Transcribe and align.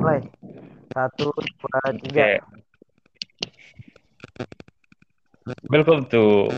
mulai 0.00 0.24
satu 0.96 1.28
dua 1.36 1.92
tiga 2.00 2.24
Oke. 2.24 2.40
Welcome 5.68 6.08
to 6.08 6.48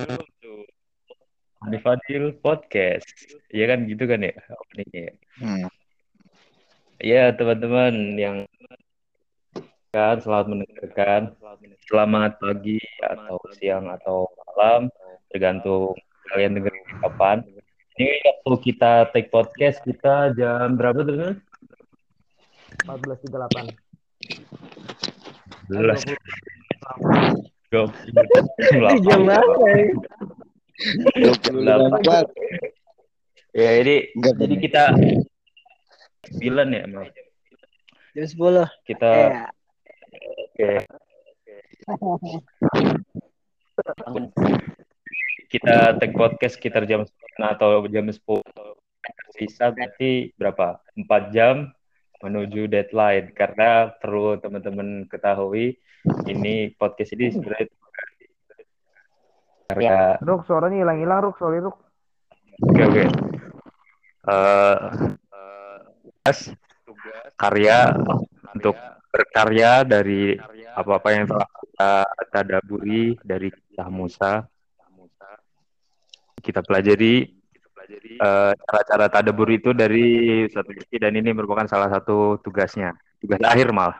The 1.66 1.78
Fadil 1.82 2.38
Podcast. 2.38 3.10
Iya 3.50 3.74
kan 3.74 3.90
gitu 3.90 4.06
kan 4.06 4.22
ya 4.22 4.30
openingnya. 4.62 5.02
ya? 5.02 5.12
Hmm. 5.42 5.66
Ya 7.02 7.22
teman-teman 7.34 8.14
yang 8.14 8.36
kan 9.90 10.22
selamat 10.22 10.46
mendengarkan. 10.46 11.22
Selamat 11.90 12.38
pagi 12.38 12.78
atau 13.02 13.42
siang 13.58 13.90
atau 13.90 14.30
malam 14.54 14.86
tergantung 15.34 15.98
kalian 16.30 16.62
dengerin 16.62 16.86
kapan. 17.02 17.42
Ini 17.98 18.22
waktu 18.22 18.54
kita 18.70 19.10
take 19.10 19.34
podcast 19.34 19.82
kita 19.82 20.30
jam 20.38 20.78
berapa 20.78 21.02
tuh? 21.02 21.51
Empat 22.80 22.96
belas 23.04 23.20
tiga 23.20 23.44
delapan 23.44 23.68
Belas. 25.72 26.04
Ini 26.04 26.12
jam 29.00 29.24
berapa 29.24 29.64
ya? 29.72 29.88
24. 31.22 32.26
Ya 33.52 33.70
ini 33.80 34.08
Enggak, 34.16 34.34
jadi 34.36 34.54
kita 34.58 34.82
sembilan 36.28 36.66
ya, 36.72 36.86
Mal. 36.88 37.06
Jam 38.12 38.26
10. 38.28 38.68
Kita 38.84 39.10
Ya. 39.12 39.48
oke. 40.52 40.72
Kita 45.48 45.96
take 46.00 46.14
podcast 46.16 46.54
sekitar 46.60 46.84
jam 46.88 47.04
9 47.04 47.52
atau 47.56 47.86
jam 47.88 48.08
10 48.08 48.20
sisa 49.36 49.70
berarti 49.72 50.32
berapa? 50.36 50.80
4 50.96 51.32
jam 51.32 51.72
menuju 52.22 52.70
deadline. 52.70 53.34
Karena 53.34 53.90
perlu 53.90 54.38
teman-teman 54.38 55.10
ketahui 55.10 55.76
ini 56.30 56.70
podcast 56.74 57.14
ini 57.14 57.30
sebenarnya 57.30 57.68
karya 59.72 60.20
Ruk 60.20 60.44
suaranya 60.44 60.84
hilang 60.84 60.98
hilang 61.00 61.18
Ruk. 61.28 61.36
Sorry 61.40 61.58
Ruk. 61.58 61.76
Oke 62.70 62.82
oke. 62.86 63.04
Eh, 64.22 64.76
tugas 66.22 66.38
karya 67.34 67.90
untuk 68.54 68.76
berkarya 69.10 69.82
dari 69.82 70.38
apa-apa 70.72 71.08
yang 71.10 71.24
telah 71.26 71.48
kita 71.50 71.92
tadaburi 72.30 73.18
dari 73.20 73.48
kisah 73.50 73.88
Musa. 73.90 74.32
Kita 76.42 76.62
pelajari 76.62 77.41
eh, 77.90 78.52
cara-cara 78.54 79.06
tadabur 79.10 79.48
itu 79.50 79.74
dari 79.74 80.44
satu 80.48 80.70
sisi 80.74 80.96
dan 80.98 81.14
ini 81.16 81.34
merupakan 81.34 81.66
salah 81.66 81.90
satu 81.90 82.38
tugasnya. 82.40 82.94
Tugas 83.18 83.42
akhir 83.42 83.70
malah. 83.74 83.98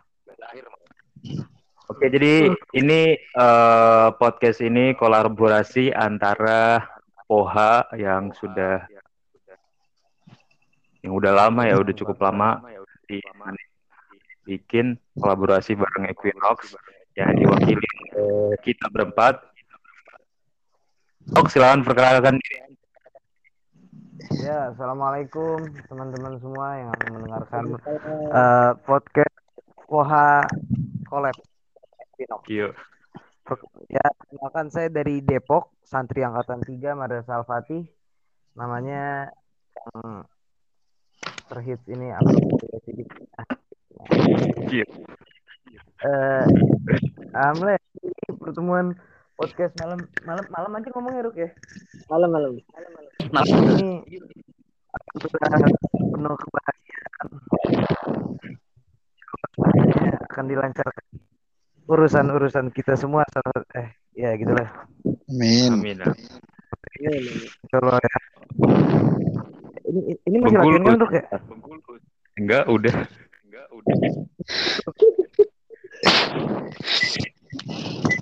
Oke, 1.90 2.08
jadi 2.08 2.48
ini 2.74 3.00
eh, 3.18 4.08
podcast 4.16 4.62
ini 4.64 4.94
kolaborasi 4.94 5.92
antara 5.92 6.82
Poha 7.26 7.88
yang 7.96 8.34
sudah 8.36 8.84
yang 11.02 11.12
udah 11.16 11.32
lama 11.34 11.66
ya, 11.66 11.80
udah 11.80 11.94
cukup 11.96 12.20
lama 12.22 12.62
di 13.08 13.18
bikin 14.46 14.98
kolaborasi 15.18 15.74
bareng 15.78 16.10
Equinox 16.10 16.78
yang 17.18 17.34
diwakili 17.36 17.90
kita 18.62 18.86
berempat. 18.90 19.42
Oh, 21.38 21.46
silakan 21.46 21.86
perkenalkan 21.86 22.38
diri. 22.42 22.74
Ya 24.30 24.70
assalamualaikum 24.70 25.58
teman-teman 25.90 26.38
semua 26.38 26.78
yang 26.78 26.90
mendengarkan 27.10 27.64
eh, 28.30 28.72
podcast 28.86 29.36
Koha 29.74 30.46
Collab. 31.10 31.36
Ya 33.90 34.06
kenalkan 34.30 34.70
saya 34.70 34.88
dari 34.88 35.18
Depok 35.18 35.74
santri 35.82 36.22
angkatan 36.22 36.62
3 36.62 36.94
Madrasah 36.94 37.42
Al-Fatih. 37.42 37.84
Namanya 38.54 39.32
yang 39.74 40.22
terhits 41.50 41.84
ini 41.90 42.14
apa? 42.14 42.30
Iya. 44.70 44.86
eh 46.02 46.46
Amle 47.32 47.76
ini 48.02 48.22
pertemuan 48.38 48.94
podcast 49.42 49.74
malam 49.82 49.98
malam 50.22 50.46
malam 50.54 50.70
aja 50.78 50.88
ngomongnya 50.94 51.26
Ruk 51.26 51.34
ya? 51.34 51.50
Malam-malam. 52.06 52.62
ini 54.06 54.22
sudah 55.18 55.50
penuh 55.90 56.34
kebahagiaan. 56.38 57.26
Semuanya 59.42 60.14
akan 60.30 60.44
dilancarkan. 60.46 61.06
Urusan-urusan 61.90 62.70
kita 62.70 62.94
semua 62.94 63.26
eh 63.74 63.90
ya 64.14 64.30
gitulah. 64.38 64.86
Amin. 65.26 65.82
Amin. 65.82 65.98
kalau 67.66 67.98
ya. 67.98 68.18
Ini 69.82 70.00
ini 70.22 70.36
masih 70.38 70.58
latihan 70.62 70.86
kan 70.86 71.02
Ruk 71.02 71.12
ya? 71.18 71.24
Enggak, 72.38 72.64
udah. 72.70 72.94
Anjir, 72.94 73.26
ya, 73.50 73.62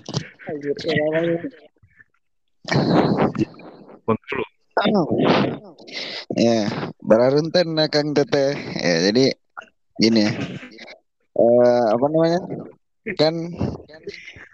Ya, 6.33 6.65
berarunten 7.03 7.77
nah 7.77 7.85
Kang 7.91 8.17
Teteh. 8.17 8.57
Ya, 8.81 8.95
jadi 9.11 9.35
gini 10.01 10.25
ya. 10.25 10.31
Eh, 11.37 11.83
apa 11.93 12.05
namanya? 12.09 12.41
Kan 13.17 13.53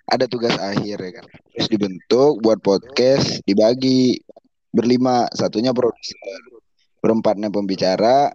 ada 0.08 0.26
tugas 0.28 0.56
akhir 0.60 0.98
ya 1.00 1.12
kan. 1.20 1.26
Terus 1.56 1.68
dibentuk 1.72 2.44
buat 2.44 2.60
podcast, 2.60 3.44
dibagi 3.48 4.20
berlima, 4.72 5.28
satunya 5.32 5.72
produser, 5.72 6.40
berempatnya 7.00 7.48
pembicara. 7.48 8.32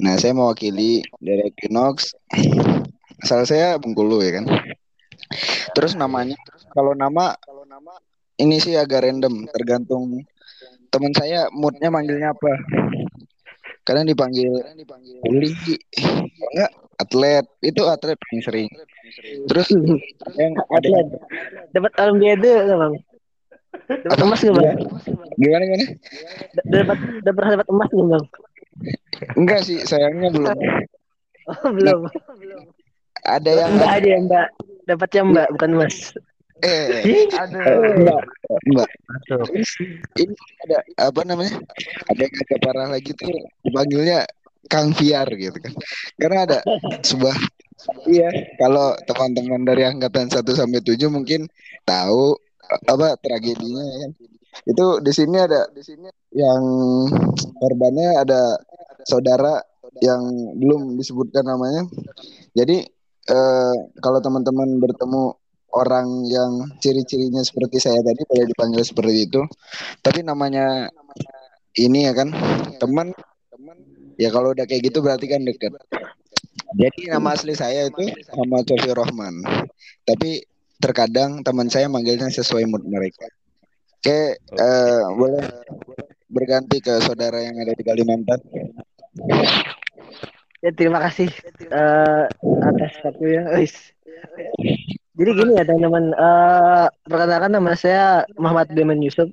Nah, 0.00 0.14
saya 0.16 0.32
mewakili 0.32 1.04
dari 1.20 1.52
Equinox. 1.52 2.16
Asal 3.20 3.44
saya 3.44 3.76
Bengkulu 3.76 4.24
ya 4.24 4.40
kan. 4.40 4.48
Terus 5.76 5.94
namanya 5.94 6.34
kalau 6.70 6.94
nama 6.96 7.34
ini 8.40 8.56
sih 8.56 8.78
agak 8.78 9.04
random, 9.04 9.44
tergantung 9.52 10.24
teman 10.90 11.12
saya 11.14 11.46
moodnya 11.54 11.92
manggilnya 11.92 12.34
apa. 12.34 12.52
Kadang 13.86 14.06
dipanggil 14.06 14.50
kuli, 15.24 15.50
kalau 15.56 16.50
enggak 16.52 16.72
atlet, 17.00 17.46
itu 17.64 17.82
atlet 17.88 18.18
paling 18.18 18.42
sering. 18.44 18.68
Terus 19.48 19.68
yang 20.36 20.52
ada 20.68 20.78
Atlet. 20.78 21.06
Dapat 21.74 21.92
olimpiade 21.98 22.50
nggak 22.68 22.78
bang? 22.78 22.94
Dapat 24.04 24.18
emas 24.20 24.40
nggak 24.44 24.56
bang? 24.56 24.76
gimana 25.40 25.62
gimana? 25.64 25.86
Dapat 26.68 26.98
dapat 27.24 27.34
pernah 27.34 27.50
dapat 27.58 27.68
emas 27.72 27.88
nggak 27.90 28.08
bang? 28.08 28.24
Enggak 29.36 29.60
sih, 29.66 29.78
sayangnya 29.84 30.28
belum. 30.32 30.54
Oh, 31.50 31.70
belum. 31.72 32.00
Ada 33.26 33.50
yang 33.52 33.70
Mbak 33.76 33.90
aja 33.90 34.10
mbak. 34.22 34.46
Dapatnya 34.86 35.22
mbak 35.28 35.46
bukan 35.56 35.70
emas. 35.76 35.96
Eh 36.60 37.28
aduh 37.36 38.20
masuk 38.68 39.48
Ini 40.18 40.34
ada 40.68 40.78
apa 41.08 41.20
namanya? 41.24 41.56
Ada 42.10 42.20
yang 42.26 42.34
agak 42.34 42.58
parah 42.62 42.88
lagi 42.90 43.10
tuh 43.16 43.30
dipanggilnya 43.64 44.26
Kang 44.68 44.92
Fiar 44.94 45.26
gitu 45.34 45.56
kan. 45.56 45.74
Karena 46.20 46.38
ada 46.46 46.58
sebuah 47.02 47.36
iya, 48.06 48.28
kalau 48.60 48.92
teman-teman 49.08 49.64
dari 49.64 49.88
angkatan 49.88 50.28
1 50.28 50.44
sampai 50.44 50.84
7 50.84 51.08
mungkin 51.08 51.48
tahu 51.88 52.36
apa 52.86 53.16
tragedinya 53.18 53.84
ya 53.84 53.96
kan. 54.06 54.12
Itu 54.66 54.86
di 55.00 55.12
sini 55.14 55.36
ada 55.40 55.66
di 55.72 55.82
sini 55.82 56.08
yang 56.36 56.62
korbannya 57.56 58.20
ada 58.20 58.60
saudara 59.08 59.58
yang 60.04 60.22
belum 60.60 60.94
disebutkan 61.00 61.48
namanya. 61.48 61.88
Jadi 62.54 62.84
eh, 63.30 63.76
kalau 63.98 64.18
teman-teman 64.20 64.78
bertemu 64.78 65.39
orang 65.74 66.26
yang 66.26 66.52
ciri-cirinya 66.82 67.42
seperti 67.42 67.78
saya 67.78 68.00
tadi 68.02 68.22
boleh 68.26 68.46
dipanggil 68.50 68.82
seperti 68.82 69.30
itu. 69.30 69.42
Tapi 70.02 70.26
namanya 70.26 70.90
ini 71.78 72.06
ya 72.06 72.12
kan 72.16 72.34
teman 72.82 73.14
ya 74.18 74.28
kalau 74.34 74.52
udah 74.52 74.66
kayak 74.66 74.90
gitu 74.90 75.00
berarti 75.00 75.26
kan 75.30 75.42
dekat. 75.46 75.72
Jadi 76.78 77.10
nama 77.10 77.34
asli 77.34 77.54
saya 77.54 77.90
itu 77.90 78.06
Muhammad 78.34 78.64
Sofi 78.66 78.90
Rohman. 78.94 79.34
Tapi 80.06 80.42
terkadang 80.80 81.42
teman 81.42 81.68
saya 81.68 81.90
manggilnya 81.90 82.30
sesuai 82.30 82.64
mood 82.70 82.86
mereka. 82.86 83.26
Oke, 84.00 84.38
eh, 84.40 85.02
boleh 85.12 85.44
berganti 86.30 86.80
ke 86.80 87.04
saudara 87.04 87.42
yang 87.42 87.58
ada 87.60 87.76
di 87.76 87.84
Kalimantan. 87.84 88.40
Ya 90.60 90.70
terima 90.72 91.04
kasih 91.04 91.28
eh, 91.68 92.24
atas 92.64 92.92
waktunya. 93.04 93.44
Jadi 95.20 95.30
gini 95.36 95.52
ya 95.52 95.64
teman-teman. 95.68 96.16
Eh, 96.16 96.86
perkenalkan 97.04 97.52
nama 97.52 97.76
saya 97.76 98.24
Muhammad 98.40 98.72
Demen 98.72 99.04
Yusuf. 99.04 99.28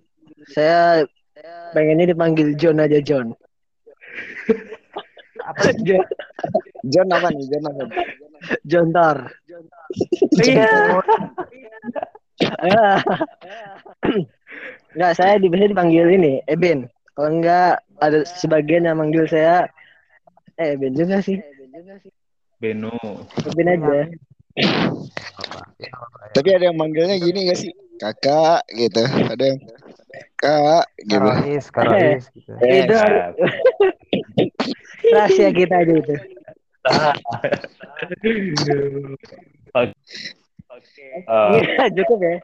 Saya 0.52 1.08
pengennya 1.72 2.12
dipanggil 2.12 2.60
John 2.60 2.84
aja 2.84 3.00
John. 3.00 3.32
apa 5.48 5.72
Jo- 5.88 6.10
John 6.92 7.08
apa 7.08 7.32
nih? 7.32 7.46
John 7.48 7.64
apa? 7.72 7.82
nih? 7.88 8.00
Jontor. 8.68 9.18
Iya. 10.44 10.72
Ah. 12.62 13.02
Enggak, 14.94 15.18
saya 15.18 15.42
di 15.42 15.50
biasanya 15.50 15.74
dipanggil 15.74 16.06
ini, 16.06 16.38
Eben. 16.46 16.86
Kalau 17.18 17.34
enggak 17.34 17.82
ada 17.98 18.22
sebagian 18.38 18.86
yang 18.86 19.02
manggil 19.02 19.26
saya 19.26 19.66
eh 20.62 20.78
Eben 20.78 20.94
juga 20.94 21.18
sih. 21.18 21.42
Beno. 22.62 22.94
Eben 23.42 23.66
aja. 23.74 23.82
apa 23.82 23.90
ya, 23.90 24.06
apa 24.06 24.14
ya. 24.14 24.37
Tapi 26.34 26.50
ada 26.54 26.66
yang 26.70 26.78
manggilnya 26.78 27.18
gini 27.18 27.50
gak 27.50 27.58
sih? 27.58 27.72
Kakak 27.98 28.62
gitu. 28.74 29.02
Ada 29.06 29.44
yang 29.46 29.60
kak 30.38 30.86
gitu. 31.02 31.18
Karois, 31.18 31.66
Karois 31.74 32.24
gitu. 32.34 32.52
Eh, 32.62 32.86
Itu 32.86 32.94
rahasia 35.14 35.50
kita 35.56 35.76
aja 35.82 35.94
itu. 35.98 36.14
eh, 40.94 41.50
Iya, 41.58 41.84
cukup 42.02 42.20
ya. 42.22 42.38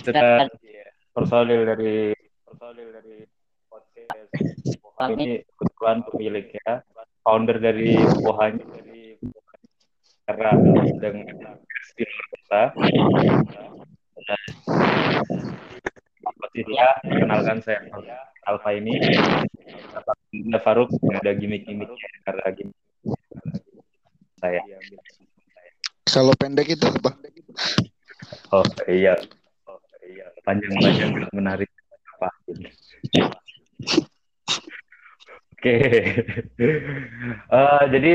kita 0.00 0.48
personil 1.12 1.68
dari 1.68 2.16
personil 2.46 2.88
dari 2.96 3.16
podcast 3.68 4.32
ini 5.12 5.44
kebetulan 5.58 5.98
pemiliknya 6.08 6.70
founder 7.20 7.58
dari 7.60 8.00
Pohanya 8.24 8.64
dari 8.72 8.95
karena 10.26 10.50
dengan 10.98 11.22
di 11.96 12.02
luar 12.04 12.26
kota. 12.34 12.62
Posisinya 16.36 16.88
kenalkan 17.06 17.58
saya 17.62 17.78
Alfa 18.50 18.74
ini 18.74 18.98
ada 19.94 20.58
Faruk 20.58 20.90
nggak 20.98 21.22
ada 21.22 21.32
gimmick-gimmicknya 21.38 22.08
karena 22.26 22.46
gimmick 22.52 22.78
saya. 24.42 24.60
Kalau 26.06 26.34
pendek 26.34 26.74
itu 26.74 26.86
apa? 26.86 27.14
oh 28.50 28.66
iya. 28.90 29.14
Oh 29.70 29.78
iya 30.02 30.26
panjang-panjang 30.42 31.10
nggak 31.14 31.32
menarik. 31.34 31.70
Apa? 32.18 32.28
Oke, 35.56 35.76
Eh, 37.56 37.82
jadi 37.90 38.12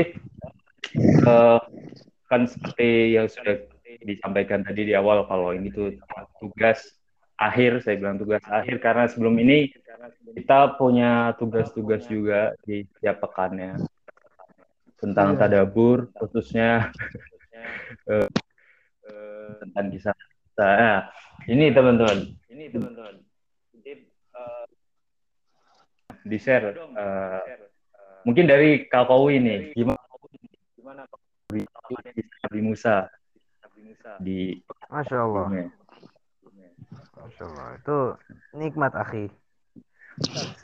eh, 0.98 1.60
kan 2.28 2.42
seperti 2.48 3.16
yang 3.16 3.28
sudah 3.28 3.68
disampaikan 4.02 4.64
tadi 4.64 4.88
di 4.88 4.94
awal 4.96 5.28
kalau 5.28 5.52
ini 5.52 5.68
tuh 5.68 5.94
tugas 6.40 6.80
akhir, 7.36 7.84
saya 7.84 7.98
bilang 7.98 8.16
tugas 8.16 8.42
akhir 8.48 8.80
karena 8.80 9.04
sebelum 9.10 9.36
ini 9.42 9.72
kita 10.32 10.78
punya 10.80 11.36
tugas-tugas 11.36 12.06
juga 12.08 12.56
di 12.64 12.86
setiap 12.96 13.28
pekannya. 13.28 13.78
Tentang 15.02 15.34
tadabur, 15.34 16.14
khususnya 16.14 16.94
eh, 18.06 18.30
tentang 19.58 19.86
kisah. 19.90 20.14
Nah, 20.54 21.10
ini 21.50 21.74
teman-teman, 21.74 22.38
ini 22.46 22.70
teman-teman, 22.70 23.18
di 26.22 26.38
share 26.38 26.78
eh, 26.78 27.40
mungkin 28.22 28.46
dari 28.46 28.86
Kak 28.86 29.10
Kowi 29.10 29.42
nih 29.42 29.60
gimana 29.74 30.01
gimana 30.92 31.08
di 32.12 32.22
Nabi 32.44 32.60
Musa 32.60 33.08
di 34.20 34.60
Masya 34.92 35.16
Allah, 35.24 35.46
Masya 37.16 37.42
Allah. 37.48 37.66
Itu 37.80 37.98
nikmat 38.52 38.92
akhi. 38.92 39.32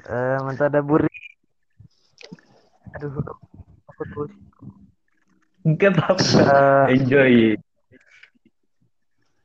Eh, 0.05 0.39
mentadaburi. 0.45 1.09
Aduh, 2.97 3.13
aku 3.89 4.03
tuh. 4.13 4.29
Enggak 5.65 5.97
apa-apa 5.97 6.41
Eh, 6.45 6.87
enjoy 6.97 7.57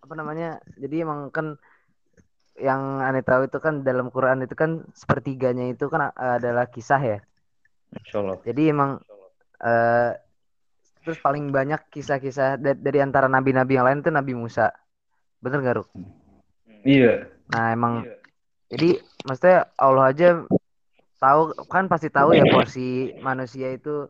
apa 0.04 0.14
namanya? 0.20 0.62
Jadi 0.78 0.96
emang 1.02 1.32
kan 1.34 1.58
yang 2.60 3.02
aneh 3.02 3.26
tahu 3.26 3.50
itu 3.50 3.58
kan 3.58 3.82
dalam 3.82 4.14
Quran 4.14 4.46
itu 4.46 4.54
kan 4.54 4.86
sepertiganya 4.94 5.74
itu 5.74 5.90
kan 5.90 6.14
adalah 6.14 6.70
kisah 6.70 7.02
ya. 7.02 7.20
Insya 7.98 8.22
Allah 8.22 8.38
Jadi 8.46 8.62
emang 8.70 9.02
eh 9.64 10.12
terus 11.04 11.20
paling 11.20 11.52
banyak 11.52 11.82
kisah-kisah 11.92 12.58
da- 12.64 12.80
dari 12.80 13.00
antara 13.04 13.28
nabi-nabi 13.28 13.76
yang 13.78 13.86
lain 13.88 14.00
itu 14.02 14.12
Nabi 14.12 14.34
Musa. 14.34 14.72
Bener 15.44 15.60
gak, 15.60 15.76
Ruk? 15.84 15.90
iya 16.88 17.28
Nah, 17.52 17.66
emang 17.76 18.08
jadi 18.72 18.98
maksudnya 19.28 19.70
Allah 19.78 20.06
aja 20.10 20.28
tahu 21.20 21.42
kan 21.70 21.86
pasti 21.92 22.08
tahu 22.10 22.34
ya 22.36 22.44
porsi 22.48 23.12
manusia 23.22 23.68
itu 23.78 24.08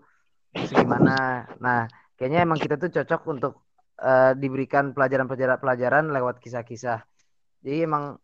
segimana. 0.70 1.46
Nah, 1.60 1.90
kayaknya 2.16 2.40
emang 2.46 2.60
kita 2.64 2.76
tuh 2.82 2.90
cocok 2.96 3.22
untuk 3.34 3.54
eh, 4.02 4.32
diberikan 4.42 4.94
pelajaran-pelajaran 4.96 5.60
pelajaran 5.60 6.04
lewat 6.16 6.36
kisah-kisah. 6.44 7.00
Jadi 7.64 7.78
emang 7.88 8.18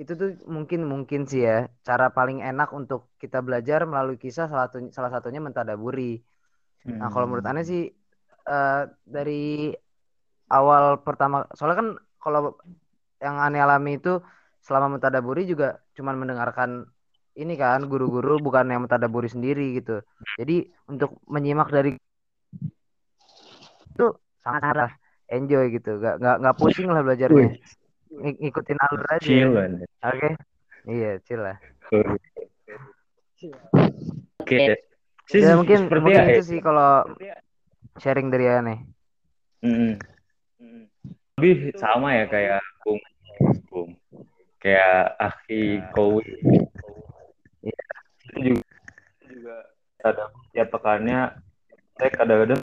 itu 0.00 0.12
tuh 0.16 0.30
mungkin 0.48 0.88
mungkin 0.88 1.28
sih 1.30 1.44
ya 1.44 1.68
cara 1.84 2.08
paling 2.10 2.40
enak 2.40 2.68
untuk 2.72 3.12
kita 3.22 3.38
belajar 3.44 3.84
melalui 3.84 4.16
kisah 4.16 4.48
salah 4.50 4.66
satu 4.68 4.78
salah 4.96 5.10
satunya 5.14 5.40
mentadaburi. 5.42 6.20
Nah, 6.86 7.08
kalau 7.14 7.26
menurut 7.30 7.46
aneh 7.46 7.64
sih 7.64 7.82
eh, 8.48 8.82
dari 9.06 9.70
awal 10.50 11.00
pertama 11.00 11.46
soalnya 11.54 11.78
kan 11.78 11.88
kalau 12.18 12.58
yang 13.22 13.38
aneh 13.38 13.62
alami 13.62 13.98
itu 14.02 14.18
selama 14.62 14.98
mentadaburi 14.98 15.46
juga 15.46 15.82
cuman 15.94 16.18
mendengarkan 16.18 16.86
ini 17.38 17.56
kan 17.56 17.86
guru-guru 17.88 18.36
bukan 18.42 18.68
yang 18.68 18.84
mentadaburi 18.84 19.30
sendiri 19.30 19.78
gitu. 19.80 20.02
Jadi 20.36 20.68
untuk 20.90 21.16
menyimak 21.26 21.72
dari 21.72 21.96
itu 23.92 24.06
sangat 24.44 24.92
enjoy 25.32 25.64
gitu. 25.72 25.96
Gak 26.02 26.20
nggak 26.20 26.36
nggak 26.44 26.56
pusing 26.60 26.88
lah 26.92 27.00
belajarnya. 27.00 27.56
Ng- 28.12 28.38
ngikutin 28.42 28.78
alur 28.84 29.06
aja. 29.08 29.24
chill 29.24 29.50
Oke. 30.04 30.30
Iya, 30.82 31.10
chill 31.24 31.40
lah. 31.40 31.56
oke 34.42 34.66
Sih, 35.32 35.40
Ya 35.40 35.56
mungkin 35.56 35.88
seperti 35.88 36.02
mungkin 36.04 36.20
ya, 36.20 36.36
itu 36.36 36.42
sih 36.44 36.60
kalau 36.60 37.08
sharing 37.96 38.28
dari 38.28 38.46
aneh. 38.52 38.78
Mm. 39.64 39.96
Lebih 41.40 41.72
sama 41.80 42.12
ya 42.12 42.28
kayak 42.28 42.60
Bung, 42.84 43.00
Bung. 43.72 43.96
Kayak 44.60 45.16
Aki 45.16 45.80
Kowi. 45.96 46.36
Iya. 47.64 47.84
Itu 48.28 48.38
juga, 48.44 48.60
juga 49.24 49.56
ada 50.04 50.24
tiap 50.52 50.68
pekannya 50.68 51.20
saya 51.96 52.10
kadang-kadang 52.12 52.60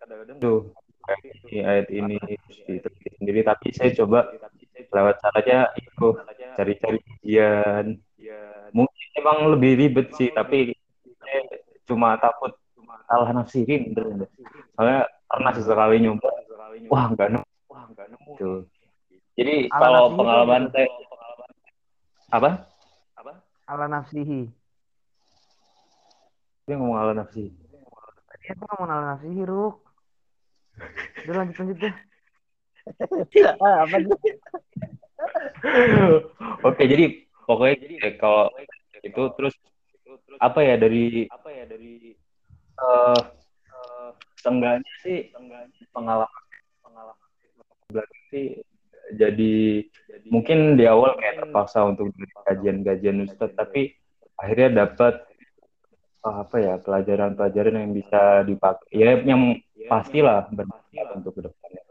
kadang-kadang 0.00 0.38
tuh 0.40 0.58
kayak 1.04 1.22
ini 1.46 1.58
ayat 1.62 1.86
ini 1.92 2.16
diteliti 2.64 3.08
sendiri 3.20 3.40
tapi 3.44 3.66
saya 3.76 3.90
coba 3.92 4.32
lewat 4.90 5.16
caranya 5.20 5.68
itu 5.76 6.08
cari-cari 6.56 6.98
kajian 7.04 8.00
mungkin 8.72 9.06
emang 9.20 9.38
lebih 9.52 9.72
ribet 9.76 10.08
sih 10.16 10.32
tapi 10.32 10.72
saya 11.20 11.40
cuma 11.90 12.14
takut 12.22 12.54
salah 13.10 13.34
nafsirin 13.34 13.90
bener 13.90 14.30
soalnya 14.78 15.02
pernah 15.26 15.50
sesekali 15.50 15.98
nyoba 15.98 16.30
wah 16.86 17.10
nggak 17.10 17.28
nemu 17.34 17.46
wah 17.66 17.84
nggak 17.90 18.06
nemu 18.06 18.30
Tuh. 18.38 18.62
jadi 19.34 19.66
Ala 19.68 19.78
kalau 19.82 19.98
nafsihi 20.06 20.18
pengalaman 20.22 20.62
saya 20.70 20.88
apa 22.30 22.50
Ala 23.70 23.86
nafsihi. 23.86 24.40
dia 26.66 26.74
ngomong 26.74 26.98
ala 26.98 27.12
nafsi 27.14 27.50
Tadi 28.26 28.46
aku 28.50 28.62
ngomong 28.66 28.88
ala 28.90 29.04
nafsihi, 29.14 29.42
Ruk. 29.46 29.76
Udah 31.22 31.34
lanjut 31.38 31.56
lanjut 31.60 31.78
deh. 31.78 31.94
Ah, 33.62 33.86
apa? 33.86 33.96
Oke, 36.64 36.82
jadi 36.88 37.04
pokoknya 37.44 37.74
jadi 37.78 37.96
kalau 38.18 38.48
itu 39.02 39.22
terus 39.36 39.54
apa 40.40 40.60
ya 40.64 40.74
dari 40.80 41.28
apa 41.28 41.48
ya 41.52 41.64
dari 41.68 42.16
eh 42.80 43.20
seenggaknya 44.40 44.92
sih 45.04 45.28
pengalaman 45.92 46.44
pengalaman 46.80 47.28
belajar 47.92 48.20
sih 48.32 48.56
jadi 49.12 49.84
mungkin 50.30 50.80
di 50.80 50.88
awal 50.88 51.18
kayak 51.20 51.44
terpaksa 51.44 51.84
untuk 51.84 52.14
kajian-kajian 52.48 53.26
Ustadz 53.28 53.58
tapi 53.58 53.92
akhirnya 54.40 54.86
dapat 54.86 55.20
eh, 56.24 56.36
apa 56.40 56.56
ya 56.56 56.74
pelajaran-pelajaran 56.80 57.84
yang 57.84 57.92
bisa 57.92 58.46
dipakai. 58.46 58.88
Ya 58.94 59.18
yang 59.18 59.58
pastilah 59.90 60.46
bermanfaat 60.54 61.08
untuk 61.18 61.36
ke 61.36 61.50
depannya 61.50 61.82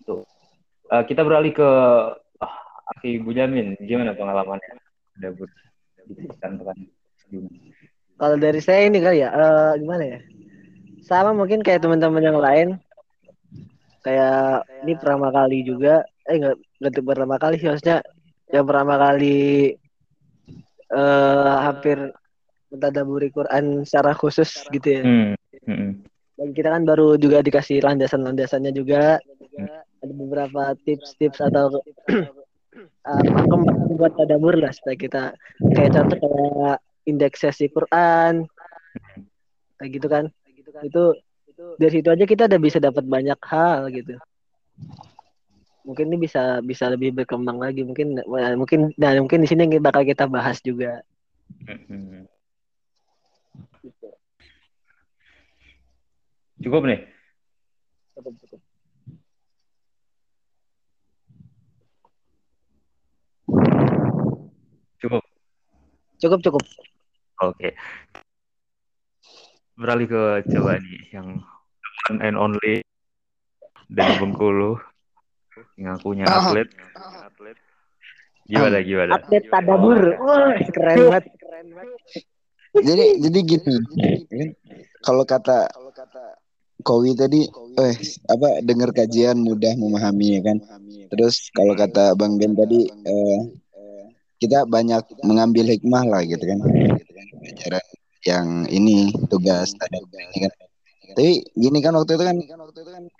itu 0.00 0.24
Eh, 0.88 1.04
kita 1.04 1.20
beralih 1.20 1.52
ke 1.52 1.68
ah, 2.40 2.54
Aki 2.96 3.20
Bujamin. 3.20 3.76
Gimana 3.76 4.16
pengalamannya? 4.16 4.80
Ada 5.20 5.28
ber 5.36 5.52
di 6.08 6.24
gimana? 6.24 6.72
Kalau 8.18 8.36
dari 8.36 8.58
saya 8.58 8.90
ini 8.90 8.98
kali 8.98 9.22
ya, 9.22 9.30
eh, 9.30 9.72
gimana 9.78 10.04
ya? 10.04 10.18
Sama 11.06 11.30
mungkin 11.32 11.62
kayak 11.62 11.86
teman-teman 11.86 12.24
yang 12.24 12.40
lain. 12.40 12.68
Kayak 14.02 14.66
ini 14.84 14.92
pertama 14.98 15.28
kali 15.30 15.62
juga, 15.62 16.02
eh 16.26 16.36
nggak 16.40 16.56
nggak 16.80 16.92
tuh 16.94 17.04
pertama 17.04 17.36
kali 17.36 17.54
sih 17.60 17.68
maksudnya 17.68 17.98
yang 18.48 18.64
pertama 18.64 18.94
kali 18.96 19.74
eh 20.88 21.54
hampir 21.68 21.98
mentadaburi 22.72 23.28
Quran 23.32 23.84
secara 23.84 24.12
khusus 24.16 24.64
gitu 24.72 24.88
ya. 25.00 25.02
Hmm. 25.04 25.34
Hmm. 25.68 25.90
Dan 26.38 26.48
kita 26.54 26.68
kan 26.70 26.82
baru 26.86 27.18
juga 27.18 27.42
dikasih 27.42 27.82
landasan-landasannya 27.84 28.72
juga. 28.72 29.18
Ada 29.98 30.14
beberapa 30.14 30.62
tips-tips 30.86 31.42
atau 31.42 31.82
uh, 33.10 33.22
buat 33.98 34.14
tadabur 34.14 34.54
lah 34.54 34.70
supaya 34.70 34.94
kita 34.94 35.22
kayak 35.74 35.90
contoh 35.98 36.18
kayak 36.22 36.78
indeks 37.08 37.40
sesi 37.40 37.72
Quran 37.72 38.44
kayak 39.80 39.90
gitu 39.96 40.06
kan. 40.12 40.24
Itu 40.84 41.16
dari 41.80 41.92
situ 41.98 42.08
aja 42.12 42.24
kita 42.28 42.46
udah 42.46 42.60
bisa 42.60 42.78
dapat 42.78 43.02
banyak 43.08 43.40
hal 43.48 43.88
gitu. 43.90 44.14
Mungkin 45.88 46.12
ini 46.12 46.28
bisa 46.28 46.60
bisa 46.60 46.92
lebih 46.92 47.16
berkembang 47.16 47.56
lagi 47.56 47.80
mungkin 47.80 48.20
mungkin 48.60 48.92
dan 49.00 49.24
mungkin 49.24 49.40
di 49.40 49.48
sini 49.48 49.80
bakal 49.80 50.04
kita 50.04 50.28
bahas 50.28 50.60
juga. 50.60 51.00
Hmm. 51.64 52.28
Cukup 56.58 56.82
nih. 56.84 57.00
Cukup, 58.18 58.34
cukup. 58.42 58.60
Cukup. 64.98 65.22
Cukup, 66.18 66.40
cukup. 66.42 66.62
Oke. 67.38 67.78
Beralih 69.78 70.10
ke 70.10 70.22
coba 70.50 70.82
nih 70.82 71.14
yang 71.14 71.38
one 72.10 72.18
and 72.18 72.34
only 72.34 72.82
dari 73.86 74.10
Bengkulu 74.18 74.74
yang 75.78 75.94
akunya 75.98 76.26
atlet. 76.26 76.66
Gimana 78.48 78.82
gimana? 78.82 79.22
Atlet 79.22 79.44
tadabur. 79.46 80.18
Wah, 80.18 80.58
keren 80.74 80.96
banget. 81.06 81.24
Keren 81.38 81.66
banget. 81.78 82.00
Jadi 82.78 83.06
jadi 83.22 83.38
gitu. 83.46 83.74
Kalau 85.02 85.22
kata 85.22 85.70
Kowi 86.78 87.14
tadi, 87.18 87.42
eh 87.78 87.94
apa 88.30 88.62
dengar 88.62 88.94
kajian 88.94 89.42
mudah 89.42 89.74
memahami 89.74 90.38
ya 90.38 90.40
kan. 90.42 90.58
Terus 91.10 91.50
kalau 91.50 91.74
kata 91.74 92.14
Bang 92.14 92.38
Ben 92.38 92.54
tadi, 92.54 92.86
eh, 92.86 93.40
kita 94.38 94.62
banyak 94.66 95.02
mengambil 95.26 95.74
hikmah 95.74 96.06
lah 96.06 96.22
gitu 96.22 96.44
kan. 96.46 96.58
Pelajaran 97.48 97.84
yang 98.26 98.46
ini 98.68 99.08
tugas 99.32 99.72
tadi 99.78 99.98
ini 100.04 100.38
kan. 100.44 100.52
Tapi 101.08 101.30
gini 101.56 101.78
kan 101.80 101.96
waktu 101.96 102.12
itu 102.14 102.24
kan, 102.28 102.36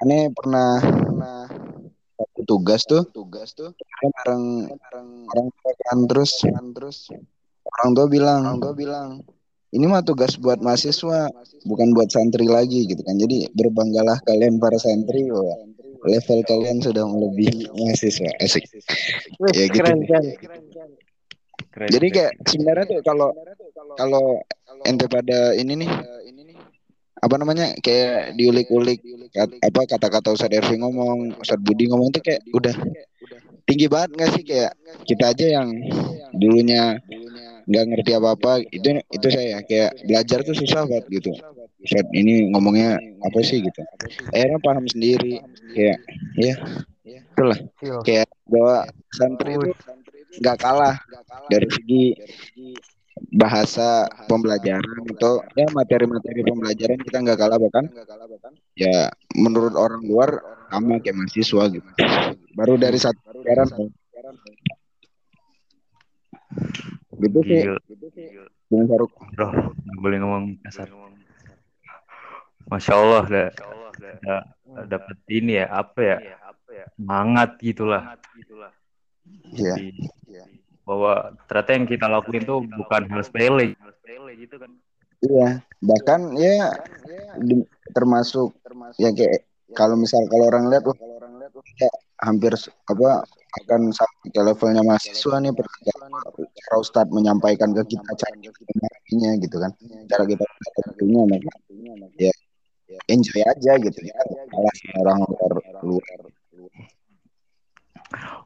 aneh 0.05 0.29
pernah 0.37 0.77
pernah 0.85 1.49
satu 2.19 2.43
tugas 2.45 2.85
tuh, 2.85 3.03
tugas 3.15 3.57
tuh 3.57 3.73
bareng 3.73 4.69
orang 5.33 5.47
tua 5.49 5.73
kan 5.89 5.99
terus 6.05 6.33
terus 6.77 7.09
orang 7.65 7.91
tua 7.97 8.07
bilang, 8.11 8.41
orang 8.45 8.61
tua 8.61 8.75
bilang 8.77 9.09
ini 9.73 9.85
mah 9.85 10.01
tugas 10.01 10.41
buat 10.41 10.61
mahasiswa 10.65 11.29
bukan 11.69 11.89
buat 11.93 12.09
santri 12.09 12.49
lagi 12.49 12.89
gitu 12.89 13.05
kan 13.05 13.21
jadi 13.21 13.53
berbanggalah 13.53 14.17
kalian 14.25 14.57
para 14.57 14.81
santri 14.81 15.29
bahwa 15.29 15.57
level 16.09 16.41
kalian 16.47 16.79
sudah 16.81 17.05
melebihi 17.05 17.69
mahasiswa 17.77 18.31
asik 18.41 18.65
ya 19.53 19.69
gitu 19.69 19.77
Keren, 19.77 19.99
keren. 20.09 20.25
Keren, 21.69 21.89
jadi 21.93 22.07
keren. 22.09 22.17
kayak 22.17 22.33
sebenarnya 22.49 22.85
tuh 22.89 23.01
kalau 23.05 23.29
kalau 23.99 24.39
ente 24.87 25.11
pada 25.11 25.53
ini 25.59 25.75
nih 25.75 25.91
apa 27.19 27.35
namanya 27.35 27.75
kayak 27.83 28.39
diulik-ulik 28.39 29.03
kat- 29.35 29.59
apa 29.59 29.81
kata-kata 29.91 30.39
Ustadz 30.39 30.55
Ervi 30.55 30.79
ngomong 30.79 31.35
Ustadz 31.43 31.67
Budi 31.67 31.91
ngomong 31.91 32.15
tuh 32.15 32.23
kayak 32.23 32.47
udah 32.55 32.75
tinggi 33.67 33.91
banget 33.91 34.11
nggak 34.15 34.31
sih? 34.39 34.45
Kayak 34.47 34.73
kita 35.03 35.35
aja 35.35 35.47
yang 35.61 35.69
dulunya 36.39 36.97
nggak 37.69 37.85
ngerti 37.85 38.11
apa-apa 38.17 38.65
itu 38.71 39.03
itu 39.13 39.27
saya 39.29 39.61
kayak 39.67 39.99
belajar 40.07 40.47
tuh 40.47 40.55
susah 40.55 40.87
banget 40.87 41.05
gitu. 41.11 41.35
Ustadz 41.83 42.15
ini 42.15 42.55
ngomongnya 42.55 43.03
apa 43.27 43.39
sih 43.43 43.67
gitu? 43.67 43.83
Akhirnya 44.31 44.63
paham 44.63 44.87
sendiri 44.87 45.43
kayak 45.75 45.99
ya 46.39 46.55
itulah. 47.35 47.59
Feel. 47.83 47.99
kayak 48.07 48.31
bahwa 48.47 48.87
santri 49.11 49.59
itu 49.59 49.71
nggak 50.39 50.57
kalah 50.63 50.97
dari 51.51 51.67
segi 51.67 52.05
bahasa 53.35 54.07
pembelajaran 54.27 55.05
atau 55.17 55.43
ya 55.57 55.67
materi-materi 55.75 56.41
pembelajaran 56.47 56.99
kita 57.03 57.17
nggak 57.23 57.39
kalah 57.39 57.59
bahkan. 57.59 57.85
Ya 58.79 59.11
menurut 59.35 59.75
orang 59.75 60.03
luar 60.07 60.31
sama 60.71 61.01
kayak 61.03 61.17
mahasiswa 61.17 61.63
gitu. 61.73 61.89
Baru 62.55 62.75
dari 62.79 62.99
satu 63.01 63.19
pelajaran 63.43 63.69
gitu 67.19 67.39
sih. 67.45 67.61
Gila. 67.67 67.79
Bung 68.69 68.85
Faruk. 68.85 69.13
Bro, 69.33 69.49
nggak 69.73 69.99
boleh 69.99 70.19
ngomong 70.21 70.45
kasar. 70.61 70.89
Masya 72.69 72.93
Allah, 73.01 73.25
dah, 73.25 73.49
dah, 74.21 74.43
dapet 74.85 75.17
ini 75.33 75.57
ya, 75.57 75.73
apa 75.73 76.01
ya, 76.05 76.17
semangat 77.01 77.57
gitulah. 77.65 78.13
Iya. 79.57 79.73
Jadi, 79.73 79.89
bahwa 80.89 81.37
ternyata 81.45 81.71
yang 81.77 81.85
kita 81.85 82.07
lakuin 82.09 82.43
tuh 82.49 82.65
bukan 82.65 83.03
hal 83.13 83.21
sepele. 83.21 83.77
Iya, 85.19 85.61
bahkan 85.85 86.33
ya 86.41 86.73
di- 87.37 87.69
termasuk 87.93 88.57
ya 88.97 89.13
kayak 89.13 89.45
kalau 89.77 90.01
misal 90.01 90.25
kalau 90.33 90.49
orang 90.49 90.73
lihat 90.73 90.89
wah 90.89 90.97
ya, 91.77 91.91
hampir 92.25 92.57
apa 92.89 93.27
akan 93.59 93.91
sampai 93.91 94.29
ke 94.31 94.41
levelnya 94.41 94.83
mahasiswa 94.87 95.37
nih 95.43 95.53
per- 95.53 95.83
cara 96.55 96.77
Ustadz 96.79 97.13
menyampaikan 97.13 97.75
ke 97.75 97.83
kita 97.97 98.11
cara 98.15 98.37
kita 98.39 99.29
gitu 99.43 99.57
kan 99.59 99.73
cara 100.07 100.25
kita 100.25 100.45
maka 101.27 101.53
ya 102.21 102.33
enjoy 103.11 103.43
aja 103.43 103.73
gitu 103.83 104.01
ya 104.07 104.15
kalah 104.53 104.77
orang 105.03 105.21
luar 105.83 106.21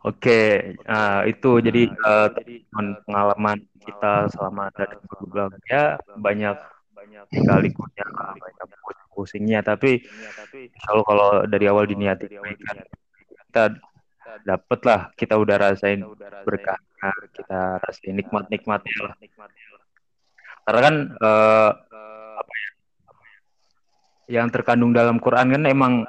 Oke, 0.03 0.75
nah, 0.83 1.23
itu 1.23 1.63
jadi 1.63 1.87
eh, 1.87 2.29
teman 2.35 2.99
pengalaman 3.07 3.59
kita 3.79 4.27
selama 4.35 4.67
ada 4.75 4.91
di 4.91 4.99
program 5.07 5.55
ya 5.71 5.95
banyak 6.19 6.59
banyak 6.91 7.25
liku-likunya, 7.31 8.07
banyak 8.15 8.67
pusing-pusingnya, 8.83 9.61
tapi 9.63 10.03
kalau 10.83 11.03
kalau 11.07 11.29
dari 11.47 11.67
awal 11.71 11.87
diniati 11.87 12.27
kebaikan, 12.27 12.83
kita 13.51 13.65
dapet 14.43 14.81
lah, 14.83 15.01
kita 15.15 15.35
udah 15.39 15.57
rasain 15.59 16.03
berkahnya, 16.47 17.11
kita 17.35 17.79
rasain 17.83 18.15
nikmat-nikmatnya 18.19 18.99
lah. 19.07 19.15
Karena 20.63 20.81
kan 20.83 20.95
eh, 21.15 21.71
apa 22.39 22.53
ya, 22.55 22.71
yang 24.43 24.51
terkandung 24.51 24.91
dalam 24.91 25.23
Quran 25.23 25.55
kan 25.55 25.63
emang 25.71 26.07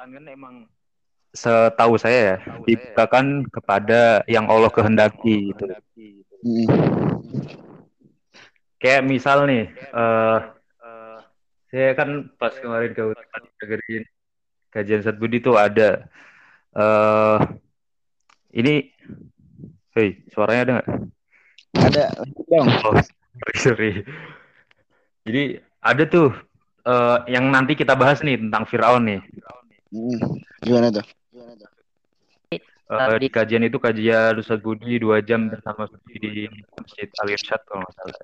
setahu 1.34 1.98
saya 1.98 2.18
ya 2.22 2.36
dibukakan 2.62 3.42
kepada 3.50 4.22
yang 4.30 4.46
Allah 4.46 4.70
kehendaki 4.70 5.50
gitu. 5.50 5.66
Mm. 6.46 6.66
Kayak 8.78 9.02
misal 9.02 9.50
nih, 9.50 9.66
eh 9.74 10.38
saya 11.74 11.90
kan 11.98 12.30
pas 12.38 12.54
kemarin 12.54 12.94
ke 12.94 13.02
dengerin 13.58 14.04
kajian 14.70 15.02
Ustadz 15.02 15.18
Budi 15.18 15.42
tuh 15.42 15.58
ada 15.58 16.06
eh 16.70 17.38
ini, 18.54 18.94
hei 19.98 20.22
suaranya 20.30 20.62
ada 20.62 20.72
nggak? 20.78 20.88
ada 21.74 22.04
dong 22.46 22.70
Oh, 22.86 22.94
sorry, 22.94 23.58
sorry. 23.58 23.92
Jadi 25.26 25.58
ada 25.82 26.02
tuh 26.06 26.30
eh, 26.86 27.18
yang 27.34 27.50
nanti 27.50 27.74
kita 27.74 27.98
bahas 27.98 28.22
nih 28.22 28.38
tentang 28.38 28.70
Firaun 28.70 29.02
nih. 29.02 29.20
Mm. 29.90 30.18
gimana 30.62 30.90
tuh 30.90 31.06
Eh, 32.84 33.16
di 33.16 33.28
kajian 33.32 33.64
itu 33.64 33.80
kajian 33.80 34.36
Ustadz 34.36 34.60
Budi 34.60 35.00
dua 35.00 35.24
jam 35.24 35.48
bersama 35.48 35.88
di 36.04 36.44
Masjid 36.76 37.08
Al 37.16 37.28
Irsyad 37.32 37.60
kalau 37.64 37.80
nggak 37.80 37.94
salah. 37.96 38.16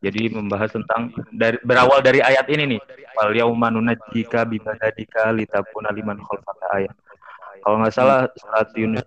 Jadi 0.00 0.32
membahas 0.32 0.72
tentang 0.74 1.12
dari 1.30 1.60
berawal 1.62 2.02
dari 2.02 2.18
ayat 2.18 2.50
ini 2.50 2.76
nih. 2.76 2.80
Wal 3.14 3.30
yauma 3.36 3.70
nunajjika 3.70 4.42
bibadadika 4.42 5.30
litakuna 5.30 5.94
liman 5.94 6.18
khalfaka 6.18 6.66
ayat. 6.72 6.94
Kalau 7.62 7.76
nggak 7.78 7.94
salah 7.94 8.26
surat 8.34 8.68
Yunus. 8.74 9.06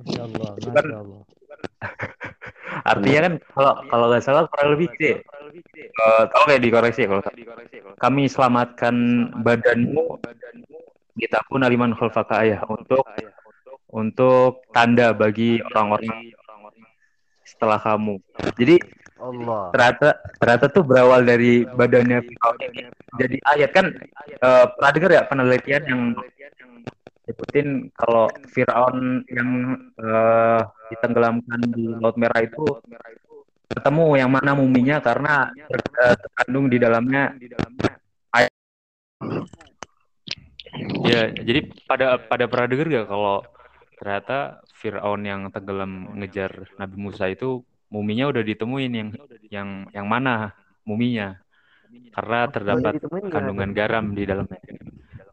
Masya 0.00 0.22
Allah, 0.24 0.50
Itu 0.56 0.68
kan- 0.72 0.86
Masya 0.88 0.98
Allah. 1.04 1.20
Artinya 2.90 3.20
kan 3.28 3.34
kalau 3.52 3.72
kalau 3.88 4.06
nggak 4.08 4.24
salah 4.24 4.42
kurang 4.48 4.68
lebih 4.78 4.88
sih. 4.96 5.14
Eh, 5.20 6.22
Oke 6.42 6.54
dikoreksi 6.58 7.04
ya 7.04 7.08
kalau 7.12 7.22
kami 8.00 8.24
selamatkan 8.26 8.94
badanmu 9.44 10.16
litakuna 11.14 11.70
liman 11.70 11.94
khalfaka 11.94 12.42
ayat 12.42 12.62
untuk 12.66 13.04
untuk 13.94 14.66
tanda 14.74 15.14
bagi 15.14 15.62
orang-orang 15.62 16.34
setelah 17.46 17.78
kamu. 17.78 18.18
Jadi 18.58 18.76
Allah. 19.24 19.70
ternyata 19.72 20.08
ternyata 20.36 20.66
tuh 20.68 20.84
berawal 20.84 21.22
dari 21.22 21.64
badannya 21.64 22.18
Firaun 22.20 22.58
ini 22.66 22.82
jadi 23.16 23.36
ayat 23.56 23.70
kan 23.72 23.86
eh, 24.26 24.64
pernah 24.74 24.90
dengar 24.90 25.10
ya 25.14 25.22
penelitian 25.24 25.82
yang 25.86 26.02
nyebutin 27.24 27.68
kalau 27.96 28.28
Firaun 28.52 29.24
yang 29.32 29.50
eh, 29.96 30.60
ditenggelamkan 30.92 31.60
di 31.72 31.88
Laut 31.96 32.18
Merah 32.20 32.42
itu 32.44 32.64
ketemu 33.70 34.06
yang 34.20 34.30
mana 34.30 34.52
muminya 34.52 35.00
karena 35.00 35.48
ter- 35.72 35.94
eh, 36.04 36.16
terkandung 36.20 36.68
di 36.68 36.76
dalamnya 36.76 37.32
air. 38.34 38.50
Ya, 41.04 41.28
jadi 41.30 41.68
pada 41.84 42.16
pada 42.18 42.44
pernah 42.48 42.66
dengar 42.66 42.86
gak 42.88 43.06
kalau 43.06 43.44
ternyata 43.94 44.38
Fir'aun 44.74 45.22
yang 45.22 45.40
tenggelam 45.48 46.16
ngejar 46.18 46.66
Nabi 46.76 46.96
Musa 46.98 47.28
itu 47.28 47.62
muminya 47.92 48.26
udah 48.32 48.42
ditemuin 48.42 48.92
yang 48.92 49.08
yang 49.52 49.68
yang 49.92 50.06
mana 50.08 50.56
muminya 50.82 51.38
karena 52.10 52.48
terdapat 52.50 52.98
kandungan 53.30 53.70
garam 53.70 54.16
di 54.16 54.24
dalamnya. 54.26 54.58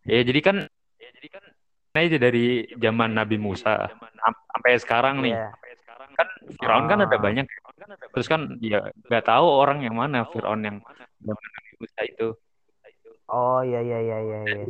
Ya 0.05 0.21
jadi 0.21 0.39
kan 0.43 0.57
nah 1.91 2.01
itu 2.03 2.15
dari 2.15 2.45
zaman 2.79 3.11
Nabi 3.11 3.35
Musa 3.35 3.91
sam- 3.91 4.41
sampai 4.47 4.79
sekarang 4.79 5.15
nih 5.19 5.35
Iya. 5.35 5.51
kan 6.15 6.27
Firaun 6.55 6.85
kan 6.87 6.99
ada 7.03 7.17
Ah. 7.17 7.19
banyak 7.19 7.43
terus 8.15 8.27
kan 8.31 8.55
ya 8.63 8.79
nggak 9.11 9.27
tahu 9.27 9.43
orang 9.43 9.83
yang 9.83 9.99
mana 9.99 10.23
Firaun 10.23 10.63
yang 10.63 10.77
zaman 11.19 11.47
Nabi 11.51 11.71
Musa 11.79 12.01
itu 12.03 12.27
Oh 13.27 13.59
iya 13.59 13.79
iya 13.79 13.99
iya 13.99 14.17
iya. 14.23 14.39
iya. 14.55 14.65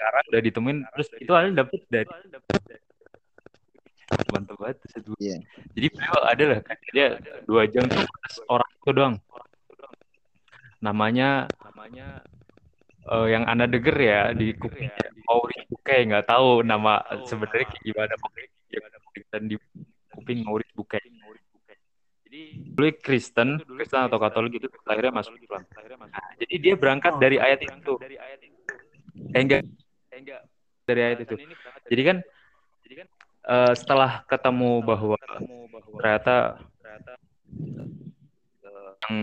Sekarang 0.00 0.24
udah 0.32 0.40
ditemuin 0.40 0.78
terus 0.96 1.08
itu 1.20 1.32
ada 1.36 1.48
dapet 1.52 1.80
dari 1.92 2.08
mantap 4.32 4.56
banget 4.56 4.76
satu 4.90 5.12
Iya. 5.20 5.36
jadi 5.76 5.86
beliau 5.92 6.20
ada 6.24 6.44
lah 6.48 6.60
kan 6.64 6.76
dia 6.90 7.06
dua 7.44 7.62
jam 7.68 7.84
tuh 7.86 8.02
orang 8.48 8.70
itu 8.72 8.90
doang. 8.96 9.14
Namanya 10.80 11.44
namanya 11.68 12.24
eh, 13.04 13.26
yang 13.36 13.44
anda 13.44 13.68
denger 13.68 13.96
ya 14.00 14.20
di 14.32 14.56
kuping 14.56 14.88
Maurice 15.28 15.68
Bukai 15.68 16.08
nggak 16.08 16.26
tahu 16.26 16.64
nama 16.64 17.04
sebenarnya 17.28 17.68
kayak 17.68 17.84
gimana 17.84 18.14
pokoknya 18.16 18.48
ya, 18.72 18.78
dan 19.30 19.42
di 19.46 19.56
kuping 20.16 20.40
Maurice 20.42 20.72
Bukai 20.72 21.04
jadi 22.30 22.42
dulu 22.62 22.88
Kristen 23.02 23.48
Kristen 23.62 24.06
atau 24.06 24.18
Katolik 24.22 24.62
itu 24.62 24.66
akhirnya 24.86 25.10
masuk 25.10 25.34
Islam. 25.34 25.66
Nah, 25.98 26.30
jadi 26.38 26.54
dia 26.62 26.74
berangkat 26.78 27.18
dari 27.18 27.42
ayat 27.42 27.58
itu. 27.66 27.98
eh 29.34 29.42
enggak 29.42 29.66
eh, 29.66 29.66
enggak 29.66 29.89
dari 30.90 31.00
ayat 31.06 31.18
itu. 31.22 31.34
Jadi 31.86 32.02
kan 32.02 32.18
eh, 33.46 33.72
setelah 33.78 34.26
ketemu 34.26 34.82
bahwa 34.82 35.16
ternyata 35.96 36.58
yang 39.00 39.16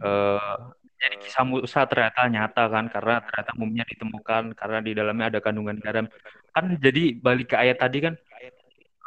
eh, 0.00 0.56
jadi 1.00 1.16
kisah 1.16 1.44
Musa 1.48 1.80
ternyata 1.88 2.28
nyata 2.28 2.68
kan 2.68 2.84
karena 2.92 3.24
ternyata 3.24 3.50
muminya 3.56 3.86
ditemukan 3.88 4.52
karena 4.52 4.78
di 4.84 4.92
dalamnya 4.92 5.26
ada 5.32 5.40
kandungan 5.40 5.80
garam. 5.80 6.06
Kan 6.52 6.76
jadi 6.76 7.16
balik 7.16 7.52
ke 7.52 7.56
ayat 7.56 7.80
tadi 7.80 7.98
kan 8.04 8.14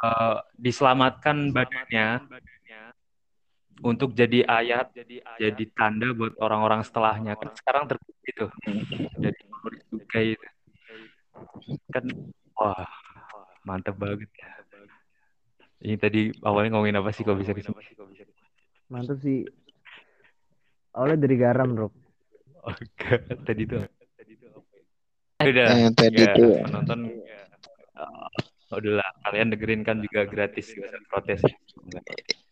eh, 0.02 0.36
diselamatkan 0.58 1.54
badannya 1.54 2.26
untuk 3.82 4.14
jadi 4.14 4.46
ayat 4.46 4.94
jadi 5.38 5.64
tanda 5.74 6.14
buat 6.14 6.34
orang-orang 6.38 6.86
setelahnya. 6.86 7.34
Kan 7.38 7.50
sekarang 7.58 7.90
terbukti 7.90 8.30
tuh. 8.34 8.50
jadi 9.18 9.40
juga 9.90 10.18
itu 10.22 10.53
kan 11.90 12.04
wah 12.58 12.86
mantep 13.64 13.96
banget 13.96 14.30
ya 14.38 14.50
ini 15.84 15.96
tadi 16.00 16.32
awalnya 16.40 16.76
ngomongin 16.78 16.96
apa 16.96 17.12
sih 17.12 17.26
kok 17.26 17.36
bisa 17.36 17.52
ke 17.52 17.60
sini 17.60 17.76
Mantap 18.92 19.16
sih. 19.24 19.48
Awalnya 20.92 21.24
dari 21.24 21.36
garam, 21.40 21.72
Bro. 21.72 21.88
oh, 21.88 22.72
enggak. 22.84 23.26
tadi 23.48 23.64
tuh 23.64 23.84
udah 25.44 25.66
Nah, 25.68 25.76
yang 25.76 25.94
tadi 25.98 26.24
ya, 26.24 26.32
tuh 26.32 26.56
penonton 26.64 27.00
uh, 28.00 28.76
udahlah 28.80 29.08
kalian 29.28 29.52
dengerin 29.52 29.82
kan 29.84 30.00
juga 30.00 30.24
gratis 30.24 30.72
gak 30.72 30.88
usah 30.88 31.02
protes 31.12 31.40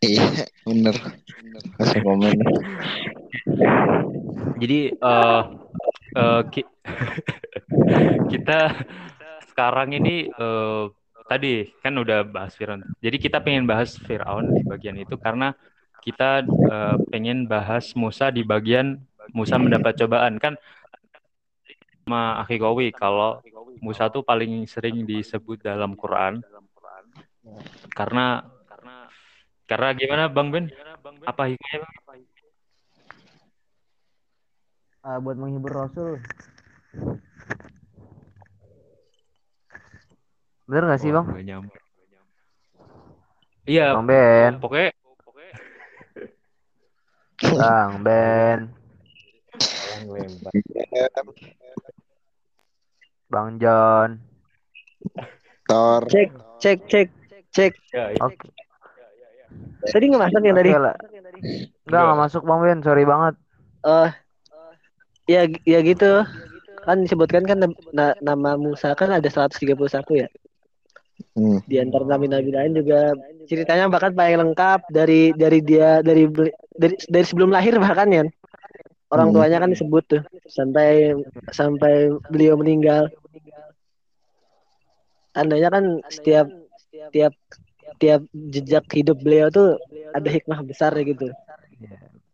iya 0.05 0.45
bener. 0.67 0.95
Masa 1.79 1.97
komen. 2.05 2.37
jadi 4.61 4.93
eh 4.93 5.41
eh, 6.15 6.41
ki- 6.51 6.69
kita 8.31 8.59
sekarang 9.51 9.95
ini 9.97 10.29
eh, 10.29 10.83
tadi 11.29 11.69
kan 11.83 11.93
udah 11.97 12.25
bahas 12.27 12.53
Firaun. 12.57 12.83
Jadi 13.03 13.17
kita 13.21 13.39
pengen 13.43 13.65
bahas 13.69 13.95
Firaun 13.97 14.51
di 14.55 14.63
bagian 14.65 14.97
itu 14.99 15.15
karena 15.19 15.53
kita 16.03 16.43
eh, 16.45 16.95
pengen 17.11 17.47
bahas 17.47 17.93
Musa 17.95 18.29
di 18.33 18.43
bagian 18.43 18.99
Musa 19.33 19.55
mendapat 19.57 19.95
cobaan 19.97 20.35
kan 20.37 20.53
sama 22.03 22.39
Akhi 22.43 22.57
Kowi 22.63 22.87
kalau 22.95 23.39
Musa 23.83 24.07
tuh 24.13 24.23
paling 24.23 24.63
sering 24.73 25.03
disebut 25.07 25.57
dalam 25.63 25.95
Quran 25.99 26.43
karena 27.95 28.43
karena 29.69 29.89
gimana 29.99 30.23
Bang 30.35 30.47
Ben? 30.53 30.65
Apa 31.29 31.43
hikmahnya? 31.49 31.87
Ah, 35.03 35.19
buat 35.19 35.35
menghibur 35.35 35.75
Rasul. 35.75 36.23
Bener 40.63 40.83
gak 40.87 40.99
sih, 41.03 41.11
Wah, 41.11 41.27
Bang? 41.27 41.35
nggak 41.35 41.43
nyampe. 41.43 41.77
Iya, 43.67 43.95
Bang 43.99 44.07
Ben. 44.07 44.51
pokoknya 44.63 44.91
Bang 47.43 47.99
Ben. 48.07 48.59
Bang 53.27 53.49
John. 53.59 54.09
Tor. 55.67 56.07
Cek, 56.07 56.31
cek, 56.63 56.79
cek, 56.87 57.07
cek. 57.51 57.73
ya, 57.91 58.15
ya. 58.15 58.23
Oke. 58.23 58.47
Tadi 59.83 60.03
nggak 60.07 60.21
masuk 60.31 60.41
yang 60.47 60.55
tadi? 60.55 60.71
Enggak, 60.71 62.01
enggak 62.07 62.19
masuk 62.23 62.41
Bang 62.47 62.63
Ben. 62.63 62.79
Sorry 62.79 63.03
banget. 63.03 63.35
Oh, 63.83 64.07
ya, 65.27 65.41
ya 65.63 65.79
gitu. 65.83 66.23
Kan 66.83 67.07
disebutkan 67.07 67.47
kan 67.47 67.57
na- 67.95 68.17
nama 68.19 68.59
Musa 68.59 68.91
kan 68.95 69.07
ada 69.11 69.27
131 69.29 70.19
ya. 70.19 70.27
Hmm. 71.37 71.61
Di 71.65 71.79
antara 71.79 72.03
nabi-nabi 72.05 72.51
lain 72.51 72.73
juga 72.77 73.13
ceritanya 73.47 73.87
bahkan 73.87 74.11
paling 74.13 74.37
lengkap 74.37 74.89
dari 74.89 75.31
dari 75.33 75.59
dia 75.63 76.01
dari 76.03 76.27
dari 76.75 76.95
dari 77.07 77.25
sebelum 77.25 77.53
lahir 77.53 77.77
bahkan 77.79 78.09
ya. 78.11 78.23
Orang 79.13 79.29
Hmm. 79.29 79.35
tuanya 79.39 79.61
kan 79.61 79.69
disebut 79.71 80.03
tuh 80.09 80.21
sampai 80.49 81.13
sampai 81.53 82.11
beliau 82.33 82.57
meninggal. 82.57 83.13
Tandanya 85.33 85.69
kan 85.73 85.83
setiap 86.09 86.47
tiap 87.13 87.33
tiap 87.97 88.21
jejak 88.33 88.85
hidup 88.93 89.17
beliau 89.21 89.49
tuh 89.49 89.77
ada 90.13 90.29
hikmah 90.29 90.61
besar 90.65 90.93
gitu. 91.01 91.29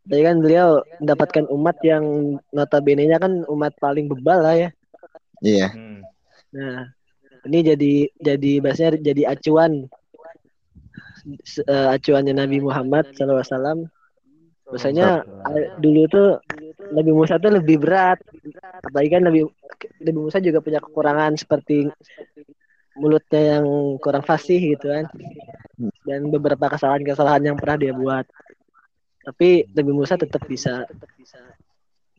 Jadi 0.07 0.21
kan 0.25 0.37
beliau 0.39 0.69
mendapatkan 1.03 1.45
umat 1.51 1.77
yang 1.83 2.37
notabene-nya 2.55 3.17
kan 3.19 3.43
umat 3.49 3.75
paling 3.77 4.07
bebal 4.07 4.39
lah 4.41 4.55
ya. 4.55 4.69
Iya. 5.43 5.67
Hmm. 5.71 6.01
Nah, 6.55 6.91
ini 7.45 7.59
jadi 7.61 7.93
jadi 8.19 8.51
bahasanya 8.63 8.99
jadi 8.99 9.31
acuan 9.31 9.87
eh, 11.67 11.87
acuannya 11.95 12.33
Nabi 12.35 12.57
Muhammad 12.63 13.11
SAW. 13.15 13.87
Biasanya 14.69 15.25
dulu 15.81 16.05
tuh 16.05 16.37
Nabi 16.93 17.11
Musa 17.13 17.41
tuh 17.41 17.53
lebih 17.57 17.81
berat. 17.81 18.21
Apalagi 18.85 19.09
kan 19.09 19.23
Nabi 19.25 19.41
Nabi 20.05 20.19
Musa 20.19 20.37
juga 20.41 20.61
punya 20.61 20.77
kekurangan 20.81 21.37
seperti 21.37 21.89
mulutnya 22.99 23.57
yang 23.57 23.65
kurang 23.97 24.21
fasih 24.21 24.77
gitu 24.77 24.89
kan. 24.93 25.05
Dan 26.05 26.29
beberapa 26.29 26.69
kesalahan-kesalahan 26.69 27.49
yang 27.49 27.57
pernah 27.57 27.77
dia 27.79 27.93
buat. 27.95 28.25
Tapi 29.19 29.67
Nabi 29.75 29.91
Musa 29.91 30.15
tetap 30.15 30.41
bisa 30.47 30.87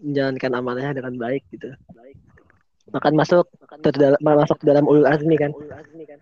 menjalankan 0.00 0.52
amanahnya 0.56 0.92
dengan 1.00 1.14
baik 1.16 1.44
gitu. 1.52 1.72
Bahkan 2.90 3.12
masuk 3.14 3.46
terdalam, 3.84 4.20
masuk 4.20 4.58
dalam 4.64 4.84
ulul 4.84 5.06
azmi 5.06 5.36
kan. 5.38 5.52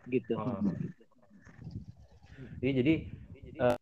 Gitu. 0.07 0.35
Oh. 0.37 0.61
Jadi 2.59 2.71
jadi 2.75 2.95
eh, 3.59 3.79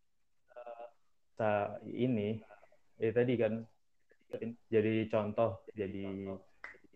sa- 1.37 1.77
ini 1.85 2.41
ya 2.97 3.09
tadi 3.13 3.33
kan 3.37 3.65
jadi 4.69 5.05
contoh 5.09 5.61
jadi 5.73 6.33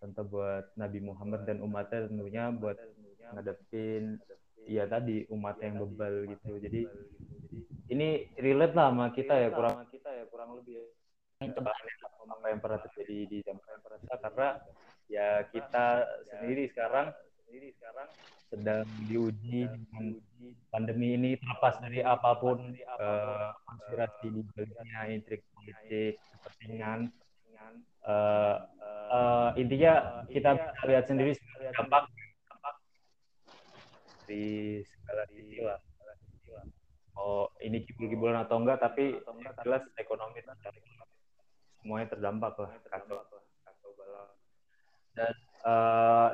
contoh 0.01 0.23
buat 0.25 0.73
Nabi 0.77 0.99
Muhammad 1.01 1.45
dan 1.45 1.61
umatnya 1.61 2.09
tentunya 2.09 2.49
buat 2.49 2.77
ngadepin 3.33 4.17
ya 4.65 4.85
tadi 4.89 5.25
umat 5.29 5.57
yang 5.61 5.81
bebal 5.81 6.13
gitu. 6.29 6.51
Jadi 6.57 6.81
ini 7.91 8.31
relate 8.39 8.73
lah 8.73 8.87
sama 8.89 9.05
kita 9.11 9.33
ya 9.35 9.49
kurang 9.51 9.83
kita 9.91 10.09
ya 10.09 10.23
kurang 10.31 10.55
lebih 10.57 10.79
ya. 10.79 10.85
Apa 12.31 12.47
yang 12.53 12.61
pernah 12.61 12.79
terjadi 12.79 13.17
di 13.27 13.37
zaman 13.43 13.61
kita 14.05 14.15
karena 14.23 14.49
ya 15.11 15.43
kita 15.51 16.07
sendiri 16.31 16.71
sekarang 16.71 17.11
sendiri 17.43 17.75
sekarang 17.75 18.07
sedang 18.47 18.87
diuji 19.11 19.67
dengan 19.67 20.05
pandemi 20.71 21.19
ini 21.19 21.35
terlepas 21.35 21.83
dari 21.83 21.99
apa 21.99 22.31
pun 22.39 22.75
eh, 22.79 23.49
konspirasi 23.67 24.27
di 24.31 24.41
baliknya 24.55 25.01
intrik 25.11 25.41
politik 25.51 26.15
kepentingan 26.35 27.11
eh, 28.07 28.57
eh, 29.11 29.49
intinya 29.59 30.23
kita 30.31 30.49
bisa 30.55 30.83
lihat 30.87 31.05
sendiri 31.11 31.31
dampak 31.75 32.07
dampak 32.47 32.75
di 34.27 34.43
segala 34.83 35.23
sisi 35.31 35.59
lah 35.59 35.90
oh 37.21 37.45
ini 37.61 37.85
kibul-kibulan 37.85 38.49
atau 38.49 38.57
enggak 38.57 38.81
tapi 38.81 39.13
yang 39.21 39.53
jelas 39.61 39.85
ekonomi 40.01 40.41
semuanya 41.81 42.07
terdampak 42.09 42.57
lah 42.57 42.71
kacau. 42.89 43.21
Dan 45.11 45.33
eh, 45.65 46.29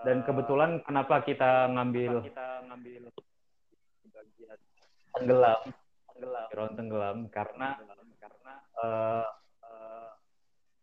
dan 0.00 0.16
kebetulan 0.24 0.80
kenapa 0.86 1.20
kita 1.20 1.68
ngambil 1.76 2.24
kita 2.24 2.64
ngambil 2.72 3.02
tenggelam 5.12 5.60
tenggelam 6.16 6.46
Firaun 6.48 6.72
tenggelam? 6.78 7.16
Karena 7.28 7.68
karena 8.20 8.54
eh, 8.80 9.26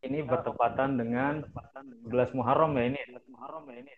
ini 0.06 0.22
bertepatan 0.22 1.02
dengan 1.02 1.42
11 2.06 2.38
Muharram 2.38 2.78
ya 2.78 2.86
ini 2.94 3.00
11 3.10 3.34
Muharram 3.34 3.66
ya 3.74 3.78
ini 3.82 3.94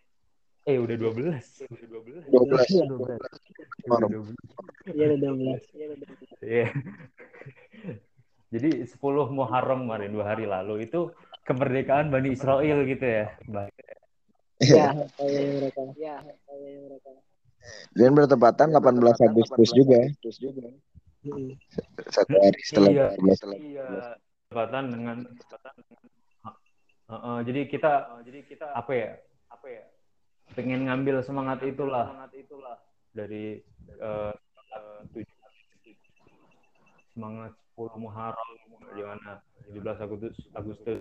eh 0.67 0.77
udah 0.77 0.95
12 0.95 1.69
udah 1.71 1.87
12 1.87 2.27
12 2.27 2.83
Udah 3.87 4.07
12. 4.11 4.35
Iya 4.91 5.05
udah 5.15 5.19
12. 5.19 5.63
Iya. 6.43 6.67
Jadi 8.49 8.69
10 8.89 9.29
Muharram 9.29 9.85
kemarin 9.85 10.09
dua 10.09 10.25
hari 10.33 10.49
lalu 10.49 10.89
itu 10.89 11.13
kemerdekaan 11.45 12.09
Bani 12.09 12.33
Israel 12.33 12.81
gitu 12.85 13.05
ya. 13.05 13.25
Bah- 13.45 13.69
Ya, 14.59 14.91
saya 15.15 15.39
mereka. 15.55 15.81
Ya, 15.95 16.19
saya 16.19 16.77
mereka. 16.83 17.09
Dan 17.95 18.11
bertepatan 18.11 18.75
18 18.75 19.23
Agustus 19.23 19.71
juga. 19.71 20.03
Mm. 21.23 21.55
Satu 22.11 22.35
hari 22.35 22.59
setelah 22.67 22.91
Iya. 22.91 23.07
14. 23.15 23.55
Iya. 23.55 23.87
Bertepatan 24.51 24.83
dengan 24.91 25.17
Heeh, 27.09 27.37
jadi 27.41 27.61
kita 27.65 27.91
jadi 28.21 28.39
kita 28.45 28.67
apa 28.69 28.91
ya? 28.93 29.11
Apa 29.49 29.65
ya? 29.65 29.83
Pengen 30.59 30.91
ngambil 30.91 31.23
semangat 31.23 31.63
itulah. 31.63 32.11
Semangat 32.11 32.33
itulah 32.35 32.75
dari 33.15 33.63
eh, 33.95 34.33
eh, 34.75 35.23
semangat 37.15 37.55
10 37.79 37.95
Muharram 37.95 38.49
gimana 38.91 39.39
17 39.71 40.03
Agustus 40.03 40.35
Agustus 40.51 40.99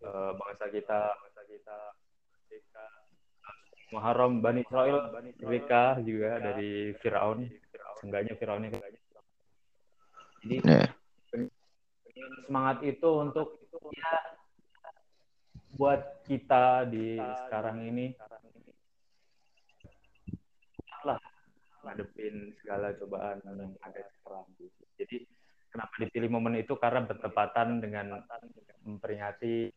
eh, 0.00 0.30
bangsa 0.40 0.72
kita 0.72 1.12
bangsa 1.20 1.42
kita. 1.52 1.78
Muharram 3.92 4.40
Bani 4.40 4.64
Israel 4.64 5.12
merdeka 5.36 6.00
juga 6.00 6.40
dari 6.40 6.96
Firaun 7.04 7.44
seenggaknya 8.00 8.34
Firaunnya 8.40 8.72
jadi 8.72 8.98
Ya. 10.64 10.92
semangat 12.48 12.84
itu 12.84 13.08
untuk 13.20 13.60
ya 13.96 14.12
buat 15.74 16.24
kita 16.28 16.86
di 16.88 17.16
sekarang 17.16 17.80
ini 17.88 18.12
lah 21.04 21.20
ngadepin 21.84 22.56
segala 22.60 22.96
cobaan 22.96 23.38
yang 23.44 23.72
ada 23.84 24.02
sekarang. 24.20 24.48
Jadi 24.96 25.16
kenapa 25.68 25.94
dipilih 26.00 26.30
momen 26.32 26.56
itu 26.56 26.74
karena 26.80 27.04
bertepatan 27.04 27.84
dengan 27.84 28.24
memperingati 28.84 29.68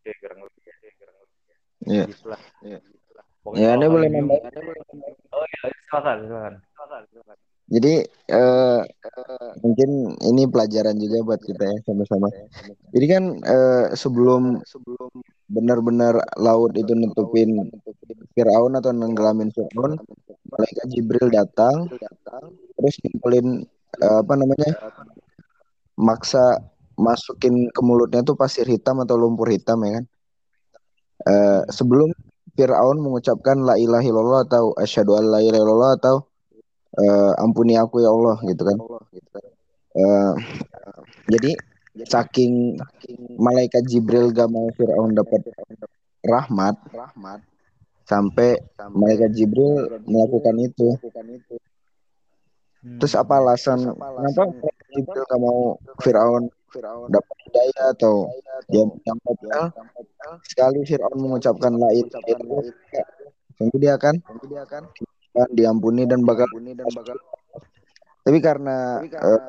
Oke, 0.00 0.16
kurang 0.16 0.40
lebih 0.48 0.62
ya, 0.64 0.74
kurang 0.96 1.16
lebih 1.20 1.38
ya. 1.44 1.56
Iya. 1.84 2.04
Gitulah. 2.08 2.40
Iya. 2.64 2.78
Pokoknya 3.44 3.60
Ya, 3.60 3.76
ini 3.76 3.86
boleh 3.92 4.08
nambahin. 4.08 4.52
Oh 5.28 5.44
iya, 5.44 5.60
silakan, 5.84 6.16
silakan. 6.24 6.54
Silakan, 6.72 7.02
silakan. 7.12 7.36
Jadi 7.70 7.94
eh, 8.34 8.80
mungkin 9.62 9.90
ini 10.26 10.42
pelajaran 10.50 10.96
juga 10.98 11.22
buat 11.22 11.40
kita 11.44 11.62
ya 11.70 11.76
sama-sama. 11.86 12.26
Jadi 12.90 13.06
kan 13.06 13.24
eh, 13.46 13.86
sebelum 13.94 14.58
sebelum 14.66 15.10
benar-benar 15.46 16.18
laut 16.34 16.74
itu 16.74 16.90
nutupin 16.98 17.70
Firaun 18.40 18.72
atau 18.72 18.88
nenggelamin 18.96 19.52
Firaun, 19.52 20.00
malaikat 20.48 20.86
Jibril 20.88 21.28
datang, 21.28 21.92
terus 22.72 22.96
ngumpulin 23.04 23.68
eh, 24.00 24.18
apa 24.24 24.34
namanya, 24.40 24.72
maksa 26.00 26.56
masukin 26.96 27.68
ke 27.68 27.80
mulutnya 27.84 28.24
tuh 28.24 28.32
pasir 28.32 28.64
hitam 28.64 29.04
atau 29.04 29.20
lumpur 29.20 29.52
hitam 29.52 29.84
ya 29.84 30.00
kan. 30.00 30.04
Eh, 31.28 31.62
sebelum 31.68 32.08
Firaun 32.56 33.04
mengucapkan 33.04 33.60
la 33.60 33.76
ilaha 33.76 34.08
illallah 34.08 34.40
atau 34.48 34.72
asyhadu 34.80 35.20
an 35.20 35.28
la 35.28 35.44
ilaha 35.44 35.60
illallah 35.60 35.92
atau 36.00 36.16
eh, 36.96 37.32
ampuni 37.44 37.76
aku 37.76 38.00
ya 38.00 38.08
Allah 38.08 38.40
gitu 38.48 38.62
kan. 38.64 38.76
Eh, 40.00 40.32
jadi 41.28 41.52
saking 42.08 42.80
malaikat 43.36 43.84
Jibril 43.84 44.32
gak 44.32 44.48
mau 44.48 44.72
Firaun 44.72 45.12
dapat 45.12 45.44
rahmat, 46.24 46.80
sampai 48.10 48.58
malaikat 48.90 49.30
Jibril 49.30 50.02
melakukan 50.10 50.56
itu. 50.58 50.98
Terus 52.98 53.14
apa 53.14 53.38
alasan 53.38 53.94
kenapa 53.94 54.50
Jibril 54.90 55.22
gak 55.22 55.40
mau 55.40 55.78
Firaun 56.02 56.50
dapat 57.10 57.36
hidayah 57.46 57.86
atau 57.98 58.30
dia 58.70 58.82
dapat 58.86 59.36
sekali 60.46 60.80
Firaun 60.86 61.18
mengucapkan 61.18 61.74
la 61.74 61.90
ilaha 61.90 62.22
illallah 62.30 62.62
tentu 63.58 63.76
dia 63.76 63.98
akan 63.98 64.14
akan 64.22 64.82
diampuni 65.52 66.06
dan 66.06 66.22
bakal 66.22 66.46
tapi 68.22 68.38
karena 68.38 69.02
eh, 69.02 69.42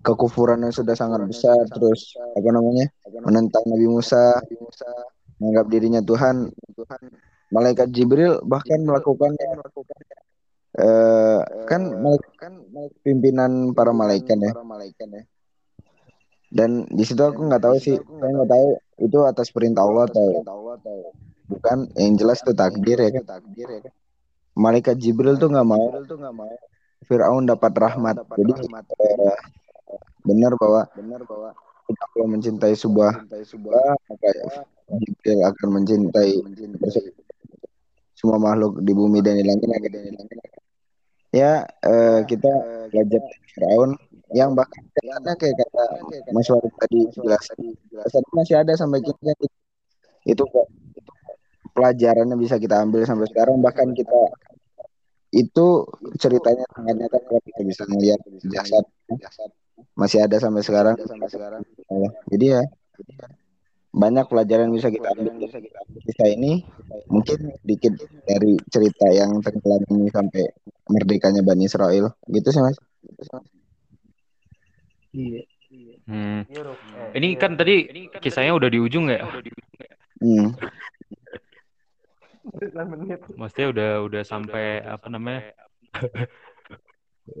kekufuran 0.00 0.64
yang 0.64 0.72
sudah 0.72 0.96
sangat 0.96 1.20
besar 1.28 1.60
terus 1.76 2.16
apa 2.16 2.48
namanya 2.48 2.88
menentang 3.20 3.64
Nabi 3.68 3.86
Musa 3.86 4.40
menganggap 5.40 5.66
dirinya 5.72 6.00
Tuhan. 6.04 6.52
Malaikat 7.50 7.90
Jibril 7.90 8.38
bahkan 8.46 8.78
melakukan 8.86 9.34
eh, 10.78 11.40
kan 11.66 11.82
malaikat 11.98 12.52
pimpinan 13.02 13.74
para 13.74 13.90
malaikat 13.90 14.38
ya. 14.38 14.54
dan 16.50 16.86
di 16.90 17.02
situ 17.02 17.18
aku 17.22 17.46
nggak 17.46 17.62
tahu 17.62 17.76
sih 17.78 17.98
saya 17.98 18.30
nggak 18.30 18.50
tahu 18.50 18.68
itu 19.02 19.18
atas 19.26 19.50
perintah 19.50 19.82
Allah 19.82 20.06
atau 20.06 20.46
bukan. 21.50 21.90
Yang 21.98 22.14
jelas 22.22 22.38
itu 22.46 22.52
takdir 22.54 22.98
ya 23.02 23.10
kan? 23.18 23.24
malaikat 24.54 24.94
Jibril 24.98 25.38
tuh 25.38 25.50
nggak 25.50 25.66
mau 25.66 25.90
Firaun 27.06 27.48
dapat 27.48 27.72
rahmat. 27.74 28.22
jadi 28.38 28.52
eh, 28.54 29.38
benar 30.22 30.54
bahwa 30.54 30.86
kita 31.90 32.04
kalau 32.14 32.26
mencintai 32.30 32.74
sebuah 32.78 33.26
sebuah 33.26 33.98
maka 34.06 34.28
Jibril 34.98 35.40
akan 35.46 35.68
mencintai 35.78 36.32
semua 38.18 38.36
makhluk 38.36 38.82
di 38.84 38.92
bumi 38.92 39.22
dan 39.22 39.38
di 39.38 39.44
langit. 39.46 39.70
Ya 41.30 41.62
eh, 41.86 42.20
kita 42.26 42.50
belajar 42.90 43.22
Firaun 43.54 43.94
yang 44.34 44.54
bahkan 44.54 44.82
katanya 44.94 45.34
kayak 45.38 45.54
kata 45.62 45.84
Mas 46.34 46.50
Warid 46.50 46.74
tadi 46.78 46.98
jelas. 47.14 47.44
Tadi 47.50 48.28
masih 48.34 48.56
ada 48.58 48.72
sampai 48.74 48.98
kan 49.02 49.38
itu 50.26 50.42
kok 50.42 50.66
pelajarannya 51.72 52.36
bisa 52.36 52.58
kita 52.58 52.82
ambil 52.82 53.06
sampai 53.06 53.30
sekarang. 53.30 53.62
Bahkan 53.62 53.94
kita 53.94 54.20
itu 55.30 55.86
ceritanya 56.18 56.66
sangat 56.74 56.94
nyata 56.98 57.18
kalau 57.22 57.40
kita 57.46 57.62
bisa 57.62 57.82
melihat 57.94 58.20
jasad. 58.50 58.84
Masih 59.94 60.18
ada 60.26 60.36
sampai 60.42 60.62
sekarang. 60.66 60.98
Ya, 61.90 62.10
jadi 62.34 62.46
ya 62.58 62.62
banyak 63.90 64.24
pelajaran 64.30 64.70
yang 64.70 64.76
bisa 64.78 64.88
kita 64.88 65.10
ambil 65.18 65.34
dari 65.34 65.68
kisah 66.06 66.28
ini 66.30 66.62
mungkin 67.10 67.50
sedikit 67.66 67.92
dari 68.22 68.54
cerita 68.70 69.06
yang 69.10 69.42
tenggelam 69.42 69.82
ini 69.90 70.06
sampai 70.14 70.46
merdekanya 70.86 71.42
Bani 71.42 71.66
Israel 71.66 72.14
gitu 72.30 72.48
sih 72.54 72.62
mas 72.62 72.78
Iya. 75.10 75.42
Hmm. 76.06 76.46
Ini 77.14 77.28
kan 77.38 77.54
tadi 77.54 78.06
kisahnya 78.18 78.54
udah 78.54 78.70
di 78.70 78.78
ujung 78.78 79.10
ya? 79.10 79.26
hmm. 80.22 80.54
Maksudnya 83.38 83.66
udah 83.70 83.90
udah 84.06 84.22
sampai 84.26 84.82
apa 84.82 85.06
namanya? 85.10 85.54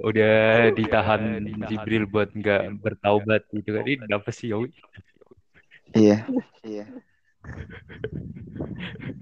udah 0.06 0.70
ditahan 0.74 1.42
Jibril 1.66 2.06
buat 2.06 2.30
nggak 2.30 2.78
bertaubat 2.78 3.46
gitu 3.50 3.70
kan. 3.74 3.82
Ini 3.86 4.14
apa 4.14 4.30
sih 4.30 4.54
Yowi? 4.54 4.70
Iya. 5.94 6.84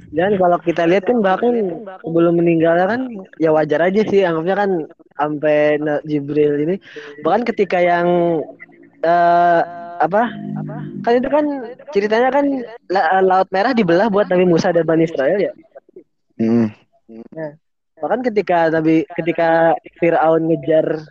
Dan 0.09 0.35
kalau 0.41 0.59
kita 0.59 0.89
lihat 0.89 1.07
kan 1.07 1.21
bahkan 1.23 1.53
sebelum 2.03 2.41
meninggalnya 2.41 2.87
kan 2.89 3.01
ya 3.39 3.53
wajar 3.55 3.87
aja 3.87 4.03
sih 4.09 4.25
anggapnya 4.25 4.57
kan 4.57 4.71
sampai 5.15 5.79
Jibril 6.09 6.59
ini. 6.65 6.77
Bahkan 7.23 7.43
ketika 7.47 7.79
yang 7.79 8.41
eh 9.05 9.61
apa? 9.99 10.23
Kan 11.07 11.13
itu 11.23 11.29
kan 11.31 11.45
ceritanya 11.95 12.29
kan 12.35 12.47
La- 12.91 13.23
Laut 13.23 13.49
Merah 13.55 13.71
dibelah 13.77 14.09
buat 14.11 14.27
Nabi 14.27 14.45
Musa 14.49 14.75
dan 14.75 14.83
Bani 14.89 15.07
Israel 15.07 15.39
ya? 15.39 15.53
Hmm. 16.39 16.71
bahkan 17.99 18.23
ketika 18.23 18.71
Nabi 18.71 19.03
ketika 19.19 19.75
Firaun 19.99 20.47
ngejar 20.47 21.03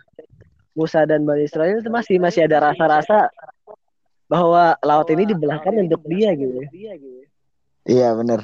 Musa 0.72 1.04
dan 1.04 1.28
Bani 1.28 1.44
Israel 1.44 1.84
itu 1.84 1.90
masih 1.92 2.16
masih 2.16 2.48
ada 2.48 2.72
rasa-rasa 2.72 3.28
bahwa 4.28 4.76
laut 4.80 5.08
ini 5.08 5.24
dibelahkan 5.24 5.74
untuk 5.74 6.04
dia 6.04 6.36
gitu 6.36 6.60
iya 7.88 8.12
benar 8.12 8.40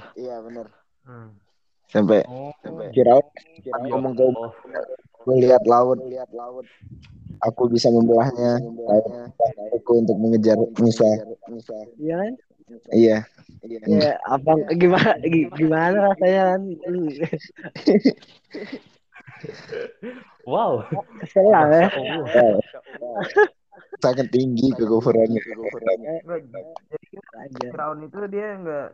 Hmm. 1.04 1.36
Sampai 1.84 2.24
Oh, 2.24 2.48
Firaun 2.90 3.20
iya. 3.60 3.76
ngomong 3.92 4.16
ke 4.16 4.24
Oh, 4.24 4.50
gue 5.28 5.36
lihat 5.36 5.60
laut, 5.64 6.00
aku 7.44 7.68
bisa 7.68 7.92
membelahnya. 7.92 8.56
Aku 9.76 10.00
untuk 10.00 10.16
mengejar 10.16 10.56
Musa. 10.56 11.04
Iya 11.96 12.14
kan? 12.18 12.32
Iya. 12.88 13.18
Ya, 13.84 14.16
abang 14.24 14.64
gimana 14.72 15.16
gi- 15.20 15.52
gimana 15.52 15.96
rasanya 16.08 16.56
kan? 16.56 16.60
Wow. 20.44 20.84
Kesel 21.20 21.46
lah 21.48 21.68
ya. 21.68 21.88
Sangat 24.02 24.26
tinggi 24.30 24.74
kekufurannya. 24.74 25.40
Nggak, 26.24 26.40
jadi. 26.50 27.66
Firaun 27.70 27.98
itu 28.06 28.18
dia 28.30 28.46
nggak 28.58 28.86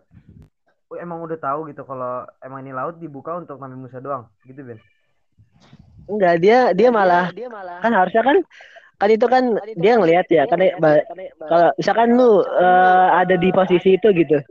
oh, 0.90 0.98
emang 0.98 1.22
udah 1.22 1.38
tahu 1.38 1.70
gitu 1.70 1.86
kalau 1.86 2.26
emang 2.42 2.66
ini 2.66 2.72
laut 2.74 2.98
dibuka 2.98 3.38
untuk 3.38 3.62
Nabi 3.62 3.76
Musa 3.78 4.02
doang 4.02 4.26
gitu 4.44 4.60
Ben 4.66 4.80
Enggak, 6.10 6.42
dia 6.42 6.74
dia 6.74 6.90
malah 6.90 7.30
kan 7.78 7.92
harusnya 7.94 8.22
kan 8.26 8.36
kan 9.00 9.08
itu 9.08 9.26
kan 9.30 9.44
dia 9.78 9.94
ngelihat 9.94 10.26
ya 10.26 10.42
kan 10.50 10.58
ba- 10.82 11.06
kalau 11.46 11.68
misalkan 11.78 12.08
lu 12.18 12.42
eh, 12.42 13.06
ada 13.14 13.34
di 13.38 13.48
posisi 13.54 13.94
itu 13.94 14.10
gitu. 14.10 14.42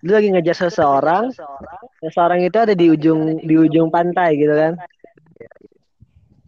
Lu 0.00 0.16
lagi 0.16 0.32
ngejar 0.32 0.56
seseorang, 0.56 1.28
seseorang 2.00 2.40
itu 2.40 2.56
ada 2.56 2.72
di 2.72 2.88
ujung 2.88 3.36
di 3.44 3.54
ujung 3.60 3.92
pantai 3.92 4.40
gitu 4.40 4.56
kan. 4.56 4.80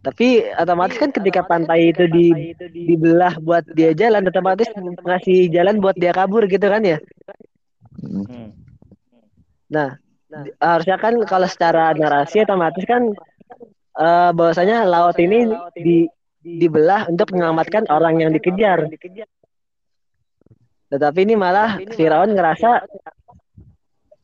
Tapi 0.06 0.46
otomatis 0.54 0.94
kan 1.02 1.10
ketika 1.10 1.42
pantai 1.42 1.90
itu 1.90 2.06
di 2.06 2.54
dibelah 2.70 3.42
buat 3.42 3.66
dia 3.74 3.90
jalan, 3.90 4.22
otomatis 4.30 4.70
ngasih 5.02 5.50
jalan 5.50 5.82
buat 5.82 5.98
dia 5.98 6.14
kabur 6.14 6.46
gitu 6.46 6.62
kan 6.62 6.78
ya. 6.86 7.02
Hmm. 7.98 8.54
Nah, 9.66 9.98
harusnya 10.62 10.96
kan 11.02 11.18
kalau 11.26 11.50
secara 11.50 11.90
narasi 11.98 12.46
otomatis 12.46 12.86
kan 12.86 13.02
eh, 13.98 14.30
bahwasanya 14.30 14.86
laut 14.86 15.18
ini 15.18 15.50
di 15.74 16.06
dibelah 16.38 17.10
untuk 17.10 17.34
menyelamatkan 17.34 17.90
orang 17.90 18.22
yang 18.22 18.30
dikejar. 18.30 18.86
Tetapi 20.86 21.18
ini 21.26 21.34
malah 21.34 21.82
Firaun 21.82 22.30
ngerasa 22.30 22.86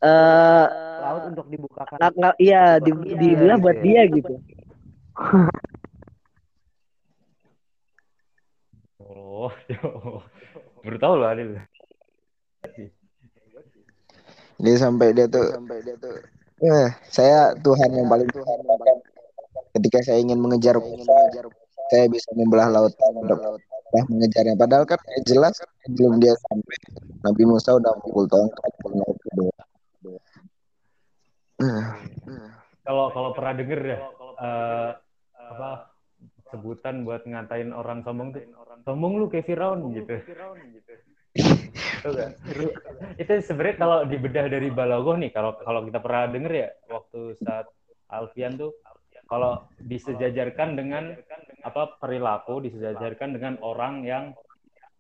eh 0.03 0.66
laut 1.03 1.23
untuk 1.35 1.47
dibukakan 1.51 1.99
iya 2.38 2.79
di, 2.79 2.95
dibelah 2.95 3.59
buat 3.59 3.83
dia 3.83 4.07
gitu. 4.07 4.38
Oh, 9.03 9.53
baru 10.83 10.96
tahu 10.96 11.14
loh 11.20 11.29
Adil. 11.29 11.51
Dia 14.62 14.77
sampai 14.79 15.12
dia 15.12 15.27
tuh 15.27 15.53
eh, 16.62 16.88
saya 17.11 17.53
Tuhan 17.59 17.90
yang 17.92 18.07
paling 18.07 18.31
Tuhan 18.31 18.59
ketika 19.75 19.98
saya 20.07 20.22
ingin 20.22 20.38
mengejar 20.38 20.79
Musa, 20.79 21.16
saya 21.90 22.07
bisa 22.07 22.31
membelah 22.38 22.70
lautan 22.70 23.12
untuk 23.18 23.40
lah 23.92 24.05
mengejarnya. 24.09 24.57
Padahal 24.57 24.88
kan 24.88 24.96
jelas 25.29 25.61
belum 25.85 26.16
dia 26.22 26.33
sampai 26.48 26.77
Nabi 27.27 27.42
Musa 27.44 27.77
udah 27.77 27.92
pukul 28.01 28.25
tongkat 28.31 28.72
laut 28.88 29.18
kedua. 29.29 29.53
Kalau 32.83 33.14
kalau 33.14 33.31
pernah 33.31 33.55
denger 33.55 33.81
ya 33.87 33.99
eh, 34.42 34.90
apa 35.38 35.71
sebutan 36.53 37.07
buat 37.09 37.25
ngatain 37.25 37.73
orang 37.73 38.05
sombong 38.05 38.37
tuh 38.37 38.45
sombong 38.85 39.16
lu 39.16 39.27
kayak 39.33 39.49
Firaun 39.49 39.95
gitu. 39.97 40.21
Nggak? 42.03 42.31
itu 43.16 43.33
sebenarnya 43.47 43.77
kalau 43.79 43.99
dibedah 44.05 44.45
dari 44.51 44.68
balagoh 44.68 45.16
nih 45.16 45.31
kalau 45.33 45.57
kalau 45.62 45.87
kita 45.87 46.03
pernah 46.03 46.29
denger 46.29 46.53
ya 46.53 46.68
waktu 46.90 47.38
saat 47.40 47.66
Alfian 48.12 48.59
tuh 48.61 48.75
kalau 49.31 49.64
disejajarkan 49.81 50.77
dengan 50.77 51.16
apa 51.64 51.97
perilaku 51.97 52.61
disejajarkan 52.61 53.38
dengan 53.38 53.55
orang 53.64 54.05
yang 54.05 54.25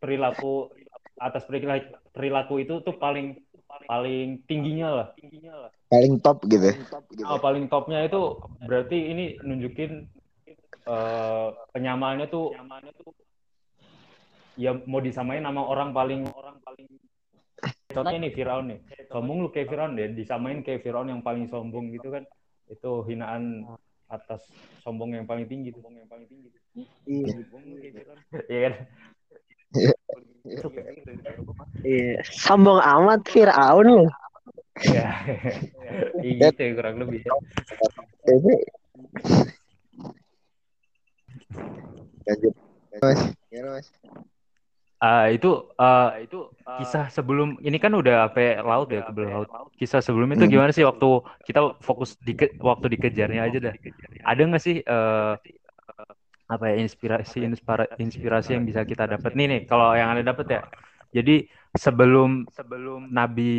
perilaku 0.00 0.72
atas 1.20 1.44
perilaku 1.44 1.92
perilaku 2.16 2.54
itu 2.64 2.80
tuh 2.80 2.96
paling 2.96 3.36
paling 3.88 4.28
tingginya 4.48 4.88
lah. 4.90 5.08
Paling 5.88 6.14
top 6.20 6.44
gitu. 6.48 6.70
Oh, 7.28 7.38
paling 7.40 7.64
topnya 7.68 8.04
itu 8.04 8.20
berarti 8.64 8.98
ini 9.12 9.24
nunjukin 9.44 10.08
eh, 10.88 11.48
penyamaannya 11.72 12.26
tuh 12.32 12.56
ya 14.56 14.76
mau 14.84 15.00
disamain 15.00 15.40
sama 15.40 15.64
orang 15.64 15.96
paling 15.96 16.28
orang 16.36 16.60
paling 16.60 16.86
contohnya 17.92 18.20
nih 18.28 18.32
Firaun 18.32 18.66
nih. 18.72 18.80
Sombong 19.12 19.38
lu 19.44 19.48
kayak 19.52 19.68
Firaun 19.68 19.96
deh 19.96 20.08
disamain 20.12 20.64
kayak 20.64 20.80
Firaun 20.84 21.12
yang 21.12 21.20
paling 21.20 21.48
sombong 21.48 21.92
gitu 21.92 22.08
kan. 22.12 22.24
Itu 22.68 23.04
hinaan 23.04 23.68
atas 24.08 24.44
sombong 24.84 25.16
yang 25.16 25.24
paling 25.28 25.48
tinggi 25.48 25.72
sombong 25.72 26.00
yang 26.00 26.08
paling 26.08 26.28
tinggi. 26.28 26.48
Iya. 27.08 27.36
Sombong 27.36 27.62
lu 27.68 27.74
kayak 27.80 27.94
Firaun. 28.00 28.18
Iya 28.52 28.60
kan 28.68 28.74
Iya. 31.82 32.18
Sombong 32.26 32.82
amat 32.82 33.20
Firaun 33.30 33.86
lu. 33.86 34.06
Iya. 34.82 35.06
Iya 36.24 36.48
gitu 36.48 36.60
ya 36.64 36.70
kurang 36.72 36.96
lebih 37.04 37.20
ya. 37.20 37.32
Ini 38.32 38.54
lanjut. 42.24 42.54
Mas, 43.02 43.20
gimana, 43.52 43.68
Mas? 43.76 43.88
Ah 45.02 45.26
itu 45.28 45.68
ah, 45.76 46.16
itu 46.16 46.48
kisah 46.78 47.10
sebelum 47.12 47.58
ini 47.60 47.76
kan 47.76 47.92
udah 47.92 48.30
sampai 48.30 48.62
laut 48.62 48.88
ya 48.88 49.04
ke 49.04 49.12
laut. 49.26 49.50
Kisah 49.76 50.00
sebelum 50.00 50.32
itu 50.32 50.46
Hmm. 50.48 50.52
gimana 50.54 50.70
sih 50.72 50.86
waktu 50.86 51.08
kita 51.44 51.76
fokus 51.84 52.14
di 52.22 52.32
waktu 52.62 52.86
dikejarnya 52.96 53.42
aja 53.52 53.58
dah. 53.68 53.74
Ada 54.24 54.42
nggak 54.48 54.62
sih 54.62 54.80
eh, 54.80 55.32
apa 56.52 56.68
ya 56.68 56.76
inspirasi 56.84 57.38
inspira- 57.48 57.88
inspirasi 57.96 58.52
yang 58.52 58.64
bisa 58.68 58.84
kita 58.84 59.08
dapat 59.08 59.32
nih 59.32 59.46
nih 59.48 59.60
kalau 59.64 59.96
yang 59.96 60.12
anda 60.12 60.20
dapat 60.20 60.46
ya. 60.52 60.60
Jadi 61.12 61.48
sebelum 61.76 62.44
sebelum 62.52 63.08
Nabi 63.08 63.52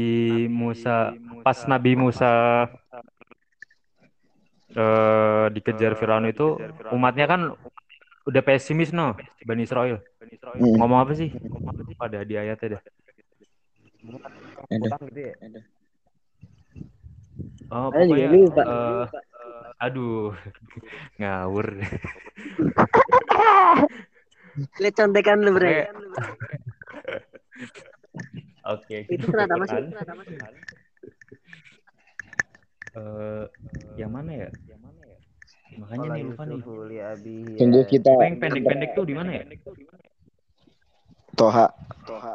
Musa 0.50 1.14
pas 1.46 1.58
Nabi 1.66 1.92
Musa 1.98 2.32
eh, 4.74 5.46
dikejar 5.54 5.94
Firaun 5.98 6.26
itu 6.30 6.58
umatnya 6.94 7.26
kan 7.30 7.42
udah 8.24 8.42
pesimis 8.46 8.94
no 8.94 9.18
Bani 9.46 9.66
Israel. 9.66 10.00
Hmm. 10.58 10.78
Ngomong 10.80 11.00
apa 11.02 11.14
sih? 11.18 11.30
Pada 11.98 12.22
di 12.22 12.38
ayatnya 12.38 12.78
dah. 12.78 12.82
Ada. 14.70 15.10
ya 15.14 15.34
Oh, 17.74 17.90
pokoknya 17.90 18.30
lupa. 18.30 18.62
eh, 18.62 19.06
aduh 19.80 20.36
ngawur. 21.20 21.68
Lihat 24.78 24.96
contekan 24.96 25.42
lu, 25.42 25.52
Bre. 25.58 25.90
Oke, 28.64 29.04
Itu 29.12 29.28
kita 29.28 29.34
surat 29.34 29.50
apa 29.50 29.66
sih? 29.68 29.84
Eh, 32.94 33.46
yang 33.98 34.14
mana 34.14 34.32
ya? 34.32 34.50
Makanya 35.74 36.08
nih 36.14 36.24
lupa 36.30 36.44
nih. 36.46 36.62
Ya. 36.94 37.82
kita 37.90 38.10
Apa 38.14 38.24
yang 38.30 38.38
pendek-pendek 38.38 38.90
tuh 38.94 39.06
di 39.10 39.16
mana 39.18 39.30
ya? 39.42 39.44
Toha. 41.34 41.68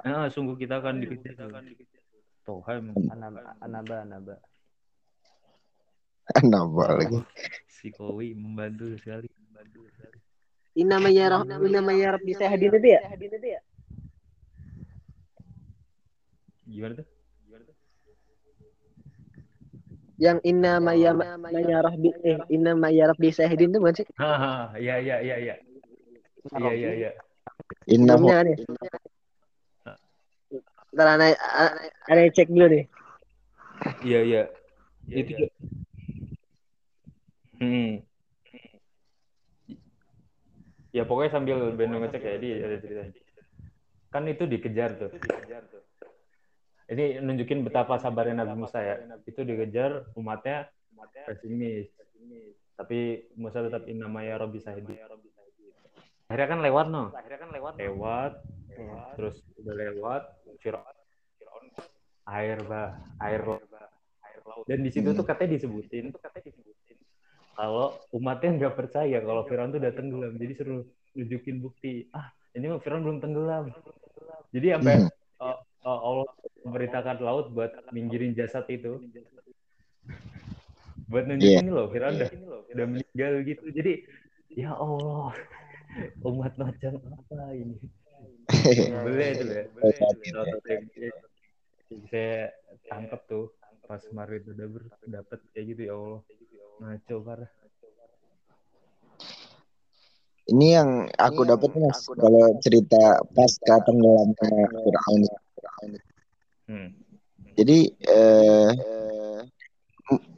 Ah, 0.02 0.26
sungguh 0.26 0.58
kita 0.58 0.82
akan 0.82 0.98
dikejar. 0.98 1.38
Toha 2.42 2.70
emang. 2.74 2.98
Anaba, 3.14 3.40
anaba, 3.62 3.96
anaba. 4.02 4.34
Nambah 6.52 6.88
lagi. 7.00 7.18
Si 7.68 7.88
Kowi 7.88 8.36
membantu 8.36 8.92
sekali. 9.00 9.28
Membantu 9.48 9.88
sekali. 9.96 10.18
Ini 10.78 10.86
namanya 10.86 11.24
Roh, 11.34 11.42
ini 11.42 11.68
namanya 11.74 12.06
Rabbi 12.14 12.32
Sahdin 12.38 12.70
itu 12.70 12.88
ya? 12.94 13.00
Gimana 16.68 16.92
tuh? 17.02 17.06
Yang 20.18 20.38
inna 20.46 20.82
maya 20.82 21.14
maya 21.14 21.76
Rabbi 21.82 22.10
eh 22.26 22.38
inna 22.50 22.78
maya 22.78 23.10
Rabbi 23.10 23.30
Sahdin 23.34 23.74
itu 23.74 23.78
bukan 23.82 23.94
sih? 23.98 24.06
Haha, 24.20 24.76
iya 24.78 25.02
iya 25.02 25.16
iya 25.24 25.36
iya. 25.40 25.54
Iya 26.54 26.72
iya 26.74 26.90
iya. 26.94 27.10
Inna 27.90 28.14
ya? 28.22 28.54
Ntar 30.94 31.06
aneh, 31.18 31.34
aneh 32.06 32.30
cek 32.30 32.48
dulu 32.52 32.66
nih. 32.70 32.84
Iya 34.06 34.20
iya. 34.22 34.42
Itu. 35.10 35.48
Hmm. 37.59 38.03
Ya 40.94 41.05
pokoknya 41.05 41.31
sambil 41.37 41.57
Beno 41.77 42.01
ngecek 42.01 42.23
ya 42.25 42.37
di 42.40 42.49
ada 42.59 42.77
cerita. 42.81 43.03
Kan 44.09 44.25
itu 44.25 44.49
dikejar 44.49 44.90
tuh. 44.97 45.11
Ini 46.88 47.21
nunjukin 47.21 47.61
betapa 47.61 48.01
sabarnya 48.01 48.40
Nabi 48.40 48.57
Musa 48.57 48.81
ya. 48.81 48.97
Itu 49.29 49.44
dikejar 49.44 50.09
umatnya 50.16 50.73
pesimis. 51.29 51.92
Tapi 52.79 53.29
Musa 53.37 53.61
tetap 53.61 53.85
inamaya 53.85 54.40
Robi 54.40 54.62
Sahidi. 54.64 54.97
Akhirnya 56.29 56.49
kan 56.49 56.61
lewat 56.64 56.87
no. 56.88 57.12
Akhirnya 57.12 57.40
kan 57.44 57.51
lewat. 57.53 57.73
Lewat. 57.77 58.33
Terus 59.18 59.44
udah 59.61 59.75
lewat. 59.77 60.23
Firaun 60.59 60.99
air 62.29 62.61
bah 62.68 63.01
air 63.25 63.40
laut 63.40 63.64
Dan 64.68 64.85
di 64.85 64.90
situ 64.92 65.16
tuh 65.16 65.25
katanya 65.25 65.57
disebutin 65.57 66.12
kalau 67.59 67.90
umatnya 68.14 68.55
nggak 68.55 68.75
percaya 68.79 69.18
kalau 69.18 69.42
Firaun 69.51 69.75
tuh 69.75 69.83
udah 69.83 69.90
tenggelam. 69.90 70.38
Jadi 70.38 70.53
suruh 70.55 70.87
nunjukin 71.18 71.59
bukti. 71.59 72.07
Ah, 72.14 72.31
ini 72.55 72.71
mah 72.71 72.79
Firaun 72.79 73.03
belum 73.03 73.18
tenggelam. 73.18 73.75
Jadi 74.55 74.66
sampai 74.79 74.94
Hmm. 75.03 75.11
uh, 75.42 75.59
uh, 75.83 75.99
Allah 76.07 76.29
memerintahkan 76.62 77.18
laut 77.18 77.51
buat 77.51 77.75
minggirin 77.90 78.38
jasad 78.38 78.62
itu. 78.71 79.03
Buat 81.11 81.25
nunjukin 81.27 81.51
Iya. 81.59 81.64
ini 81.66 81.71
loh, 81.75 81.90
Firaun 81.90 82.14
udah, 82.14 82.31
udah 82.71 82.87
meninggal 82.87 83.33
gitu. 83.42 83.64
Jadi 83.75 83.92
ya 84.55 84.71
Allah, 84.79 85.35
umat 86.23 86.55
macam 86.55 86.92
apa 86.94 87.38
ini? 87.59 87.75
Iya, 88.71 89.03
Boleh 89.03 89.18
iya, 89.18 89.35
itu 89.35 89.44
iya. 89.51 89.62
ya. 91.03 91.11
Saya 92.12 92.53
tangkap 92.87 93.25
tuh 93.27 93.51
pas 93.88 93.99
kemarin 94.05 94.44
udah 94.47 94.68
dapet 95.09 95.40
kayak 95.57 95.66
gitu 95.75 95.83
ya 95.90 95.94
Allah. 95.99 96.21
Ngaco 96.78 97.16
parah. 97.26 97.50
Ini 100.48 100.66
yang 100.80 100.90
aku 101.12 101.44
dapat 101.44 101.76
mas 101.76 102.08
kalau 102.08 102.56
cerita 102.64 103.20
pasca 103.36 103.84
tenggelamnya 103.84 104.48
Firaun. 104.80 105.22
Hmm. 106.64 106.88
Jadi 107.52 107.78
eh, 107.92 108.70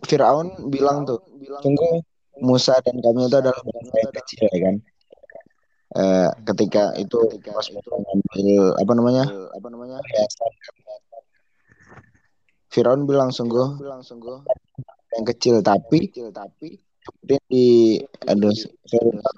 Firaun 0.03 0.67
bilang 0.67 1.07
tuh, 1.07 1.23
sungguh 1.63 2.03
Musa 2.43 2.81
dan 2.83 2.99
kami 2.99 3.31
itu 3.31 3.37
adalah 3.39 3.61
bangsa 3.63 3.95
yang 4.03 4.15
kecil 4.19 4.41
ya 4.51 4.59
kan. 4.67 4.77
Eh, 5.91 6.31
ketika 6.51 6.91
itu 6.99 7.19
pas 7.47 7.67
mengambil 7.71 8.75
apa 8.83 8.93
namanya 8.99 9.25
apa 9.55 9.67
namanya. 9.71 9.99
Firaun 12.71 13.07
bilang 13.07 13.31
sungguh 13.31 13.79
yang 15.17 15.25
kecil 15.27 15.55
tapi 15.65 16.11
kemudian 17.01 17.43
di 17.49 17.99
aduh 18.29 18.53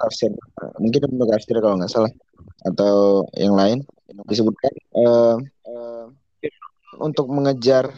tafsir 0.03 0.31
mungkin 0.83 1.01
Ibnu 1.09 1.25
Katsir 1.31 1.57
kalau 1.63 1.79
nggak 1.79 1.93
salah. 1.93 2.13
Atau 2.63 3.27
yang 3.35 3.55
lain. 3.59 3.83
Disebutkan 4.29 4.73
eh, 4.99 5.37
untuk 7.01 7.27
mengejar 7.33 7.91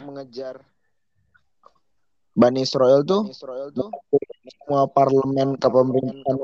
Bani 2.35 2.67
Israel 2.67 2.99
tuh 3.05 3.31
semua 3.31 4.91
parlemen 4.91 5.55
kepemerintahan 5.55 6.35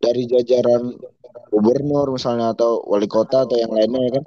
dari 0.00 0.28
jajaran 0.28 0.92
gubernur 1.48 2.12
misalnya 2.12 2.52
atau 2.52 2.84
wali 2.84 3.08
kota 3.08 3.48
atau 3.48 3.56
yang 3.56 3.72
lainnya 3.72 4.00
ya 4.00 4.12
kan? 4.20 4.24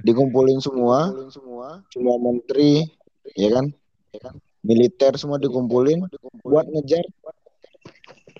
Dikumpulin 0.00 0.60
semua 0.60 1.12
semua. 1.32 1.84
menteri 2.20 2.84
ya 3.36 3.60
kan 3.60 3.72
militer 4.60 5.12
semua 5.16 5.40
dikumpulin 5.40 6.04
buat 6.44 6.66
ngejar 6.68 7.04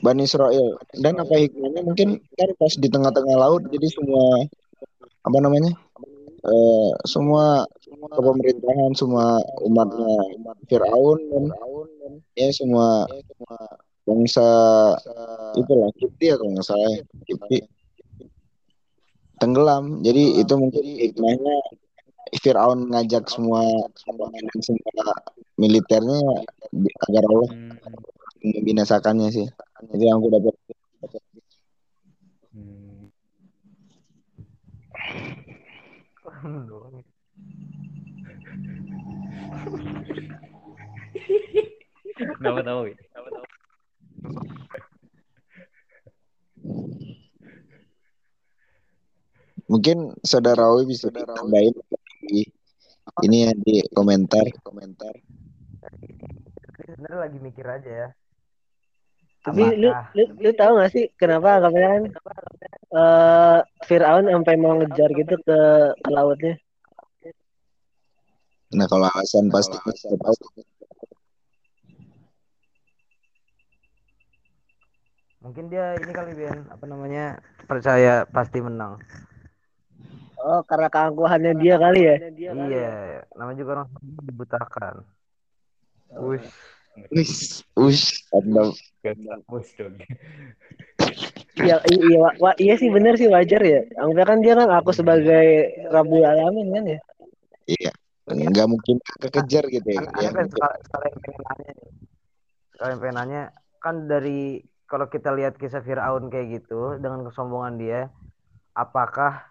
Bani 0.01 0.25
Israel. 0.25 0.81
Dan 0.97 1.21
apa 1.21 1.35
hikmahnya? 1.37 1.85
Mungkin 1.85 2.09
kan 2.37 2.51
pas 2.57 2.73
di 2.73 2.89
tengah-tengah 2.89 3.37
laut 3.37 3.63
jadi 3.69 3.87
semua 3.93 4.49
apa 5.21 5.39
namanya 5.45 5.77
eh, 6.49 6.91
semua 7.05 7.69
kepemerintahan 8.17 8.97
semua 8.97 9.37
umatnya 9.61 10.17
Firaun 10.73 11.21
dan 11.29 11.45
ya 12.33 12.49
semua 12.57 13.05
bangsa 14.09 14.49
itulah 15.61 15.93
Kipti 16.01 16.33
ya 16.33 16.41
kalau 16.41 16.51
nggak 16.57 16.67
salah 16.67 16.89
ya. 16.97 17.05
Kipti. 17.29 17.59
Tenggelam. 19.41 20.05
Jadi 20.05 20.41
itu 20.41 20.55
mungkin 20.57 20.85
hikmahnya 20.85 21.57
Firaun 22.39 22.87
ngajak 22.95 23.27
semua 23.27 23.63
pemain 24.07 24.47
semua 24.63 25.03
militernya 25.59 26.21
agar 27.11 27.25
Allah 27.27 27.51
Hmm. 27.51 27.77
membinasakannya 28.41 29.29
sih 29.35 29.47
itu 29.91 30.05
yang 30.07 30.23
aku 30.23 30.29
dapat 30.31 30.55
Hmm. 32.51 33.11
Kenapa 42.37 42.61
tahu? 42.65 42.83
ya? 42.91 42.97
mungkin 49.71 50.19
saudara 50.27 50.67
Awi 50.67 50.83
bisa 50.91 51.09
ditambahin 51.15 51.71
di 51.71 51.90
ini 53.27 53.37
ya 53.47 53.53
di 53.57 53.75
komentar 53.93 54.45
komentar 54.65 55.15
Sebenarnya 56.81 57.19
lagi 57.23 57.39
mikir 57.39 57.67
aja 57.67 57.91
ya. 57.91 58.09
Tapi 59.41 59.63
lu, 59.81 59.89
Apakah- 59.89 60.13
lu, 60.17 60.25
lu 60.37 60.51
tahu 60.53 60.73
gak 60.81 60.91
sih 60.93 61.05
kenapa 61.17 61.65
kemarin 61.65 62.13
eh 62.93 63.59
Fir'aun 63.89 64.27
sampai 64.29 64.55
mau 64.61 64.77
ngejar 64.77 65.09
gitu 65.17 65.35
ke, 65.41 65.59
ke 65.97 66.11
lautnya? 66.11 66.55
nah 68.71 68.87
kalau 68.87 69.11
alasan 69.11 69.51
pasti 69.51 69.75
kita 69.83 70.15
tahu 70.21 70.35
Mungkin 75.41 75.73
dia 75.73 75.97
ini 75.97 76.13
kali 76.13 76.37
Ben, 76.37 76.69
apa 76.69 76.85
namanya? 76.85 77.41
Percaya 77.65 78.29
pasti 78.29 78.61
menang. 78.61 79.01
Oh, 80.41 80.65
karena 80.65 80.89
keangkuhannya 80.89 81.53
dia 81.61 81.75
kali 81.77 82.01
ya? 82.01 82.17
Iya, 82.49 82.93
namanya 83.37 83.59
juga 83.61 83.71
orang 83.77 83.89
dibutakan. 84.25 84.95
Wush. 86.17 86.49
Wis, 87.13 87.63
wis, 87.79 88.25
mantap. 88.35 88.75
Gak 89.05 89.17
kampus 89.21 89.69
dong. 89.79 89.95
Iya, 91.61 91.77
iya, 91.87 92.19
wa- 92.19 92.37
wa- 92.41 92.59
iya 92.59 92.75
sih 92.81 92.89
bener 92.89 93.15
sih 93.21 93.29
wajar 93.29 93.61
ya. 93.63 93.85
Anggapnya 94.01 94.27
kan 94.27 94.39
dia 94.41 94.55
kan 94.57 94.69
aku 94.75 94.91
sebagai 94.97 95.77
Rabbul 95.93 96.25
Alamin 96.25 96.69
kan 96.73 96.85
ya. 96.89 96.99
Iya, 97.69 97.93
nggak 98.27 98.69
mungkin 98.69 98.97
kekejar 99.21 99.69
gitu 99.69 99.89
ya. 99.93 100.03
Ya, 100.03 100.31
Aneh 100.31 100.33
kan 100.35 100.47
sekal- 100.49 100.81
sekalian 100.89 101.15
pengen 101.21 101.43
nanya. 101.47 101.73
Sekalian 102.75 102.99
pengen 102.99 103.17
nanya, 103.17 103.43
kan 103.79 103.95
dari 104.09 104.41
kalau 104.89 105.07
kita 105.07 105.31
lihat 105.37 105.55
kisah 105.61 105.85
Firaun 105.85 106.33
kayak 106.33 106.65
gitu 106.65 106.99
dengan 106.99 107.23
kesombongan 107.29 107.79
dia, 107.79 108.01
apakah 108.75 109.50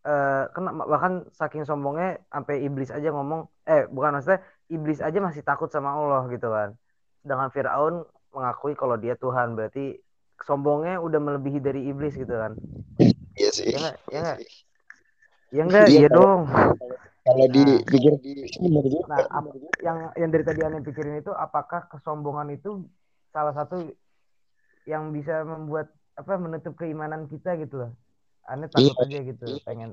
eh 0.00 0.44
kena 0.56 0.72
bahkan 0.88 1.28
saking 1.36 1.68
sombongnya 1.68 2.16
sampai 2.32 2.64
iblis 2.64 2.88
aja 2.88 3.12
ngomong 3.12 3.44
eh 3.68 3.84
bukan 3.92 4.16
maksudnya 4.16 4.40
iblis 4.72 5.04
aja 5.04 5.18
masih 5.20 5.44
takut 5.44 5.68
sama 5.68 5.92
Allah 5.92 6.24
gitu 6.32 6.48
kan. 6.48 6.72
Sedangkan 7.20 7.50
Firaun 7.52 7.94
mengakui 8.32 8.72
kalau 8.72 8.96
dia 8.96 9.12
Tuhan, 9.18 9.52
berarti 9.58 10.00
sombongnya 10.40 11.02
udah 11.04 11.20
melebihi 11.20 11.60
dari 11.60 11.84
iblis 11.92 12.16
gitu 12.16 12.32
kan. 12.32 12.56
Iya 13.36 13.50
sih. 13.52 13.68
Ya 13.68 13.78
enggak? 13.78 13.96
Ya 14.08 14.18
enggak? 14.20 14.38
Ya 15.50 15.62
enggak? 15.66 15.86
Iya, 15.90 15.98
Iya 16.00 16.08
dong. 16.08 16.40
Kalau 17.20 17.44
Nah. 17.44 17.52
dipikir 17.52 18.12
bener 18.60 18.84
juga. 18.88 19.04
Nah, 19.12 19.22
ap- 19.28 19.52
yang 19.84 19.98
yang 20.16 20.30
dari 20.32 20.44
tadi 20.44 20.60
aneh 20.64 20.80
pikirin 20.80 21.20
itu 21.20 21.32
apakah 21.36 21.84
kesombongan 21.92 22.56
itu 22.56 22.88
salah 23.34 23.52
satu 23.52 23.92
yang 24.88 25.12
bisa 25.12 25.44
membuat 25.44 25.92
apa 26.16 26.40
menutup 26.40 26.72
keimanan 26.80 27.28
kita 27.28 27.54
gitu 27.60 27.84
loh. 27.84 27.92
Aneh 28.50 28.66
takut 28.66 28.90
Iya. 28.98 29.06
aja 29.06 29.18
gitu, 29.30 29.46
pengen 29.62 29.90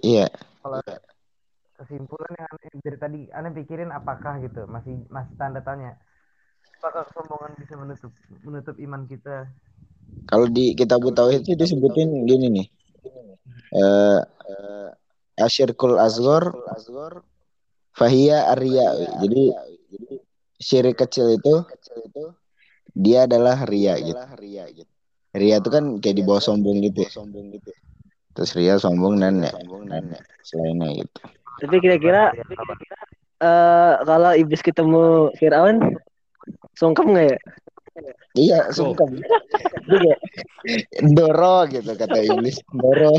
Iya, 0.00 0.26
kalau 0.62 0.78
kesimpulan 1.76 2.32
yang 2.38 2.48
aneh 2.48 2.70
dari 2.80 2.98
tadi 2.98 3.20
aneh 3.34 3.50
pikirin 3.52 3.90
apakah 3.90 4.38
gitu, 4.40 4.64
masih 4.70 5.02
masih 5.10 5.34
tanda 5.36 5.60
tanya. 5.60 5.98
Apakah 6.78 7.04
kesombongan 7.10 7.52
bisa 7.58 7.74
menutup 7.74 8.12
menutup 8.46 8.76
iman 8.78 9.02
kita? 9.10 9.50
kalau 10.28 10.46
di 10.48 10.72
kitab 10.72 11.02
tauhid 11.02 11.44
itu 11.44 11.52
disebutin 11.58 12.24
gini 12.24 12.46
nih. 12.48 12.66
Eh 13.74 14.20
asyirkul 15.36 15.98
azgor 15.98 16.56
fahia 17.92 18.48
arya. 18.48 19.18
Jadi 19.20 19.52
syirik 20.56 20.96
kecil 21.04 21.36
itu 21.36 21.54
dia 22.96 23.28
adalah 23.28 23.64
ria 23.66 23.98
gitu. 23.98 24.91
Ria 25.32 25.56
itu 25.64 25.68
kan 25.72 25.96
kayak 25.96 26.16
di 26.20 26.24
bawah 26.24 26.44
sombong 26.44 26.84
gitu. 26.84 27.08
ya. 27.08 27.08
Terus 28.32 28.50
ria 28.56 28.76
sombong 28.80 29.20
dan 29.20 29.40
ya, 29.44 29.52
selainnya 30.44 30.88
gitu. 31.04 31.18
Tapi 31.60 31.76
kira-kira 31.80 32.32
eh 33.42 33.94
kalau 34.04 34.32
iblis 34.36 34.60
ketemu 34.60 35.32
Fir'aun 35.40 35.96
sungkem 36.76 37.12
nggak 37.12 37.26
ya? 37.32 37.38
Iya, 38.32 38.58
sungkem. 38.72 39.20
Kayak, 39.88 40.18
Doro 41.16 41.68
gitu 41.68 41.92
kata 41.92 42.18
iblis. 42.24 42.56
Doro. 42.72 43.12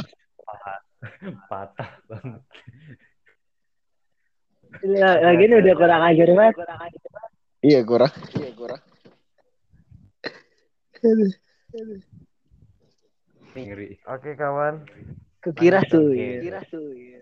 Patah 1.49 1.91
banget. 2.09 2.41
Ya, 4.83 5.09
lagi 5.21 5.43
ini 5.45 5.55
udah 5.61 5.73
kurang 5.77 6.01
ajar 6.01 6.29
banget. 6.33 6.55
Iya 7.63 7.79
kurang. 7.85 8.11
Iya 8.37 8.51
kurang. 8.57 8.81
Ngeri. 13.53 13.97
Oke 14.05 14.33
kawan, 14.37 14.85
Kukira 15.43 15.83
tuh. 15.85 16.13
Ya. 16.15 16.39
Kukira 16.39 16.61
tuh. 16.69 16.87
ya. 16.95 17.19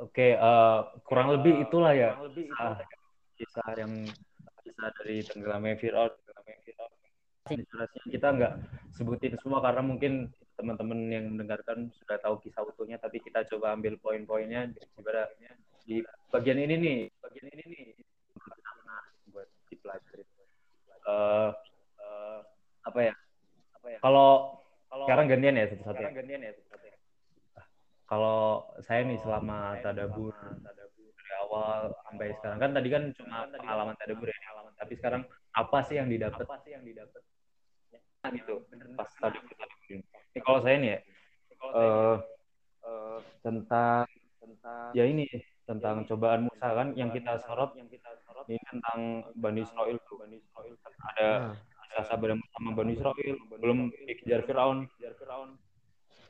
Oke, 0.00 0.34
eh, 0.34 0.78
kurang 1.04 1.36
lebih 1.36 1.60
itulah 1.68 1.92
ya 1.92 2.16
kisah, 2.32 2.80
kisah 3.36 3.68
yang 3.76 3.92
kisah 4.64 4.88
dari 4.98 5.20
tenggelamnya 5.20 5.76
Fir'aun. 5.76 6.12
Jelasnya 7.46 8.02
kita 8.10 8.28
nggak 8.34 8.52
sebutin 8.98 9.38
semua 9.38 9.62
karena 9.62 9.78
mungkin 9.78 10.34
teman-teman 10.58 10.98
yang 11.12 11.30
mendengarkan 11.30 11.94
sudah 11.94 12.18
tahu 12.18 12.42
kisah 12.42 12.66
utuhnya, 12.66 12.98
tapi 12.98 13.22
kita 13.22 13.46
coba 13.46 13.78
ambil 13.78 13.94
poin-poinnya 14.02 14.74
daripada 14.74 15.30
di 15.86 16.02
bagian 16.34 16.58
ini 16.58 16.74
nih, 16.74 16.98
bagian 17.22 17.46
ini 17.54 17.64
nih 17.70 17.84
buat 19.30 19.46
dipelajari. 19.70 20.25
Eh, 21.06 21.50
eh, 22.02 22.38
apa 22.82 22.98
ya? 22.98 23.14
Kalau 24.02 24.58
sekarang 25.06 25.26
gantian 25.30 25.54
ya 25.54 25.66
satu-satu. 25.70 26.02
ya? 26.02 26.10
Kalau 28.06 28.70
saya 28.86 29.02
nih 29.02 29.18
selama 29.18 29.82
tadabur 29.82 30.30
dari 30.30 31.32
awal 31.42 31.90
sampai 32.06 32.28
sekarang 32.38 32.58
kan 32.62 32.70
tadi 32.70 32.88
kan 32.90 33.02
cuma 33.18 33.36
pengalaman 33.50 33.94
tadabur 33.98 34.30
ya. 34.30 34.38
Tapi 34.78 34.92
sekarang 34.94 35.22
apa 35.54 35.78
sih 35.86 35.98
yang 35.98 36.06
didapat? 36.06 36.46
Apa 36.46 36.58
sih 36.62 36.74
yang 36.74 36.86
didapat? 36.86 37.22
gitu 38.26 38.58
pas 38.98 39.06
tadabur 39.22 39.54
tadabur 39.54 39.86
ini. 39.90 40.04
Kalau 40.42 40.58
saya 40.62 40.76
nih 40.82 40.90
ya 40.90 41.00
eh, 41.62 42.16
eh, 42.86 43.18
tentang 43.42 44.06
tentang 44.42 44.90
ya 44.98 45.04
ini 45.06 45.26
tentang 45.66 46.06
cobaan 46.06 46.46
Musa 46.46 46.68
kan 46.72 46.94
yang 46.94 47.10
kita 47.10 47.42
sorot 47.42 47.74
yang 47.74 47.90
kita 47.90 48.14
sorot 48.22 48.46
ini 48.46 48.62
tentang 48.70 49.26
Bani 49.34 49.66
Israel 49.66 49.98
tuh. 50.06 50.22
Bani 50.22 50.38
Israel 50.38 50.74
kan 50.80 50.92
ada 51.14 51.28
Nah, 51.86 52.02
rasa 52.02 52.12
sabar 52.12 52.36
sama 52.54 52.70
Bani 52.76 52.92
Israel 52.94 53.34
belum 53.56 53.78
dikejar 54.06 54.44
Firaun. 54.46 54.86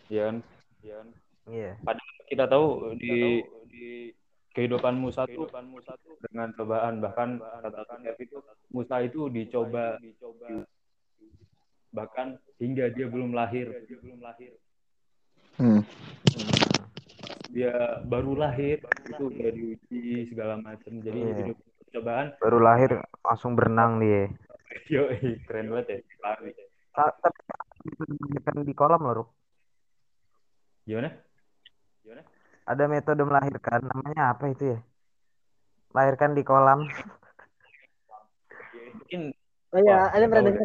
Ya 0.09 0.31
kan? 0.31 0.37
Ya 0.81 0.95
kan 1.03 1.09
Iya. 1.47 1.79
padahal 1.79 2.15
kita 2.27 2.45
tahu 2.51 2.67
di 2.99 3.39
di 3.71 3.87
kehidupan 4.51 4.99
Musa 4.99 5.29
tuh 5.31 5.47
dengan 6.27 6.51
cobaan. 6.57 6.99
Bahkan 6.99 7.29
kata 7.39 7.81
Alkitab 7.87 8.17
itu 8.19 8.37
Musa 8.73 8.97
itu 9.05 9.29
dicoba 9.31 10.01
bahkan 11.95 12.37
hingga 12.59 12.91
dia 12.91 13.07
belum 13.07 13.31
lahir. 13.37 13.73
Hmm. 15.57 15.81
Dia 17.51 17.73
baru 18.05 18.37
lahir 18.37 18.83
itu 19.09 19.23
udah 19.33 19.51
diuji 19.55 20.03
segala 20.29 20.61
macam 20.61 20.93
jadi 21.01 21.19
Iya. 21.19 21.37
hidup 21.47 21.57
percobaan 21.85 22.27
Baru 22.43 22.59
lahir 22.61 22.91
langsung 23.25 23.53
berenang 23.57 23.99
dia. 24.03 24.29
yo 24.93 25.09
keren 25.49 25.67
banget 25.73 25.87
ya 25.89 25.99
lari 26.23 26.51
Tapi 26.97 27.29
kan 28.45 28.57
di 28.67 28.75
kolam 28.75 29.01
loh, 29.05 29.15
Ruk. 29.23 29.29
gimana 30.87 31.11
Ada 32.67 32.85
metode 32.91 33.23
melahirkan, 33.23 33.79
namanya 33.87 34.35
apa 34.35 34.45
itu 34.51 34.75
ya? 34.75 34.79
Lahirkan 35.95 36.35
di 36.35 36.43
kolam. 36.43 36.83
mungkin 38.97 39.31
Oh 39.75 39.83
iya, 39.83 40.09
Wah, 40.09 40.15
ada 40.15 40.25
pernah 40.31 40.47
dengar. 40.47 40.63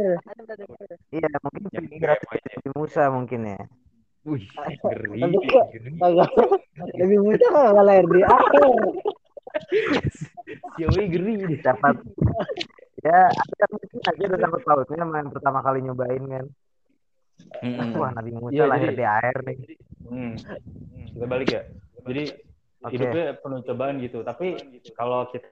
Iya, 1.10 1.30
mungkin 1.42 1.82
ya? 2.00 2.16
dari 2.22 2.70
Musa 2.78 3.10
mungkin 3.10 3.42
ya. 3.50 3.60
Wih 4.24 4.46
ngeri 4.86 5.22
lebih 6.98 7.20
mudah 7.20 7.50
kalau 7.50 7.84
lahir 7.84 8.06
di 8.06 8.22
akhir. 8.22 8.64
si 10.76 10.82
Owi 10.86 11.04
ngeri 11.10 11.34
deh. 11.42 11.60
Dapat 11.60 11.96
ya 13.02 13.20
ada 13.28 13.66
mungkin 13.72 13.98
aja 14.00 14.24
udah 14.30 14.40
sangkut 14.40 14.64
pautnya 14.64 15.06
main 15.06 15.28
pertama 15.34 15.60
kali 15.62 15.82
nyobain 15.82 16.24
kan. 16.28 16.46
Mm-mm. 17.66 17.98
Wah, 17.98 18.14
Nabi 18.14 18.32
Musa 18.38 18.54
Iya, 18.54 18.66
lahir 18.70 18.94
jadi- 18.94 19.00
di 19.02 19.06
air 19.06 19.38
nih. 19.42 19.58
Hmm. 20.06 20.34
Kita 21.12 21.26
balik 21.26 21.50
ya. 21.50 21.62
Jadi 22.06 22.24
Oke. 22.82 22.94
hidupnya 22.94 23.26
penuh 23.42 23.60
cobaan 23.66 23.96
gitu. 23.98 24.22
Tapi 24.22 24.48
kalau 24.94 25.26
kita 25.30 25.50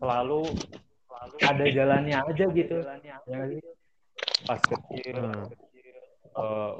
selalu 0.00 0.40
ada 1.44 1.64
jalannya 1.68 2.16
aja 2.18 2.44
gitu. 2.48 2.76
Ya 2.80 2.96
nggak 3.28 3.48
sih? 3.52 3.60
Pas 4.42 4.60
kecil, 4.60 5.16
Hmm. 5.22 5.46
eh, 6.34 6.70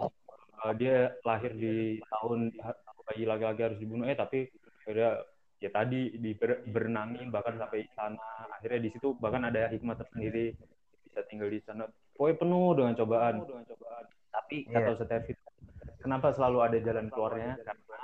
eh, 0.62 0.74
dia 0.78 0.96
lahir 1.22 1.52
di 1.52 1.98
tahun 2.08 2.52
bayi 3.02 3.24
laki-laki 3.26 3.62
harus 3.62 3.78
dibunuh. 3.78 4.06
Eh 4.06 4.14
tapi 4.14 4.46
akhirnya 4.82 5.22
ya 5.58 5.70
tadi 5.70 6.14
di 6.18 6.34
ber- 6.34 6.62
berenangin 6.66 7.30
bahkan 7.30 7.58
sampai 7.58 7.86
sana. 7.94 8.18
Akhirnya 8.58 8.80
di 8.82 8.90
situ 8.90 9.14
bahkan 9.18 9.46
ada 9.46 9.70
hikmah 9.70 9.98
tersendiri. 9.98 10.54
Bisa 11.06 11.22
tinggal 11.26 11.50
di 11.50 11.58
sana. 11.62 11.86
Pokoknya 12.14 12.36
penuh 12.38 12.68
dengan 12.78 12.94
cobaan. 12.98 13.34
Tapi 14.32 14.56
Iya. 14.64 14.80
kata 14.80 14.90
Ustaz 14.96 15.08
Tevfik 15.12 15.38
kenapa 16.00 16.32
selalu 16.32 16.58
ada 16.64 16.78
jalan 16.80 17.06
keluarnya? 17.12 17.52
Karena 17.60 17.96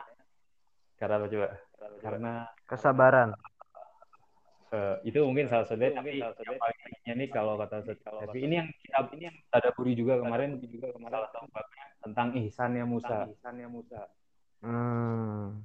karena 0.98 1.14
apa 1.16 1.26
coba? 1.30 1.48
Karena 2.02 2.32
Kesabaran. 2.68 3.30
eh, 4.68 4.96
itu 5.08 5.16
mungkin 5.24 5.48
salah 5.48 5.64
satunya 5.64 5.96
tapi 5.96 6.20
yang 6.20 6.28
paling 6.36 6.78
pentingnya 6.84 7.14
nih 7.16 7.28
kalau 7.32 7.56
kata 7.56 7.80
Ustaz 7.80 7.96
ini 8.36 8.54
yang 8.60 8.68
kita 8.84 8.98
ini 9.16 9.24
yang 9.32 9.36
tadaburi 9.48 9.96
juga 9.96 10.20
kemarin. 10.20 10.60
juga 10.60 10.92
kemarin. 10.92 11.12
Salah 11.16 11.30
satu 11.32 11.48
tentang 12.08 12.32
ihsannya 12.40 12.84
Musa 12.88 13.28
ihsannya 13.28 13.68
Musa 13.68 14.08
Hmm. 14.58 15.62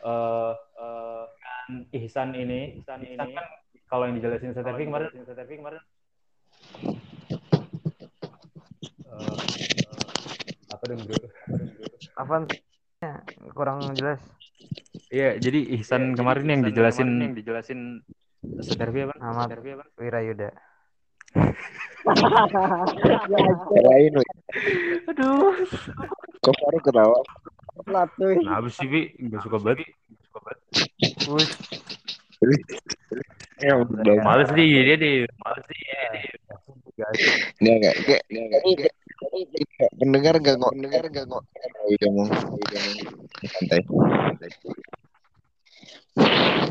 eh 0.00 0.52
eh, 0.56 1.24
kan 1.28 1.68
ihsan 1.92 2.32
ini 2.32 2.80
ihsan 2.80 3.04
ini 3.04 3.20
kan 3.20 3.44
kalau 3.92 4.08
yang 4.08 4.16
dijelasin 4.16 4.56
Ustaz 4.56 4.64
Tevfik 4.64 4.88
kemarin 4.88 5.08
Ustaz 5.20 5.36
Tevfik 5.36 5.58
kemarin 5.60 5.82
eh, 9.04 9.36
apa 10.72 10.84
dong 10.88 11.00
bro 11.04 11.18
Apaan? 12.16 12.44
Kurang 13.56 13.96
jelas. 13.96 14.20
Iya, 15.08 15.40
jadi 15.40 15.60
ihsan 15.80 16.12
kemarin 16.16 16.48
yang 16.52 16.62
dijelasin 16.68 17.08
yang 17.20 17.36
dijelasin 17.36 17.80
Ustaz 18.40 18.76
Tevfik 18.80 19.12
apa? 19.12 19.14
Ahmad 19.20 19.48
Wirayuda. 20.00 20.56
Kirain 23.70 24.14
weh. 24.16 24.30
Aduh. 25.10 25.52
Kok 26.40 26.54
baru 26.64 26.78
ketawa? 26.82 27.18
Plat 27.84 28.08
tuh. 28.16 28.34
Nah, 28.44 28.60
abis 28.60 28.76
sih, 28.76 28.88
Bi? 28.88 29.12
Nggak 29.20 29.40
suka 29.46 29.58
banget. 29.60 29.88
Suka 30.28 30.38
banget. 30.44 30.60
Wush. 31.28 31.54
Ya, 33.60 33.76
udah. 33.76 34.16
Males 34.24 34.48
sih, 34.56 34.64
dia 34.64 34.96
deh. 34.96 35.28
Males 35.44 35.64
sih. 35.68 35.80
Enggak 37.60 37.76
enggak. 37.76 37.94
Kayak 38.08 38.22
kayak 39.76 39.92
pendengar 40.00 40.34
enggak 40.40 40.56
kok. 40.56 40.72
Pendengar 40.72 41.04
enggak 41.04 41.24
kok. 41.28 41.42
Santai. 43.48 43.80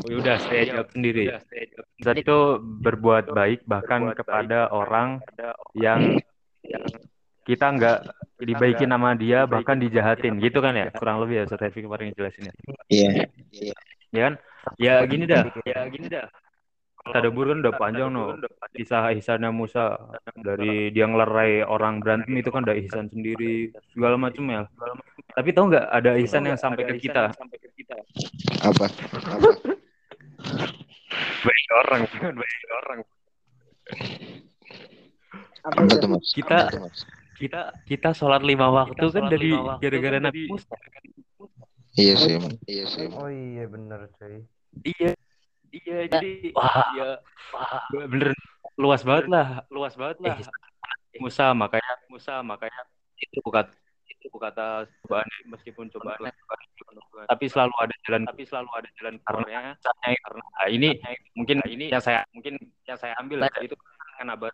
Oh, 0.00 0.16
udah, 0.16 0.36
saya 0.42 0.62
jawab 0.68 0.88
sendiri. 0.94 1.28
Saat 2.00 2.18
itu 2.22 2.38
berbuat 2.60 3.30
baik 3.30 3.66
bahkan 3.68 4.10
kepada 4.16 4.70
orang 4.72 5.20
yang 5.76 6.18
kita 7.44 7.66
nggak 7.66 7.98
dibaikin 8.40 8.88
nama 8.88 9.12
dia 9.16 9.44
bahkan 9.44 9.76
dijahatin. 9.76 10.38
gitu 10.40 10.62
kan 10.62 10.72
ya? 10.76 10.88
kurang 10.94 11.20
lebih 11.24 11.42
ya 11.42 11.44
Ustaz 11.48 11.60
Tevfik 11.60 11.84
kemarin 11.84 12.14
jelasin 12.14 12.48
ya 12.48 12.54
Iya. 12.90 13.10
ya 14.14 14.20
kan? 14.30 14.34
Ya 14.76 14.94
gini 15.08 15.24
dah. 15.24 15.44
Ya 15.66 15.80
gini 15.88 16.06
dah 16.08 16.26
Tadabur 17.00 17.48
kan 17.48 17.58
udah 17.64 17.74
panjang 17.74 18.12
no 18.12 18.36
kisah 18.70 19.08
ihsannya 19.16 19.48
Musa 19.48 19.96
dari 20.36 20.92
dia 20.92 21.08
ngelerai 21.08 21.64
orang 21.64 22.04
berantem 22.04 22.36
itu 22.36 22.52
kan 22.52 22.62
ada 22.62 22.76
ihsan 22.76 23.08
sendiri 23.08 23.72
segala 23.90 24.20
macam 24.20 24.44
ya 24.46 24.68
tapi 25.32 25.48
tahu 25.50 25.72
nggak 25.72 25.86
ada 25.88 26.20
ihsan 26.20 26.44
yang 26.44 26.60
sampai 26.60 26.84
ke 26.84 27.00
kita 27.00 27.32
Apa? 28.60 28.84
baik 31.40 31.68
orang 31.80 32.00
baik 32.36 32.62
orang 32.84 32.98
Apa 35.60 35.76
Apa 35.76 35.82
itu? 35.84 35.96
tuh 36.00 36.08
mas? 36.08 36.26
kita 36.32 36.56
Apa 36.58 36.72
tuh, 36.72 36.80
Mas? 36.84 36.98
kita 37.36 37.60
kita 37.88 38.08
sholat 38.12 38.44
lima 38.44 38.68
waktu 38.68 39.06
kan 39.08 39.24
dari 39.28 39.52
gara-gara 39.80 40.18
Nabi 40.20 40.48
Musa 40.48 40.76
Iya 41.90 42.14
sih 42.14 42.38
emang. 42.38 42.54
Iya 42.70 42.84
sih. 42.86 43.10
Oh 43.10 43.26
iya 43.26 43.66
bener 43.66 44.06
cuy. 44.14 44.46
iya 44.86 45.10
iya 45.74 45.98
jadi 46.10 46.54
wah 46.54 46.86
ya 46.98 47.08
wah, 47.54 47.82
bener 48.10 48.30
luas 48.80 49.02
banget 49.04 49.26
lah. 49.28 49.48
luas 49.68 49.94
banget 49.94 50.18
lah. 50.24 50.36
Musa 51.20 51.52
makanya 51.52 51.94
Musa 52.08 52.40
makanya 52.40 52.82
itu 53.20 53.38
kata 53.44 53.74
itu 54.08 54.28
kata 54.36 54.84
cobaan 55.04 55.28
meskipun 55.48 55.86
cobaan 55.92 56.28
tapi 57.28 57.44
selalu 57.48 57.74
ada 57.80 57.94
jalan 58.04 58.22
tapi 58.28 58.42
selalu 58.44 58.70
ada 58.76 58.88
jalan 59.00 59.14
keluarnya. 59.24 59.76
karena 59.80 60.44
nah, 60.44 60.68
ini 60.68 60.88
mungkin 61.32 61.56
ini 61.66 61.88
yang 61.88 62.02
saya 62.04 62.24
mungkin 62.36 62.60
yang 62.84 62.98
saya 63.00 63.16
ambil 63.20 63.44
ya, 63.44 63.60
itu 63.64 63.76
kan 64.20 64.28
abad 64.28 64.52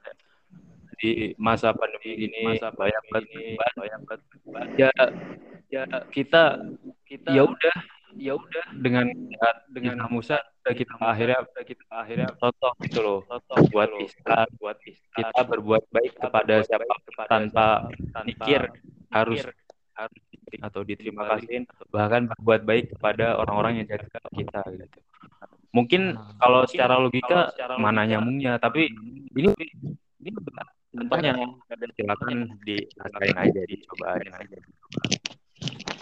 di 0.96 1.34
masa 1.36 1.76
pandemi 1.76 2.30
ini 2.30 2.56
masa 2.56 2.72
banyak 2.72 3.04
ini 3.28 3.58
banyak 3.58 4.00
banget 4.06 4.20
ya 4.80 4.90
ya 5.68 5.82
kita 6.14 6.62
kita 7.04 7.30
ya 7.34 7.42
udah 7.44 7.76
ya 8.16 8.32
udah. 8.36 8.64
Dengan 8.80 9.06
dengan 9.70 9.96
Musa 10.10 10.40
udah 10.66 10.74
kita 10.74 10.94
akhirnya 10.98 11.38
kita 11.62 11.84
akhirnya 11.88 12.28
contoh 12.40 12.72
gitu 12.82 12.98
loh. 13.04 13.18
contoh 13.28 13.56
buat 13.70 13.90
Islam 14.02 14.46
buat 14.58 14.76
kita 15.14 15.40
berbuat 15.46 15.82
baik 15.94 16.12
kepada 16.18 16.54
siapa? 16.66 16.84
tanpa 17.30 17.86
mikir 18.26 18.66
harus 19.14 19.46
harus 19.96 20.22
atau 20.62 20.80
diterima 20.86 21.26
kasihin 21.26 21.64
bahkan 21.90 22.28
berbuat 22.30 22.62
baik 22.66 22.84
kepada 22.98 23.38
orang-orang 23.40 23.82
yang 23.82 23.86
jaga 23.96 24.20
kita 24.34 24.60
gitu. 24.74 24.98
Mungkin 25.74 26.16
kalau 26.40 26.64
secara 26.64 26.96
logika 26.96 27.52
mana 27.76 28.08
nyambungnya, 28.08 28.56
tapi 28.56 28.88
ini 29.36 29.52
ini 30.24 30.30
benar. 30.32 30.66
Contohnya 30.96 31.32
silakan 31.92 32.56
dirasain 32.64 33.36
aja 33.36 33.60
dicoba 33.68 34.16
aja 34.16 34.56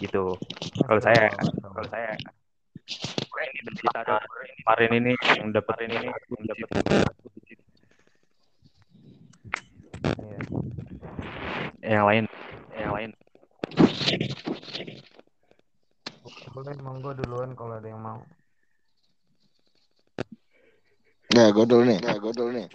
gitu. 0.00 0.34
Kalau 0.84 1.00
saya 1.02 1.30
kalau 1.60 1.86
saya 1.90 2.14
kemarin 4.64 4.92
ini 4.98 5.12
yang 5.38 5.50
dapetin 5.52 5.90
ini 5.90 6.08
yang 6.10 6.44
dapetin 6.48 7.04
yang 11.84 12.04
lain. 12.08 12.24
Yang 12.74 12.92
lain. 12.92 13.10
Boleh 16.54 16.74
monggo 16.80 17.10
duluan 17.18 17.52
kalau 17.58 17.76
ada 17.76 17.88
yang 17.90 18.00
mau. 18.00 18.22
Nah, 21.34 21.50
gue 21.50 21.64
dulu 21.66 21.82
nih. 21.82 21.98
Nah, 21.98 22.14
gue 22.14 22.32
dulu 22.32 22.50
nih. 22.54 22.66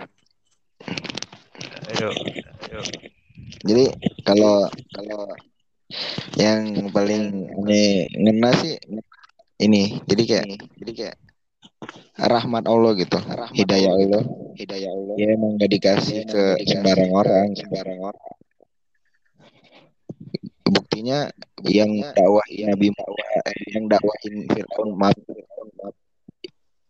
ayo 1.95 2.09
ayo. 2.70 2.82
Jadi 3.65 3.86
kalau 4.28 4.67
kalau 4.93 5.26
yang 6.37 6.89
paling 6.93 7.49
ini 7.65 8.05
ngena 8.13 8.51
sih 8.61 8.77
ini. 9.61 9.97
Jadi 10.05 10.23
kayak 10.25 10.45
jadi 10.79 10.91
kayak 10.93 11.17
rahmat 12.19 12.63
Allah 12.67 12.91
gitu. 12.99 13.17
hidayah 13.55 13.91
Allah. 13.95 14.23
Hidayah 14.55 14.89
Allah. 14.91 15.15
Ya 15.17 15.27
emang 15.33 15.55
gak 15.57 15.71
dikasih 15.71 16.27
ke 16.27 16.43
sembarang 16.67 17.11
orang, 17.15 17.47
sembarang 17.55 17.99
orang. 18.03 18.27
Buktinya 20.69 21.31
yang 21.65 21.89
dakwah 22.13 22.45
Nabi 22.45 22.87
Musa, 22.93 23.25
eh, 23.49 23.61
yang 23.73 23.85
dakwahin 23.89 24.35
Fir'aun 24.51 24.89
maaf, 24.93 25.17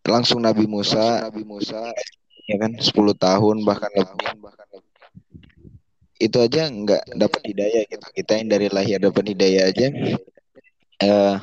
langsung 0.03 0.43
Nabi 0.43 0.65
Musa, 0.65 1.29
Nabi 1.29 1.45
Musa 1.45 1.93
ya 2.49 2.57
kan 2.57 2.73
10 2.73 3.13
tahun 3.13 3.61
bahkan 3.61 3.93
lebih 3.93 4.41
bahkan 4.41 4.65
lebih 4.73 4.88
itu 6.19 6.37
aja 6.37 6.67
nggak 6.67 7.15
dapat 7.15 7.41
hidayah 7.47 7.83
gitu 7.87 8.07
kita 8.11 8.31
yang 8.35 8.47
dari 8.51 8.67
lahir 8.67 8.99
dapat 8.99 9.23
hidayah 9.31 9.63
aja. 9.71 9.87
Eh 10.99 11.35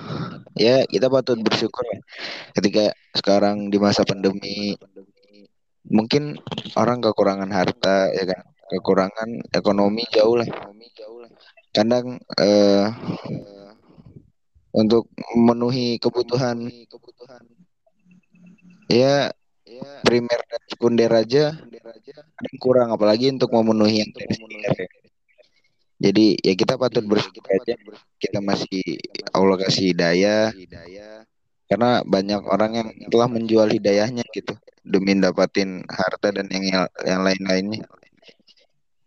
ya 0.61 0.85
kita 0.85 1.09
patut 1.09 1.41
bersyukur 1.41 1.85
ya. 1.89 1.99
Ketika 2.53 2.93
sekarang 3.16 3.72
di 3.72 3.81
masa 3.81 4.05
pandemi 4.05 4.77
mungkin 5.89 6.37
orang 6.77 7.01
kekurangan 7.01 7.49
harta 7.49 8.12
ya 8.12 8.24
kan? 8.29 8.43
Kekurangan 8.68 9.49
ekonomi 9.57 10.05
jauh 10.12 10.37
lah. 10.37 10.49
Kadang 11.72 12.20
eh, 12.37 12.87
untuk 14.77 15.09
memenuhi 15.33 15.97
kebutuhan 15.97 16.68
ya 18.93 19.33
primer 20.05 20.41
dan 20.47 20.62
sekunder 20.70 21.11
aja 21.11 21.45
ada 21.57 22.47
yang 22.53 22.59
kurang 22.61 22.89
apalagi 22.93 23.33
untuk 23.33 23.51
memenuhi 23.53 24.05
yang 24.05 24.11
ya. 24.12 24.72
Jadi 25.97 26.37
ya 26.45 26.53
kita 26.53 26.77
patut 26.77 27.09
bersyukur 27.09 27.49
aja 27.49 27.72
kita 28.20 28.39
masih 28.45 29.01
Allah 29.33 29.57
kasih 29.64 29.97
hidayah 29.97 30.53
karena 31.66 32.05
banyak 32.05 32.43
orang 32.47 32.72
yang 32.77 32.89
telah 33.09 33.29
menjual 33.33 33.66
hidayahnya 33.72 34.22
gitu 34.31 34.55
demi 34.85 35.16
dapatin 35.18 35.83
harta 35.89 36.31
dan 36.31 36.47
yang 36.53 36.87
yang 37.03 37.20
lain-lainnya. 37.24 37.89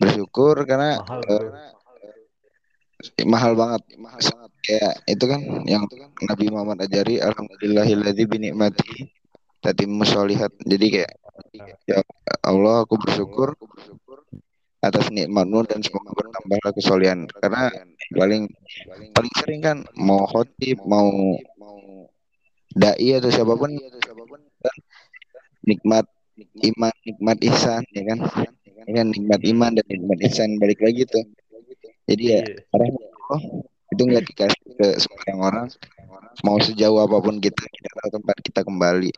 Bersyukur 0.02 0.66
karena 0.66 0.98
mahal 1.00 1.22
eh, 3.16 3.28
mahal 3.28 3.54
banget 3.56 3.82
kayak 4.66 4.94
itu 5.08 5.26
kan 5.30 5.42
yang 5.70 5.86
Nabi 6.26 6.46
Muhammad 6.52 6.84
ajari 6.84 7.22
alhamdulillahilladzi 7.24 8.24
bi 8.28 8.38
ni'mati 8.50 9.19
tatimmu 9.64 10.04
sholihat. 10.08 10.52
Jadi 10.64 10.86
kayak 11.00 11.12
ya 11.88 12.00
Allah 12.44 12.84
aku 12.84 12.96
bersyukur 13.00 13.56
atas 14.80 15.12
nikmatmu 15.12 15.68
dan 15.68 15.84
semoga 15.84 16.16
bertambahlah 16.16 16.72
kesolehan 16.72 17.20
karena 17.44 17.68
paling 18.16 18.48
paling 19.12 19.34
sering 19.44 19.60
kan 19.60 19.78
mau 20.00 20.24
khotib 20.24 20.80
mau 20.88 21.36
dai 22.80 23.20
atau 23.20 23.28
siapa 23.28 23.60
pun 23.60 23.76
kan 24.64 24.76
nikmat 25.68 26.06
iman 26.64 26.94
nikmat 27.04 27.38
ihsan 27.52 27.84
ya 27.92 28.04
kan 28.08 28.20
ya 28.88 28.92
kan 29.04 29.08
nikmat 29.12 29.42
iman 29.52 29.72
dan 29.76 29.86
nikmat 29.92 30.20
ihsan 30.32 30.56
balik 30.64 30.80
lagi 30.80 31.04
tuh 31.04 31.28
jadi 32.08 32.24
ya 32.24 32.42
Iya. 32.48 32.64
rahmat 32.72 33.04
Allah 33.04 33.42
itu 33.90 34.02
nggak 34.06 34.24
dikasih 34.32 34.64
ke 34.80 34.88
sembarang 34.96 35.40
orang 35.44 35.68
mau 36.48 36.56
sejauh 36.56 37.04
apa 37.04 37.18
pun 37.20 37.36
kita 37.44 37.60
kita 37.68 37.90
tahu 38.00 38.10
tempat 38.22 38.38
kita 38.48 38.62
kembali 38.64 39.12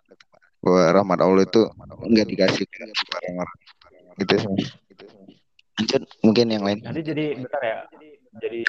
rahmat 0.70 1.20
Allah 1.22 1.44
itu 1.44 1.62
nggak 2.06 2.28
dikasih 2.30 2.66
ke 2.70 2.86
sembarang 2.86 3.36
orang. 3.42 3.60
gitu 4.20 4.34
sih 4.38 4.50
Mas. 4.54 4.70
lanjut 5.82 6.02
mungkin 6.22 6.46
yang 6.54 6.64
lain. 6.68 6.80
Nanti 6.86 7.02
jadi 7.02 7.26
bentar 7.42 7.62
ya. 7.66 7.80
Jadi 7.90 8.10
jadi 8.38 8.60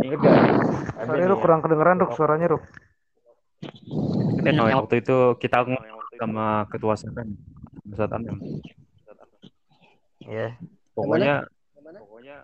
inget 0.00 0.18
gak 0.22 0.36
sorry 1.04 1.24
lu 1.28 1.36
ya, 1.36 1.42
kurang 1.42 1.60
kedengeran 1.60 2.00
Ruk 2.00 2.12
suaranya 2.16 2.56
Ruk. 2.56 2.64
Yang 4.40 4.72
waktu 4.72 4.94
itu 5.04 5.18
kita 5.36 5.68
sama 6.16 6.64
ketua 6.72 6.96
sekan 6.96 7.36
Ustadz 7.84 8.16
Anam 8.16 8.40
Iya. 10.24 10.56
Pokoknya 10.94 11.44
pokoknya 11.84 12.36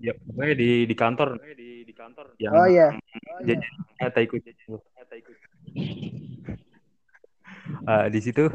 ya 0.00 0.12
pokoknya 0.16 0.54
di 0.56 0.70
di 0.88 0.94
kantor. 0.96 1.28
Di 1.52 1.70
di 1.84 1.94
kantor. 1.96 2.38
Yang 2.40 2.52
Oh 2.56 2.66
iya. 2.70 2.88
jajannya 3.42 4.08
tak 4.08 4.22
ikut 4.30 4.40
Eh, 7.82 8.06
di 8.14 8.20
situ 8.22 8.46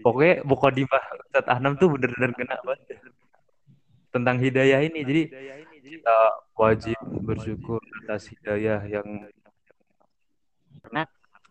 pokoknya 0.00 0.40
Mukodimah 0.48 1.04
Ustadz 1.28 1.52
Anam 1.52 1.76
tuh 1.76 1.92
bener-bener 1.92 2.32
kena 2.32 2.56
banget 2.64 2.96
tentang 4.08 4.36
hidayah 4.40 4.80
ini. 4.82 5.00
Jadi 5.04 5.22
kita 5.84 6.18
wajib 6.56 6.98
bersyukur 7.24 7.80
atas 8.04 8.32
hidayah 8.32 8.80
yang 8.88 9.28
karena 10.80 11.04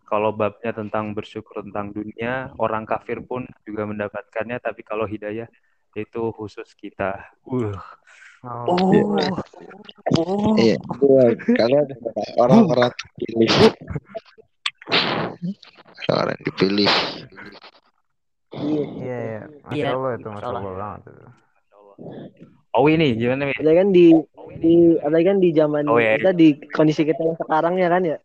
kalau 0.09 0.34
babnya 0.34 0.73
tentang 0.73 1.13
bersyukur 1.13 1.61
tentang 1.61 1.93
dunia 1.93 2.49
orang 2.57 2.82
kafir 2.89 3.21
pun 3.21 3.45
juga 3.61 3.86
mendapatkannya 3.86 4.57
tapi 4.57 4.82
kalau 4.82 5.05
hidayah 5.05 5.45
itu 5.93 6.21
khusus 6.34 6.73
kita. 6.73 7.30
Uh. 7.45 7.77
Oh, 8.39 8.71
oh. 10.15 10.55
Iya 10.55 10.80
gua- 10.80 11.36
kalau 11.59 11.77
ada 11.84 11.95
orang-orang 12.39 12.91
dipilih 13.19 13.51
orang 16.09 16.39
dipilih 16.43 16.91
Iya. 18.49 18.81
iya 18.97 19.17
iya 19.21 19.41
masya 19.61 19.77
Iya. 19.77 19.89
Allah 19.93 20.11
itu 20.17 20.27
masya 20.27 20.47
Allah 20.49 20.73
banget 20.73 21.01
itu. 21.05 21.27
oh 22.73 22.85
ini 22.89 23.07
gimana 23.13 23.41
nih 23.45 23.55
Ada 23.61 23.71
kan 23.77 23.87
di 23.93 24.05
di 24.57 24.73
ada 24.97 25.17
kan 25.21 25.37
di 25.37 25.49
zaman 25.53 25.83
Oh, 25.85 26.01
iya. 26.01 26.17
kita 26.17 26.31
di 26.33 26.47
kondisi 26.73 27.05
kita 27.05 27.21
yang 27.21 27.37
sekarang 27.37 27.77
ya 27.77 27.87
kan 27.87 28.01
ya. 28.03 28.17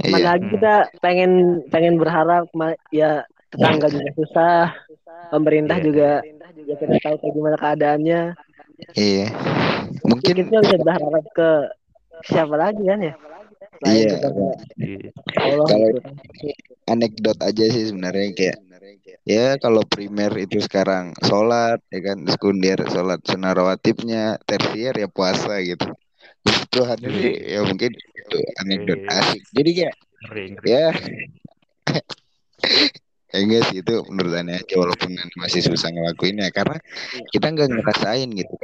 iya 0.00 0.14
Mana 0.14 0.26
lagi 0.32 0.46
Hmm. 0.46 0.54
kita 0.54 0.74
pengen 1.02 1.32
pengen 1.66 1.94
berharap 1.98 2.46
ya 2.88 3.26
tetangga 3.50 3.90
juga 3.90 4.10
susah, 4.14 4.62
pemerintah 5.28 5.76
Iya. 5.76 5.84
juga 5.84 6.10
ya 6.60 6.74
kita 6.78 6.94
tahu 7.02 7.16
kayak 7.18 7.34
gimana 7.34 7.56
keadaannya. 7.58 8.20
iya 8.94 9.26
mungkin 10.06 10.34
Kita 10.46 10.58
bisa 10.62 10.76
berharap 10.78 11.24
ke 11.34 11.50
siapa 12.22 12.54
lagi 12.54 12.82
kan 12.86 13.02
ya? 13.02 13.14
Iya. 13.80 14.16
Di- 14.76 15.08
Allah 15.40 15.64
Kalau- 15.68 16.00
anekdot 16.90 17.38
aja 17.40 17.64
sih 17.70 17.88
sebenarnya 17.88 18.28
kayak 18.36 18.58
ya 19.24 19.54
kalau 19.60 19.84
primer 19.86 20.32
itu 20.36 20.58
sekarang 20.64 21.12
sholat 21.22 21.78
ya 21.92 22.00
kan 22.12 22.18
sekunder 22.26 22.78
sholat 22.88 23.20
sunnah 23.24 23.52
rawatibnya 23.54 24.36
tersier 24.44 24.92
ya 24.96 25.08
puasa 25.08 25.60
gitu. 25.64 25.86
Tuhan 26.72 26.98
ini 27.04 27.36
ya 27.56 27.60
mungkin 27.64 27.92
itu 27.94 28.38
anekdot 28.60 29.00
asik. 29.08 29.42
Jadi 29.54 29.70
kayak 29.76 29.94
ngeri, 30.28 30.44
ngeri. 30.56 30.68
ya 30.68 30.84
ya 33.30 33.38
enggak 33.38 33.62
sih 33.70 33.78
itu 33.80 33.94
menurut 34.10 34.32
aneh 34.34 34.58
aja 34.58 34.74
walaupun 34.76 35.10
masih 35.38 35.60
susah 35.64 35.88
ngelakuinnya. 35.94 36.50
Karena 36.50 36.76
kita 37.30 37.46
nggak 37.48 37.68
ngerasain 37.70 38.28
gitu. 38.34 38.54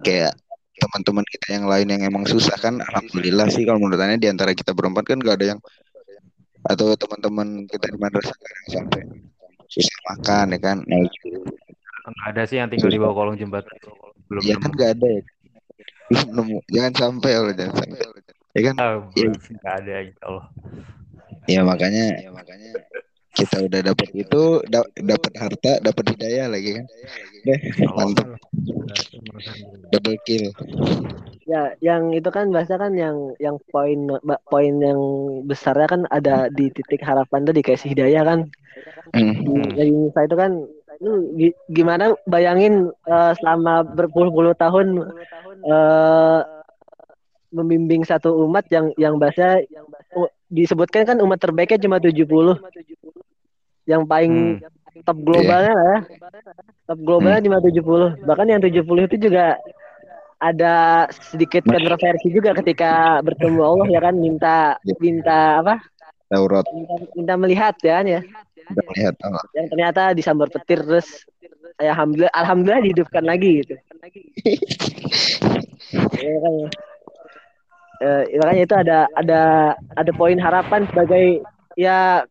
Kayak 0.00 0.32
teman-teman 0.80 1.24
kita 1.28 1.46
yang 1.60 1.68
lain 1.68 1.86
yang 1.92 2.02
emang 2.08 2.24
susah 2.24 2.56
kan 2.56 2.80
alhamdulillah 2.80 3.52
sih 3.52 3.68
kalau 3.68 3.78
menurut 3.78 4.00
aneh 4.00 4.16
di 4.16 4.32
antara 4.32 4.56
kita 4.56 4.72
berempat 4.72 5.04
kan 5.04 5.20
gak 5.20 5.36
ada 5.36 5.46
yang 5.56 5.60
atau 6.64 6.92
teman-teman 6.96 7.68
kita 7.68 7.88
di 7.88 7.98
madrasah 8.00 8.36
yang 8.36 8.84
sampai 8.84 9.02
susah 9.70 9.98
makan 10.12 10.46
ya 10.52 10.58
kan? 10.60 10.78
Nah 10.84 10.98
itu. 11.06 11.30
Nggak 12.10 12.26
ada 12.34 12.42
sih 12.44 12.56
yang 12.58 12.68
tinggal 12.68 12.90
di 12.90 12.98
bawah 12.98 13.14
kolong 13.14 13.36
jembatan. 13.38 13.70
Belum 14.26 14.42
ya 14.42 14.58
nemu. 14.58 14.62
kan 14.66 14.70
nggak 14.74 14.90
ada 14.98 15.06
ya? 15.06 15.22
Belum 16.10 16.28
nemu. 16.34 16.58
Jangan 16.74 16.92
sampai 16.98 17.30
Allah 17.38 17.54
jangan 17.54 17.74
sampai. 17.78 17.98
Ya 18.50 18.60
kan? 18.66 18.74
Iya. 18.74 18.88
belum. 19.14 19.32
Nggak 19.38 19.74
ada 19.78 19.94
insya 20.02 20.24
Allah. 20.26 20.46
Ya 21.46 21.60
makanya 21.64 22.04
ya 22.18 22.30
makanya 22.34 22.70
kita 23.34 23.56
udah 23.66 23.80
dapat 23.94 24.08
itu 24.14 24.42
da- 24.66 24.90
dapat 24.98 25.32
harta 25.38 25.72
dapat 25.80 26.04
hidayah 26.16 26.46
lagi 26.50 26.70
kan 26.82 26.84
deh 27.46 27.60
mantap 27.94 28.28
double 29.90 30.18
kill 30.26 30.50
Ya, 31.50 31.74
yang 31.82 32.14
itu 32.14 32.30
kan 32.30 32.54
bahasa 32.54 32.78
kan 32.78 32.94
yang 32.94 33.34
yang 33.42 33.58
poin 33.74 34.06
poin 34.46 34.74
yang 34.78 35.00
besarnya 35.50 35.90
kan 35.90 36.02
ada 36.06 36.46
di 36.46 36.70
titik 36.70 37.02
harapan 37.02 37.42
tuh 37.42 37.50
dikasih 37.50 37.90
hidayah 37.90 38.22
kan. 38.22 38.46
Hmm. 39.10 39.34
Di 39.34 39.74
dari 39.74 39.90
Musa 39.90 40.30
itu 40.30 40.36
kan 40.38 40.62
lu 41.02 41.26
gi- 41.34 41.58
gimana 41.74 42.14
bayangin 42.30 42.94
eh, 43.02 43.32
selama 43.42 43.82
berpuluh-puluh 43.82 44.54
tahun 44.54 45.10
eh 45.66 46.40
membimbing 47.50 48.06
satu 48.06 48.46
umat 48.46 48.66
yang 48.70 48.94
yang 48.94 49.14
bahasa 49.18 49.62
oh, 50.14 50.30
disebutkan 50.46 51.02
kan 51.06 51.18
umat 51.22 51.38
terbaiknya 51.38 51.82
cuma 51.82 51.98
70. 51.98 52.26
Yang 53.86 54.02
paling 54.06 54.32
top 55.02 55.18
globalnya 55.18 55.72
lah 55.74 55.86
ya. 55.86 55.98
Top 56.86 56.98
globalnya 57.02 57.42
cuma 57.42 57.58
70. 57.58 58.22
Bahkan 58.22 58.46
yang 58.46 58.60
70 58.62 59.06
itu 59.10 59.16
juga 59.18 59.58
ada 60.40 61.04
sedikit 61.12 61.68
kontroversi 61.68 62.32
juga 62.32 62.56
ketika 62.56 63.20
bertemu 63.20 63.60
Allah 63.60 63.86
ya 63.92 64.00
kan 64.00 64.14
minta 64.16 64.80
minta 64.96 65.60
apa? 65.60 65.74
Taurat 66.30 66.64
Minta, 66.70 66.94
minta 67.12 67.34
melihat 67.36 67.74
ya 67.82 68.00
kan 68.00 68.06
ya. 68.06 68.20
udah 68.70 68.84
melihat 68.94 69.14
Allah 69.26 69.44
Yang 69.50 69.66
ternyata 69.74 70.02
disambar 70.14 70.46
petir 70.46 70.78
terus 70.86 71.26
ya 71.76 71.90
alhamdulillah 71.90 72.32
alhamdulillah 72.32 72.82
dihidupkan 72.86 73.24
lagi 73.26 73.50
gitu. 73.66 73.74
Ya, 75.90 76.38
makanya. 76.38 76.68
Eh, 78.00 78.40
makanya 78.40 78.62
itu 78.64 78.74
ada 78.80 78.98
ada 79.12 79.40
ada 79.92 80.12
poin 80.16 80.40
harapan 80.40 80.88
sebagai 80.88 81.44
ya 81.76 82.24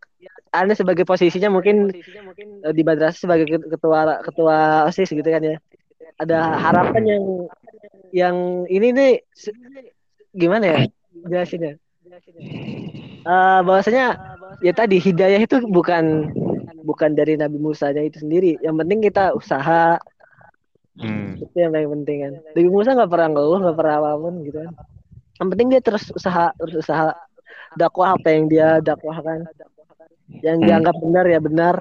anda 0.49 0.73
sebagai 0.73 1.05
posisinya 1.05 1.53
mungkin 1.53 1.93
eh, 2.65 2.73
di 2.73 2.81
madrasah 2.81 3.29
sebagai 3.29 3.45
ket- 3.45 3.69
ketua 3.77 4.17
ketua 4.25 4.57
osis 4.89 5.13
gitu 5.13 5.29
kan 5.29 5.45
ya. 5.45 5.61
Ada 6.17 6.57
harapan 6.57 7.03
yang 7.05 7.23
yang 8.09 8.35
ini 8.65 8.87
nih 8.89 9.13
gimana 10.33 10.65
ya 10.65 10.79
jelasinnya? 11.29 11.77
Eh 13.29 13.59
bahwasanya 13.61 14.17
ya 14.65 14.73
tadi 14.73 14.97
hidayah 14.97 15.37
itu 15.37 15.61
bukan 15.69 16.33
bukan 16.81 17.13
dari 17.13 17.37
Nabi 17.37 17.61
Musa 17.61 17.93
nya 17.93 18.01
itu 18.01 18.25
sendiri. 18.25 18.57
Yang 18.65 18.75
penting 18.81 18.99
kita 19.05 19.37
usaha. 19.37 20.01
Hmm. 20.99 21.31
itu 21.39 21.55
yang 21.55 21.71
paling 21.71 21.91
penting 22.01 22.17
kan. 22.25 22.33
Nabi 22.57 22.69
Musa 22.73 22.91
nggak 22.91 23.07
pernah 23.07 23.27
ngeluh 23.31 23.59
nggak 23.63 23.77
pernah 23.77 23.95
apa 24.03 24.11
pun 24.19 24.33
gitu 24.43 24.59
kan 24.65 24.73
yang 25.39 25.47
penting 25.51 25.67
dia 25.71 25.81
terus 25.81 26.11
usaha 26.11 26.51
terus 26.59 26.75
usaha 26.83 27.15
dakwah 27.75 28.15
apa 28.15 28.27
yang 28.33 28.45
dia 28.51 28.79
dakwahkan 28.83 29.47
yang 30.43 30.57
Hmm. 30.59 30.67
dianggap 30.67 30.95
benar 31.01 31.25
ya 31.25 31.39
benar 31.41 31.75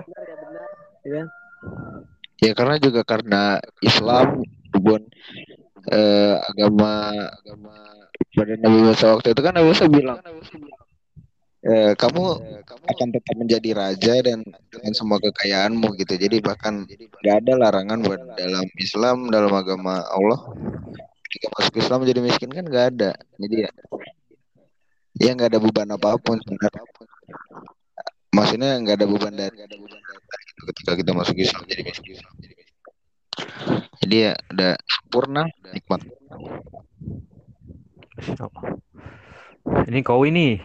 ya 1.04 1.10
kan? 1.22 1.26
ya 2.38 2.52
karena 2.54 2.76
juga 2.78 3.00
karena 3.02 3.42
Islam 3.82 4.42
pun 4.72 5.02
eh, 5.90 6.34
agama 6.48 7.12
agama 7.38 7.74
pada 8.34 8.54
Nabi 8.56 8.78
Musa 8.86 9.16
waktu 9.18 9.34
itu 9.34 9.40
kan 9.42 9.52
Nabi 9.56 9.66
Musa 9.70 9.84
bilang 9.90 10.18
eh, 11.62 11.92
kamu 11.98 12.24
akan 12.88 13.08
tetap 13.12 13.34
menjadi 13.36 13.70
raja 13.74 14.14
dan 14.22 14.40
dengan 14.70 14.92
semua 14.94 15.18
kekayaanmu 15.20 15.98
gitu 15.98 16.14
jadi 16.16 16.38
bahkan 16.40 16.86
nggak 17.22 17.36
ada 17.44 17.52
larangan 17.58 17.98
buat 18.04 18.20
dalam 18.38 18.66
Islam 18.78 19.28
dalam 19.28 19.52
agama 19.52 20.04
Allah 20.08 20.40
ketika 21.28 21.46
masuk 21.54 21.74
Islam 21.76 22.00
jadi 22.08 22.20
miskin 22.24 22.50
kan 22.50 22.64
nggak 22.64 22.86
ada 22.96 23.10
jadi 23.36 23.56
ya 23.68 23.70
ya 25.20 25.30
nggak 25.36 25.52
ada 25.52 25.60
beban 25.60 25.92
apa 25.92 26.16
pun 26.16 26.40
sebenarnya 26.40 26.82
maksudnya 28.32 28.70
nggak 28.80 28.96
ada 28.98 29.06
beban 29.06 29.34
dari 29.36 29.56
gitu 29.60 30.62
ketika 30.72 30.92
kita 30.96 31.12
masuk 31.12 31.36
Islam 31.36 31.62
jadi 31.68 31.82
miskin 31.84 32.16
jadi 33.98 34.16
ya 34.30 34.32
udah 34.54 34.72
sempurna 34.88 35.42
nikmat. 35.74 36.00
Ini 39.88 40.00
kau 40.00 40.24
ini 40.24 40.56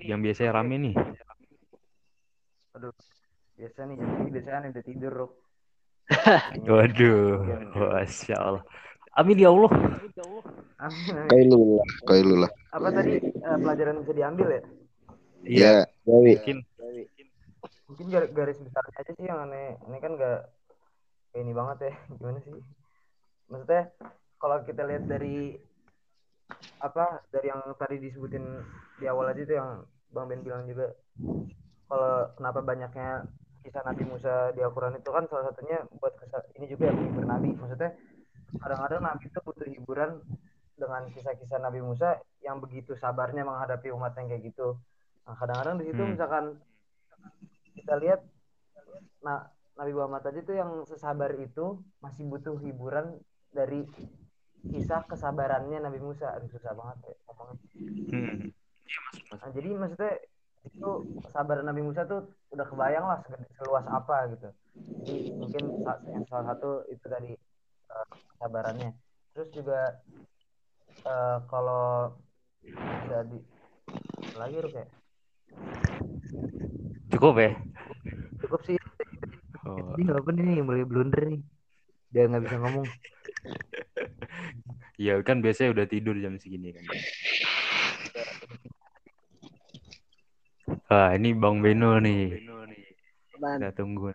yang 0.00 0.24
biasanya 0.24 0.56
rame 0.56 0.76
nih. 0.80 0.94
Aduh, 2.76 2.92
biasa 3.56 3.78
nih 3.88 3.94
jam 4.00 4.08
ini 4.20 4.30
biasanya 4.32 4.68
udah 4.72 4.84
tidur, 4.84 5.12
Rok. 5.12 5.32
Waduh, 6.72 7.36
masya 7.74 8.36
Allah. 8.38 8.64
Amin 9.16 9.36
ya 9.40 9.48
Allah. 9.50 9.72
Amin, 10.76 11.14
amin. 11.16 11.30
kailullah 11.32 11.86
kailullah 12.04 12.50
Apa 12.68 12.88
tadi 12.92 13.16
eh, 13.16 13.58
pelajaran 13.64 14.04
bisa 14.04 14.12
diambil 14.12 14.48
ya? 14.52 14.62
Iya, 15.46 15.72
ya 15.72 15.76
Dewi 16.04 16.36
mungkin. 16.36 16.58
Mungkin 17.86 18.06
gar- 18.12 18.32
garis 18.34 18.58
besarnya 18.60 18.96
aja 19.00 19.12
sih 19.16 19.24
yang 19.24 19.40
aneh. 19.48 19.80
Ini 19.88 19.98
kan 20.04 20.12
gak 20.20 20.52
kayak 21.32 21.42
ini 21.48 21.52
banget 21.56 21.78
ya. 21.88 21.92
Gimana 22.12 22.38
sih? 22.44 22.52
Maksudnya 23.48 23.82
kalau 24.36 24.56
kita 24.68 24.82
lihat 24.84 25.04
dari 25.08 25.56
apa 26.84 27.24
dari 27.32 27.48
yang 27.48 27.62
tadi 27.80 27.96
disebutin 27.96 28.44
di 29.00 29.08
awal 29.08 29.32
aja 29.32 29.40
itu 29.40 29.56
yang 29.56 29.80
Bang 30.12 30.28
Ben 30.28 30.44
bilang 30.44 30.68
juga 30.68 30.92
kalau 31.88 32.30
kenapa 32.36 32.60
banyaknya 32.60 33.24
kisah 33.64 33.82
Nabi 33.82 34.04
Musa 34.06 34.52
di 34.54 34.60
Al-Quran 34.62 35.00
itu 35.00 35.10
kan 35.10 35.24
salah 35.26 35.50
satunya 35.50 35.82
buat 35.98 36.14
kesa- 36.20 36.46
ini 36.54 36.70
juga 36.70 36.92
yang 36.92 36.96
menghibur 37.00 37.24
Nabi 37.26 37.50
maksudnya 37.58 37.90
kadang-kadang 38.54 39.02
Nabi 39.02 39.24
itu 39.26 39.38
butuh 39.42 39.66
hiburan 39.66 40.10
dengan 40.76 41.02
kisah-kisah 41.08 41.58
Nabi 41.58 41.80
Musa 41.80 42.20
yang 42.44 42.60
begitu 42.60 42.94
sabarnya 42.94 43.42
menghadapi 43.42 43.90
umat 43.96 44.14
yang 44.20 44.28
kayak 44.30 44.52
gitu 44.52 44.76
nah 45.26 45.34
kadang-kadang 45.34 45.82
di 45.82 45.84
situ 45.90 46.02
Hmm. 46.02 46.12
misalkan 46.14 46.44
kita 47.74 47.94
lihat 47.98 48.20
nah 49.24 49.50
Nabi 49.76 49.92
Muhammad 49.92 50.22
tadi 50.24 50.40
tuh 50.40 50.56
yang 50.56 50.70
sesabar 50.88 51.34
itu 51.36 51.82
masih 52.00 52.24
butuh 52.30 52.56
hiburan 52.62 53.18
dari 53.52 53.84
kisah 54.66 55.04
kesabarannya 55.04 55.82
Nabi 55.82 56.00
Musa 56.00 56.32
aduh 56.32 56.48
susah 56.48 56.72
banget 56.74 57.12
ya 57.12 57.14
ngomongnya 57.26 57.56
Hmm. 58.06 58.38
Nah, 59.34 59.50
jadi 59.50 59.68
maksudnya 59.74 60.14
itu 60.62 60.90
kesabaran 61.26 61.66
Nabi 61.66 61.82
Musa 61.82 62.06
tuh 62.06 62.30
udah 62.54 62.66
kebayang 62.66 63.02
lah 63.02 63.18
seluas 63.58 63.82
apa 63.90 64.30
gitu. 64.30 64.48
Jadi 65.02 65.16
mungkin 65.34 65.64
yang 66.10 66.24
salah 66.30 66.54
satu 66.54 66.86
itu 66.86 67.06
dari 67.06 67.34
eh, 67.34 67.55
kesabarannya. 68.04 68.90
Terus 69.32 69.48
juga 69.52 69.80
eh, 71.04 71.38
kalau 71.48 72.14
jadi 73.06 73.38
lagi 74.36 74.56
Ruk, 74.60 74.74
ya 74.76 74.86
Cukup 77.16 77.34
ya? 77.40 77.52
cukup 78.44 78.60
sih. 78.68 78.76
Oh, 79.66 79.94
Jadi 79.96 80.00
nggak 80.06 80.20
apa 80.20 80.30
nih 80.36 80.60
mulai 80.62 80.84
blunder 80.84 81.22
nih. 81.26 81.40
Dia 82.12 82.28
nggak 82.28 82.42
bisa 82.44 82.56
ngomong. 82.60 82.86
ya 85.00 85.18
kan 85.24 85.40
biasanya 85.40 85.72
udah 85.74 85.86
tidur 85.88 86.14
jam 86.20 86.36
segini 86.38 86.76
kan. 86.76 86.84
Ah, 90.86 91.14
ini 91.18 91.34
Bang 91.34 91.62
Beno 91.62 91.98
nih. 91.98 92.36
Kita 93.32 93.70
tunggu. 93.74 94.14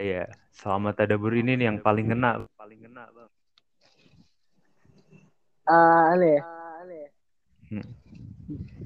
Iya, 0.00 0.32
selamat 0.56 1.04
tadabur 1.04 1.36
ini 1.36 1.60
nih 1.60 1.66
yang 1.68 1.78
paling 1.84 2.08
kena, 2.08 2.40
paling 2.70 2.86
kena, 2.86 3.02
Bang. 3.10 3.30
Ah, 5.66 6.14
aneh 6.14 6.38
ya? 6.38 6.42
Hmm. 7.66 7.86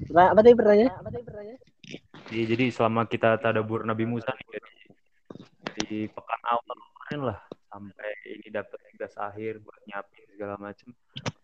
Pertanya- 0.09 0.33
apa 0.33 0.41
tadi 0.41 0.53
pertanyaannya? 0.57 0.93
Iya, 2.33 2.43
jadi 2.49 2.65
selama 2.73 3.05
kita 3.05 3.37
tadabur 3.37 3.85
Nabi 3.85 4.09
Musa 4.09 4.33
nih 4.33 4.57
jadi 4.57 4.73
di 5.85 5.97
pekan 6.09 6.41
awal 6.49 6.65
kemarin 6.65 7.21
lah 7.29 7.39
sampai 7.69 8.09
ini 8.25 8.49
dapat 8.49 8.73
tugas 8.89 9.13
akhir 9.21 9.61
buat 9.61 9.77
nyiapin 9.85 10.25
segala 10.33 10.57
macem 10.57 10.89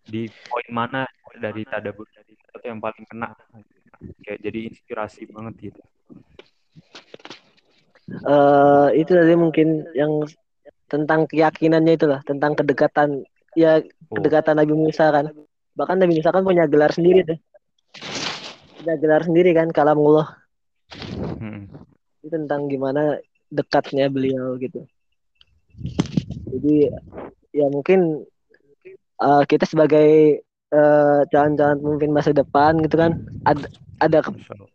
di 0.09 0.25
poin 0.49 0.65
mana 0.73 1.05
dari 1.37 1.61
tadabur 1.61 2.09
dari 2.09 2.33
tuh 2.33 2.65
yang 2.65 2.81
paling 2.81 3.05
kena 3.05 3.37
kayak 4.25 4.41
jadi 4.41 4.59
inspirasi 4.73 5.29
banget 5.29 5.53
gitu 5.69 5.81
eh 8.25 8.87
itu 8.97 9.11
tadi 9.13 9.33
mungkin 9.37 9.85
yang 9.93 10.25
tentang 10.91 11.23
keyakinannya 11.23 11.95
itulah 11.95 12.19
tentang 12.27 12.51
kedekatan 12.53 13.23
ya 13.55 13.79
Oh. 14.11 14.19
kedekatan 14.19 14.59
Nabi 14.59 14.75
Musa 14.75 15.07
kan 15.07 15.31
bahkan 15.71 15.95
Nabi 15.95 16.19
Musa 16.19 16.35
kan 16.35 16.43
punya 16.43 16.67
gelar 16.67 16.91
sendiri 16.91 17.23
tuh 17.23 17.39
punya 18.75 18.95
gelar 18.99 19.23
sendiri 19.23 19.55
kan 19.55 19.71
kalamullah 19.71 20.35
Hmm. 21.39 21.71
itu 22.19 22.27
tentang 22.27 22.67
gimana 22.67 23.15
dekatnya 23.47 24.11
beliau 24.11 24.59
gitu 24.59 24.83
jadi 26.45 26.91
ya 27.51 27.67
mungkin 27.71 28.27
eh, 29.17 29.43
kita 29.47 29.63
sebagai 29.63 30.43
eh, 30.71 31.21
calon-calon 31.31 31.79
pemimpin 31.79 32.11
masa 32.11 32.35
depan 32.35 32.83
gitu 32.83 32.99
kan 32.99 33.15
ada 33.47 33.67
ada 33.97 34.19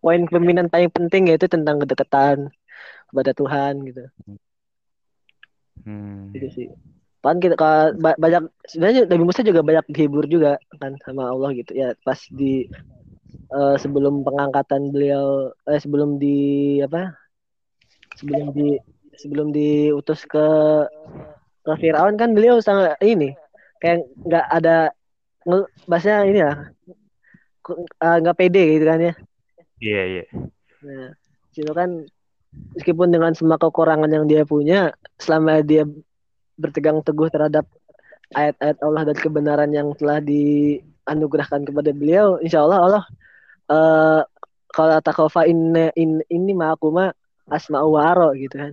poin 0.00 0.24
pemimpinan 0.24 0.72
paling 0.72 0.88
penting 0.88 1.28
yaitu 1.28 1.44
tentang 1.44 1.76
kedekatan 1.76 2.48
kepada 3.12 3.30
Tuhan 3.32 3.84
gitu 3.84 4.04
Hmm. 4.24 4.40
Gitu 6.34 6.48
sih. 6.56 6.66
Kan 7.24 7.42
kita 7.42 7.58
ka- 7.58 7.94
ba- 7.98 8.18
banyak 8.22 8.42
sebenarnya 8.70 9.02
Nabi 9.10 9.24
Musa 9.26 9.42
juga 9.42 9.60
banyak 9.66 9.84
dihibur 9.90 10.24
juga 10.30 10.62
kan 10.78 10.94
sama 11.02 11.26
Allah 11.32 11.50
gitu. 11.58 11.74
Ya 11.74 11.94
pas 12.06 12.20
di 12.30 12.70
eh, 13.56 13.76
sebelum 13.82 14.22
pengangkatan 14.26 14.90
beliau 14.94 15.50
eh 15.70 15.80
sebelum 15.82 16.18
di 16.22 16.36
apa 16.86 17.14
sebelum 18.18 18.46
di 18.56 18.68
sebelum 19.16 19.48
diutus 19.56 20.24
ke 20.28 20.46
ke 21.66 21.72
Firaun 21.80 22.14
kan 22.20 22.30
beliau 22.36 22.62
sangat 22.62 22.96
ini 23.02 23.34
kayak 23.82 24.06
nggak 24.26 24.46
ada 24.48 24.76
bahasanya 25.90 26.20
ini 26.30 26.38
ya 26.42 26.52
ku- 27.64 27.86
eh, 28.04 28.16
nggak 28.22 28.38
pede 28.38 28.62
gitu 28.78 28.84
kan 28.86 29.00
ya. 29.02 29.14
Iya, 29.82 30.02
iya. 30.10 30.24
Nah, 30.84 31.08
itu 31.56 31.72
kan 31.72 31.90
meskipun 32.76 33.08
dengan 33.12 33.32
semua 33.32 33.56
kekurangan 33.56 34.08
yang 34.08 34.26
dia 34.28 34.42
punya, 34.44 34.92
selama 35.16 35.60
dia 35.64 35.88
bertegang 36.56 37.00
teguh 37.04 37.28
terhadap 37.28 37.68
ayat-ayat 38.34 38.78
Allah 38.82 39.02
dan 39.12 39.16
kebenaran 39.16 39.70
yang 39.70 39.92
telah 39.94 40.18
dianugerahkan 40.20 41.62
kepada 41.64 41.90
beliau, 41.92 42.40
insya 42.42 42.64
Allah 42.64 42.80
Allah 42.82 43.04
eh 43.66 44.22
kalau 44.76 45.00
takofa 45.00 45.48
in, 45.48 45.72
in, 45.96 46.20
ini 46.28 46.52
mah 46.52 46.76
aku 46.76 46.92
mah 46.92 47.08
asma'u 47.48 47.96
wa 47.96 48.12
aro 48.12 48.28
gitu 48.36 48.60
kan. 48.60 48.72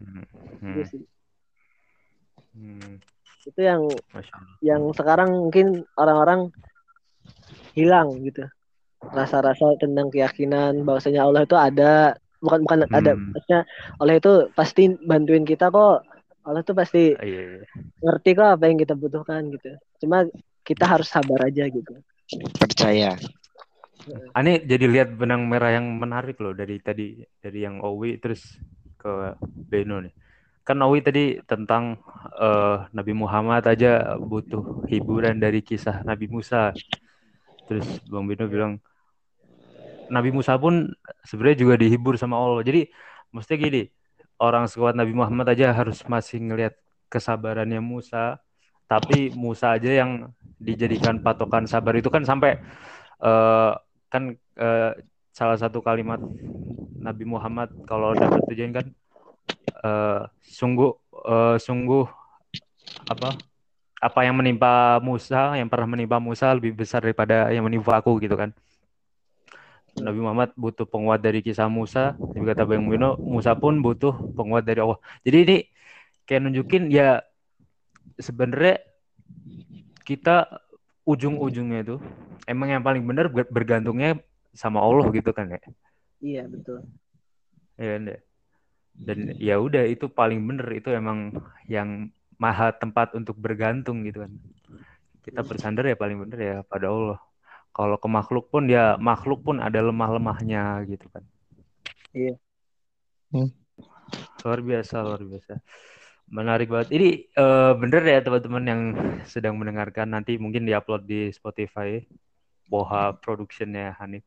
Hmm. 0.00 0.24
Gitu 0.80 1.04
Hmm. 2.52 3.00
Itu 3.48 3.60
yang 3.64 3.88
yang 4.60 4.84
sekarang 4.92 5.32
mungkin 5.32 5.88
orang-orang 5.96 6.52
hilang 7.72 8.20
gitu. 8.20 8.44
Rasa-rasa 9.00 9.72
tentang 9.80 10.12
keyakinan 10.12 10.84
bahwasanya 10.84 11.24
Allah 11.24 11.48
itu 11.48 11.56
ada, 11.56 12.14
bukan 12.42 12.66
bukan 12.66 12.80
ada, 12.90 13.14
Hmm. 13.14 13.30
maksudnya 13.30 13.60
Allah 13.96 14.14
itu 14.18 14.32
pasti 14.52 14.90
bantuin 15.06 15.46
kita 15.46 15.70
kok. 15.70 16.02
Allah 16.42 16.66
tuh 16.66 16.74
pasti 16.74 17.14
Iya, 17.14 17.62
iya. 17.62 17.64
ngerti 18.02 18.30
kok 18.34 18.58
apa 18.58 18.64
yang 18.66 18.78
kita 18.82 18.98
butuhkan 18.98 19.46
gitu. 19.54 19.78
Cuma 20.02 20.26
kita 20.66 20.84
harus 20.90 21.06
sabar 21.06 21.46
aja 21.46 21.70
gitu. 21.70 21.94
Percaya. 22.58 23.14
Aneh 24.34 24.58
jadi 24.66 24.90
lihat 24.90 25.14
benang 25.14 25.46
merah 25.46 25.78
yang 25.78 25.86
menarik 25.94 26.42
loh 26.42 26.50
dari 26.50 26.82
tadi 26.82 27.22
dari 27.38 27.62
yang 27.62 27.78
Owi 27.78 28.18
terus 28.18 28.58
ke 28.98 29.38
Beno 29.46 30.02
nih. 30.02 30.10
Kan 30.66 30.82
Owi 30.82 30.98
tadi 31.06 31.38
tentang 31.46 32.02
eh, 32.34 32.76
Nabi 32.90 33.12
Muhammad 33.14 33.62
aja 33.62 34.18
butuh 34.18 34.82
hiburan 34.90 35.38
dari 35.38 35.62
kisah 35.62 36.02
Nabi 36.02 36.26
Musa. 36.26 36.74
Terus 37.70 38.02
Bang 38.10 38.26
Beno 38.26 38.50
bilang 38.50 38.82
Nabi 40.12 40.28
Musa 40.28 40.60
pun 40.60 40.92
sebenarnya 41.24 41.64
juga 41.64 41.74
dihibur 41.80 42.20
sama 42.20 42.36
Allah. 42.36 42.60
Jadi 42.60 42.92
mesti 43.32 43.52
gini, 43.56 43.82
orang 44.36 44.68
sekuat 44.68 44.92
Nabi 44.92 45.16
Muhammad 45.16 45.56
aja 45.56 45.72
harus 45.72 46.04
masih 46.04 46.44
ngelihat 46.44 46.76
kesabarannya 47.08 47.80
Musa, 47.80 48.36
tapi 48.84 49.32
Musa 49.32 49.72
aja 49.72 49.88
yang 49.88 50.28
dijadikan 50.60 51.24
patokan 51.24 51.64
sabar 51.64 51.96
itu 51.96 52.12
kan 52.12 52.22
sampai 52.28 52.60
eh, 53.24 53.72
kan 54.12 54.22
eh, 54.60 54.92
salah 55.32 55.56
satu 55.56 55.80
kalimat 55.80 56.20
Nabi 57.00 57.24
Muhammad 57.24 57.72
kalau 57.88 58.12
dapat 58.12 58.44
tujuan 58.52 58.70
kan 58.76 58.86
eh, 59.80 60.20
sungguh 60.44 60.92
eh, 61.24 61.56
sungguh 61.56 62.04
apa 63.08 63.34
apa 64.02 64.20
yang 64.26 64.36
menimpa 64.36 65.00
Musa 65.00 65.56
yang 65.56 65.70
pernah 65.72 65.88
menimpa 65.88 66.20
Musa 66.20 66.52
lebih 66.52 66.76
besar 66.76 67.02
daripada 67.02 67.48
yang 67.50 67.64
menimpa 67.64 67.96
aku 67.96 68.20
gitu 68.20 68.36
kan 68.36 68.52
Nabi 69.98 70.18
Muhammad 70.24 70.50
butuh 70.56 70.86
penguat 70.88 71.20
dari 71.20 71.44
kisah 71.44 71.68
Musa. 71.68 72.16
Juga 72.32 72.56
kata 72.56 72.64
Bang 72.68 72.88
Bino 72.88 73.20
Musa 73.20 73.52
pun 73.58 73.82
butuh 73.84 74.14
penguat 74.38 74.64
dari 74.64 74.80
Allah. 74.80 74.98
Jadi 75.26 75.36
ini 75.44 75.56
kayak 76.26 76.40
nunjukin 76.48 76.88
ya 76.88 77.20
sebenarnya 78.18 78.80
kita 80.02 80.48
ujung-ujungnya 81.06 81.82
itu 81.82 81.96
emang 82.46 82.68
yang 82.74 82.82
paling 82.86 83.02
benar 83.06 83.26
ber- 83.30 83.50
bergantungnya 83.50 84.18
sama 84.54 84.82
Allah 84.82 85.06
gitu 85.14 85.30
kan 85.34 85.46
ya? 85.50 85.60
Iya 86.22 86.42
betul. 86.46 86.78
ya 87.80 87.86
kan 87.98 88.02
ya? 88.12 88.18
dan 89.06 89.18
ya 89.40 89.54
udah 89.58 89.84
itu 89.88 90.06
paling 90.18 90.40
bener 90.48 90.68
itu 90.78 90.88
emang 90.92 91.32
yang 91.66 92.12
maha 92.38 92.70
tempat 92.76 93.14
untuk 93.18 93.36
bergantung 93.38 94.04
gitu 94.06 94.24
kan. 94.26 94.32
Kita 95.24 95.40
bersandar 95.46 95.84
ya 95.90 95.96
paling 95.98 96.18
bener 96.22 96.38
ya 96.40 96.56
pada 96.66 96.86
Allah 96.90 97.18
kalau 97.72 97.96
ke 97.96 98.08
makhluk 98.08 98.52
pun 98.52 98.68
ya 98.68 99.00
makhluk 99.00 99.40
pun 99.42 99.56
ada 99.58 99.80
lemah-lemahnya 99.80 100.84
gitu 100.86 101.08
kan. 101.08 101.24
Iya. 102.12 102.36
Hmm. 103.32 103.48
luar 104.44 104.60
biasa 104.60 105.00
luar 105.00 105.22
biasa. 105.24 105.56
Menarik 106.28 106.68
banget. 106.68 106.88
Ini 106.92 107.08
eh, 107.32 107.72
bener 107.80 108.02
ya 108.04 108.20
teman-teman 108.20 108.64
yang 108.68 108.82
sedang 109.24 109.56
mendengarkan. 109.56 110.12
Nanti 110.12 110.36
mungkin 110.36 110.68
diupload 110.68 111.08
di 111.08 111.32
Spotify 111.32 111.96
Boha 112.68 113.16
Productionnya 113.16 113.96
Hanif. 113.96 114.24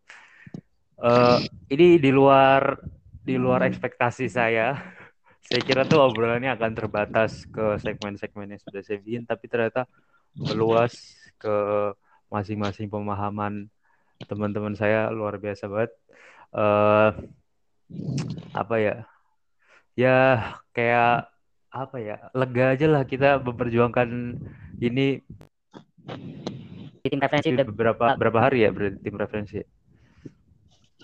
Eh, 0.98 1.39
ini 1.70 2.02
di 2.02 2.10
luar 2.10 2.82
di 3.22 3.38
luar 3.38 3.70
ekspektasi 3.70 4.26
saya. 4.26 4.74
Saya 5.46 5.62
kira 5.62 5.86
tuh 5.86 6.02
obrolannya 6.02 6.50
akan 6.58 6.72
terbatas 6.74 7.46
ke 7.46 7.78
segmen-segmen 7.78 8.58
yang 8.58 8.62
sudah 8.66 8.82
saya 8.82 8.98
bikin 8.98 9.30
tapi 9.30 9.46
ternyata 9.46 9.86
meluas 10.34 10.98
ke 11.38 11.54
masing-masing 12.36 12.92
pemahaman 12.92 13.72
teman-teman 14.28 14.76
saya 14.76 15.08
luar 15.10 15.40
biasa 15.40 15.72
banget 15.72 15.92
eh 16.52 17.10
apa 18.52 18.76
ya 18.76 18.96
ya 19.96 20.18
kayak 20.72 21.32
apa 21.72 21.98
ya 22.00 22.16
lega 22.32 22.76
aja 22.76 22.88
lah 22.88 23.04
kita 23.04 23.40
memperjuangkan 23.40 24.08
ini 24.80 25.20
di 27.04 27.08
tim 27.08 27.20
referensi 27.20 27.52
udah 27.52 27.68
beberapa 27.68 28.06
berapa 28.16 28.40
hari 28.40 28.68
ya 28.68 28.72
berarti 28.72 28.98
tim 29.00 29.16
referensi 29.16 29.60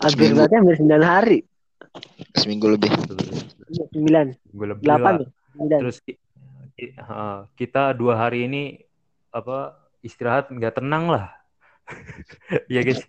Hampir 0.00 0.34
Seminggu. 0.34 0.36
berarti 0.40 0.54
hampir 0.58 0.76
9 0.82 0.98
hari. 1.04 1.38
Seminggu 2.34 2.66
lebih. 2.74 2.90
9, 2.90 4.34
gue 4.34 4.66
lebih 4.66 4.82
8 4.82 4.98
lah. 4.98 5.14
ya. 5.20 5.28
9. 5.54 5.78
terus 5.78 5.96
ki- 6.02 6.18
ki- 6.74 6.96
kita 7.54 7.92
dua 7.94 8.18
hari 8.18 8.48
ini 8.50 8.82
apa 9.30 9.78
istirahat 10.02 10.50
nggak 10.50 10.76
tenang 10.82 11.08
lah. 11.08 11.26
Ya 12.70 12.82
guys. 12.82 13.02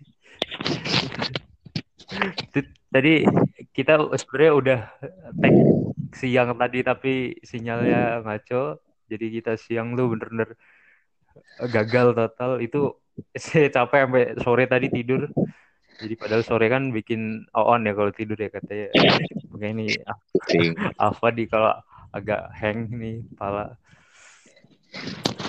Tadi 2.90 3.26
kita 3.74 3.98
sebenarnya 4.14 4.52
udah 4.54 4.80
tag 5.34 5.54
siang 6.14 6.54
tadi 6.54 6.78
tapi 6.86 7.12
sinyalnya 7.42 8.22
ngaco. 8.22 8.78
Jadi 9.10 9.26
kita 9.40 9.58
siang 9.60 9.98
tuh 9.98 10.14
bener-bener 10.14 10.54
gagal 11.70 12.14
total. 12.14 12.62
Itu 12.62 13.02
saya 13.34 13.70
capek 13.70 14.00
sampai 14.06 14.24
sore 14.42 14.64
tadi 14.70 14.86
tidur. 14.90 15.30
Jadi 15.94 16.14
padahal 16.18 16.42
sore 16.42 16.66
kan 16.66 16.90
bikin 16.90 17.46
on 17.54 17.86
ya 17.86 17.94
kalau 17.94 18.10
tidur 18.10 18.38
ya 18.38 18.50
katanya. 18.50 18.90
Makanya 19.54 19.72
ini. 19.74 19.86
Alfa 20.98 21.28
di 21.30 21.46
kalau 21.46 21.74
agak 22.14 22.50
hang 22.54 22.90
nih 22.94 23.22
kepala. 23.34 23.74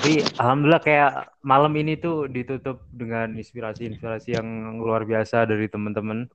Tapi 0.05 0.21
alhamdulillah 0.37 0.83
kayak 0.85 1.11
malam 1.41 1.73
ini 1.81 1.97
tuh 1.97 2.29
ditutup 2.29 2.85
dengan 2.93 3.33
inspirasi-inspirasi 3.33 4.37
yang 4.37 4.77
luar 4.77 5.01
biasa 5.01 5.49
dari 5.49 5.65
teman-teman. 5.65 6.29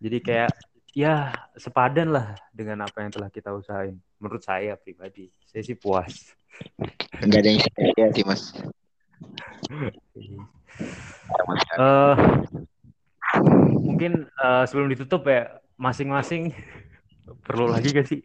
Jadi 0.00 0.18
kayak 0.24 0.50
ya 0.96 1.34
sepadan 1.58 2.14
lah 2.14 2.32
dengan 2.54 2.86
apa 2.88 3.04
yang 3.04 3.12
telah 3.12 3.28
kita 3.28 3.52
usahain. 3.52 4.00
Menurut 4.16 4.40
saya 4.40 4.78
pribadi, 4.80 5.28
saya 5.44 5.60
sih 5.60 5.76
puas. 5.76 6.32
Enggak 7.20 7.44
ada 7.44 7.48
yang 7.50 7.60
sia 7.60 8.06
sih 8.14 8.24
mas. 8.24 8.42
Eh 11.74 12.16
mungkin 13.80 14.26
eh, 14.26 14.64
sebelum 14.66 14.90
ditutup 14.90 15.22
ya 15.30 15.60
masing-masing 15.78 16.50
perlu 17.46 17.70
lagi 17.70 17.94
gak 17.94 18.08
sih? 18.08 18.20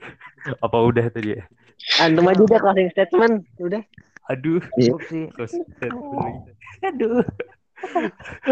Apa 0.60 0.82
udah 0.82 1.08
tadi 1.14 1.38
ya? 1.38 1.44
Antum 2.04 2.28
aja 2.28 2.42
udah 2.44 2.60
closing 2.60 2.90
statement, 2.92 3.48
udah. 3.62 3.80
Aduh. 4.30 4.62
Cukup 4.78 5.02
sih. 5.10 5.26
Terus, 5.34 5.54
aduh. 6.86 7.26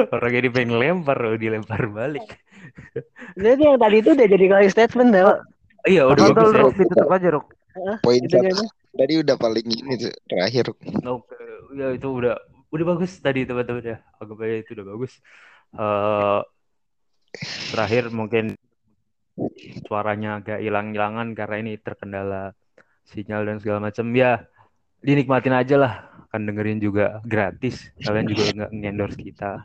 Orang 0.10 0.34
ini 0.34 0.50
pengen 0.50 0.80
lempar, 0.82 1.20
loh, 1.20 1.38
dilempar 1.38 1.86
balik. 1.92 2.26
Jadi 3.38 3.62
yang 3.62 3.78
tadi 3.78 4.02
itu 4.02 4.10
udah 4.16 4.28
jadi 4.28 4.46
closing 4.50 4.74
statement. 4.74 5.10
Pak. 5.14 5.40
Iya, 5.86 6.04
udah 6.10 6.24
bagus 6.34 6.50
ya. 6.52 6.64
Ditutup 6.74 7.12
aja 7.12 7.30
Ruk. 7.32 7.46
Poin 8.02 8.22
Gitu 8.26 8.34
satu 8.34 8.66
tadi 8.98 9.14
udah 9.22 9.36
paling 9.38 9.68
ini 9.70 9.94
tuh 10.02 10.14
terakhir. 10.26 10.74
Oke, 11.06 11.38
ya 11.78 11.94
itu 11.94 12.08
udah 12.10 12.36
udah 12.74 12.86
bagus 12.90 13.14
tadi 13.22 13.46
teman-teman 13.46 13.86
ya. 13.86 13.98
Anggap 14.18 14.42
aja 14.42 14.56
itu 14.58 14.72
udah 14.74 14.86
bagus. 14.90 15.14
Eh 15.78 16.42
terakhir 17.70 18.10
mungkin 18.10 18.58
suaranya 19.86 20.42
agak 20.42 20.66
hilang-hilangan 20.66 21.38
karena 21.38 21.56
ini 21.62 21.78
terkendala 21.78 22.58
sinyal 23.06 23.46
dan 23.46 23.62
segala 23.62 23.94
macam. 23.94 24.10
Ya, 24.18 24.50
dinikmatin 25.08 25.56
aja 25.56 25.76
lah. 25.80 25.94
Kan 26.28 26.44
dengerin 26.44 26.84
juga 26.84 27.24
gratis. 27.24 27.88
Kalian 28.04 28.28
juga 28.28 28.44
nggak 28.52 28.72
endorse 28.84 29.16
kita. 29.16 29.64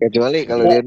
Kecuali 0.00 0.42
kalau 0.48 0.64
dia 0.66 0.82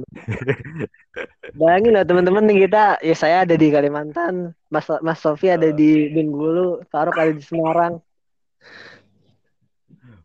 Bayangin 1.57 1.93
lah 1.97 2.05
teman-teman 2.05 2.45
nih 2.45 2.67
kita, 2.67 3.01
ya 3.01 3.15
saya 3.17 3.41
ada 3.47 3.57
di 3.57 3.73
Kalimantan, 3.73 4.53
Mas 4.69 4.85
Mas 5.01 5.17
Sofi 5.17 5.49
ada 5.49 5.69
di 5.73 6.09
Bengkulu, 6.13 6.85
Faruk 6.89 7.17
ada 7.17 7.33
di 7.33 7.41
Semarang. 7.41 7.97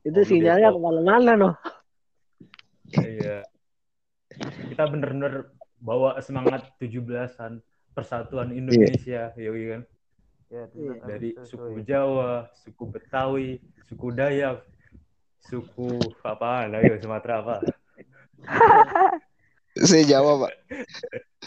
Itu 0.02 0.18
Oh, 0.18 0.26
sinyalnya 0.26 0.68
Depok. 0.74 0.82
ke 0.82 0.84
mana-mana 0.84 1.32
noh. 1.38 1.54
Iya. 2.98 3.46
Kita 4.72 4.84
bener-bener 4.90 5.52
bawa 5.78 6.16
semangat 6.20 6.72
17-an. 6.80 7.60
persatuan 7.92 8.56
Indonesia, 8.56 9.36
yoi 9.36 9.64
kan. 9.68 9.82
Ya, 10.52 10.68
kasih, 10.68 11.00
Dari 11.08 11.30
suku 11.48 11.80
Jawa, 11.80 12.44
suku 12.60 12.84
Betawi, 12.84 13.56
suku 13.88 14.12
Dayak, 14.12 14.60
suku 15.48 16.12
apa? 16.20 16.68
Ayo 16.68 17.00
Sumatera 17.00 17.40
apa? 17.40 17.56
Saya 19.88 20.04
jawab, 20.04 20.44
Pak. 20.44 20.52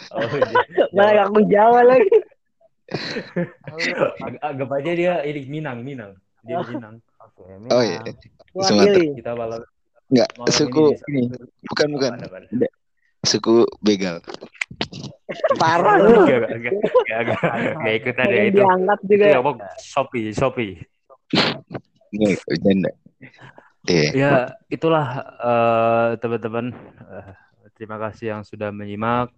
Oh, 0.10 0.26
iya. 0.42 0.58
Malah 0.98 1.30
aku 1.30 1.46
Jawa 1.46 1.86
lagi. 1.86 2.18
Ag- 4.26 4.42
Anggap 4.42 4.70
aja 4.74 4.92
dia 4.98 5.14
ini 5.22 5.54
Minang, 5.54 5.86
Minang. 5.86 6.18
Dia 6.42 6.66
Minang. 6.66 6.98
Oke, 7.22 7.46
Oh 7.70 7.86
iya. 7.86 8.02
Minang. 8.02 8.18
Wakili. 8.58 9.22
Kita 9.22 9.38
malam 9.38 9.62
Enggak, 10.10 10.30
suku 10.50 10.98
ini 10.98 11.30
ini. 11.30 11.38
Bukan, 11.70 11.88
bukan. 11.94 12.10
Apa, 12.26 12.42
apa? 12.42 12.68
Suku 13.22 13.70
begal. 13.86 14.18
Parah 15.62 15.96
lu. 16.00 16.26
Enggak, 16.26 16.50
enggak, 16.52 16.74
enggak, 16.76 17.20
enggak, 17.22 17.42
enggak 17.76 17.96
ikutan 18.00 18.28
ya 18.28 18.44
itu. 18.48 18.58
diangkat 18.62 19.00
Itu 19.00 19.12
juga. 19.12 19.26
ya, 19.28 19.40
Bang. 19.42 19.58
Shopee, 19.82 20.28
Shopee. 20.32 20.74
Ini 22.16 22.28
bercanda. 22.48 22.92
Iya. 23.86 24.10
Ya, 24.18 24.32
itulah 24.72 25.08
eh, 25.38 26.10
teman-teman. 26.18 26.66
Eh, 27.06 27.28
terima 27.78 27.98
kasih 28.02 28.38
yang 28.38 28.42
sudah 28.42 28.74
menyimak. 28.74 29.30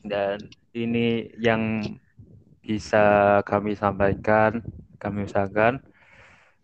Dan 0.00 0.40
ini 0.72 1.28
yang 1.36 1.84
bisa 2.64 3.38
kami 3.44 3.76
sampaikan, 3.76 4.64
kami 4.96 5.28
usahakan. 5.28 5.84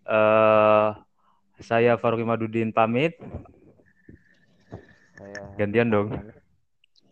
Eh, 0.09 0.89
saya 1.63 1.95
Faruk 2.01 2.25
Imadudin 2.25 2.75
pamit. 2.75 3.15
Saya 5.15 5.55
Gantian 5.61 5.93
dong. 5.93 6.09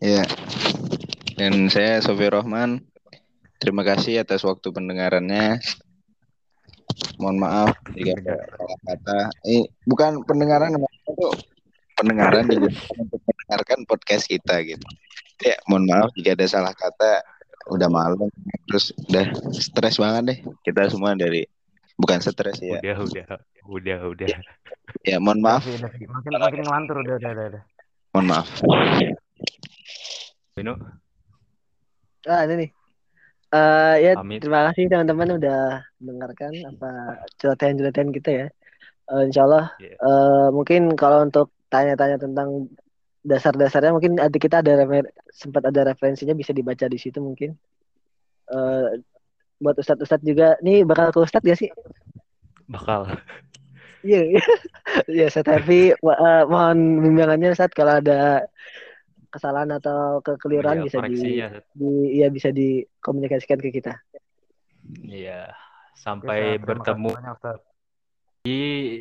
Ya. 0.01 0.25
Dan 1.41 1.73
saya 1.73 1.97
Sofi 2.05 2.29
Rohman. 2.29 2.85
Terima 3.57 3.81
kasih 3.81 4.21
atas 4.21 4.45
waktu 4.45 4.69
pendengarannya. 4.69 5.57
Mohon 7.17 7.37
maaf 7.41 7.73
jika 7.97 8.13
ada 8.13 8.45
salah 8.45 8.79
kata. 8.85 9.19
Ini 9.49 9.65
bukan 9.89 10.21
pendengaran 10.21 10.77
itu 10.77 11.29
pendengaran 11.97 12.45
digunakan 12.45 12.93
untuk 12.93 13.21
mendengarkan 13.25 13.79
podcast 13.89 14.29
kita 14.29 14.61
gitu. 14.69 14.85
Ya, 15.41 15.57
mohon 15.65 15.89
maaf 15.89 16.13
jika 16.13 16.37
ada 16.37 16.45
salah 16.45 16.77
kata. 16.77 17.25
Udah 17.73 17.89
malam 17.89 18.29
terus 18.69 18.93
udah 19.09 19.33
stres 19.49 19.97
banget 19.97 20.21
deh. 20.29 20.39
Kita 20.61 20.93
semua 20.93 21.17
dari 21.17 21.41
bukan 21.97 22.21
stres 22.21 22.61
ya. 22.61 22.77
Udah, 22.77 23.01
udah, 23.01 23.25
udah, 23.65 23.97
udah. 24.13 24.27
Ya, 25.09 25.17
mohon 25.17 25.41
maaf, 25.41 25.65
Udah 25.65 25.89
makin 25.89 26.37
makin 26.37 26.61
ngelantur 26.69 27.01
udah 27.01 27.15
udah 27.17 27.31
udah. 27.33 27.45
udah. 27.49 27.63
mohon 28.13 28.25
maaf. 28.29 28.47
Vino, 30.53 31.00
Ah, 32.27 32.45
ini 32.45 32.53
nih. 32.65 32.69
Eh 33.51 33.95
ya 33.99 34.11
Pamit. 34.15 34.39
terima 34.39 34.71
kasih 34.71 34.87
teman-teman 34.87 35.35
udah 35.35 35.83
mendengarkan 35.99 36.51
apa 36.71 36.89
celotehan-celotehan 37.35 38.09
kita 38.15 38.29
ya. 38.31 38.45
Eh, 39.11 39.21
insya 39.27 39.43
Allah 39.43 39.75
Iya. 39.81 39.95
eh, 39.99 40.47
mungkin 40.55 40.95
kalau 40.95 41.27
untuk 41.27 41.51
tanya-tanya 41.67 42.15
tentang 42.21 42.71
dasar-dasarnya 43.21 43.91
mungkin 43.93 44.17
ada 44.17 44.33
kita 44.33 44.63
ada 44.63 44.87
sempat 45.29 45.67
ada 45.67 45.93
referensinya 45.93 46.33
bisa 46.33 46.55
dibaca 46.55 46.87
di 46.87 46.95
situ 46.95 47.19
mungkin. 47.19 47.53
Eh 48.49 49.03
buat 49.61 49.77
ustadz-ustadz 49.77 50.25
juga 50.25 50.57
nih 50.65 50.81
bakal 50.87 51.13
ke 51.13 51.19
ustadz 51.21 51.45
gak 51.45 51.59
sih? 51.59 51.69
bakal. 52.71 53.03
Iya, 54.01 54.21
iya. 54.31 54.41
Iya, 55.13 55.25
Ustadz 55.29 55.45
Harvey, 55.47 55.93
mo- 56.01 56.17
eh, 56.17 56.43
mohon 56.49 56.77
bimbingannya 57.05 57.53
Ustadz 57.53 57.77
kalau 57.77 58.01
ada 58.01 58.49
kesalahan 59.31 59.71
atau 59.79 60.19
kekeliruan 60.19 60.83
Iya, 60.83 60.85
bisa 60.85 60.97
di, 60.97 61.01
koreksinya. 61.01 61.47
di 61.73 61.91
ya 62.19 62.27
bisa 62.27 62.49
dikomunikasikan 62.51 63.59
ke 63.63 63.69
kita. 63.71 63.93
Iya, 65.07 65.55
sampai 65.95 66.37
Ustaz. 66.37 66.59
Terima 66.59 66.67
bertemu 66.67 67.09
banyak, 67.15 67.59
di 68.41 68.59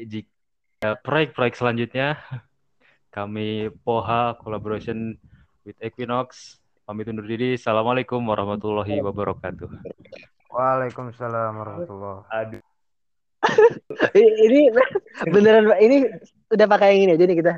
jika 0.08 1.00
proyek-proyek 1.02 1.54
selanjutnya 1.56 2.16
kami 3.16 3.72
Poha 3.82 4.36
collaboration 4.38 5.16
with 5.64 5.76
Equinox 5.80 6.60
pamit 6.84 7.08
undur 7.08 7.24
diri 7.24 7.56
assalamualaikum 7.56 8.20
warahmatullahi 8.22 9.00
wabarakatuh 9.00 9.68
Waalaikumsalam 10.50 11.52
warahmatullahi 11.56 12.26
aduh 12.28 12.62
Ini 14.12 14.28
ini 14.52 14.60
beneran 15.32 15.72
ini 15.80 16.04
udah 16.52 16.66
pakai 16.68 16.92
yang 16.92 17.00
ini 17.08 17.12
aja 17.16 17.24
nih 17.24 17.38
kita. 17.40 17.54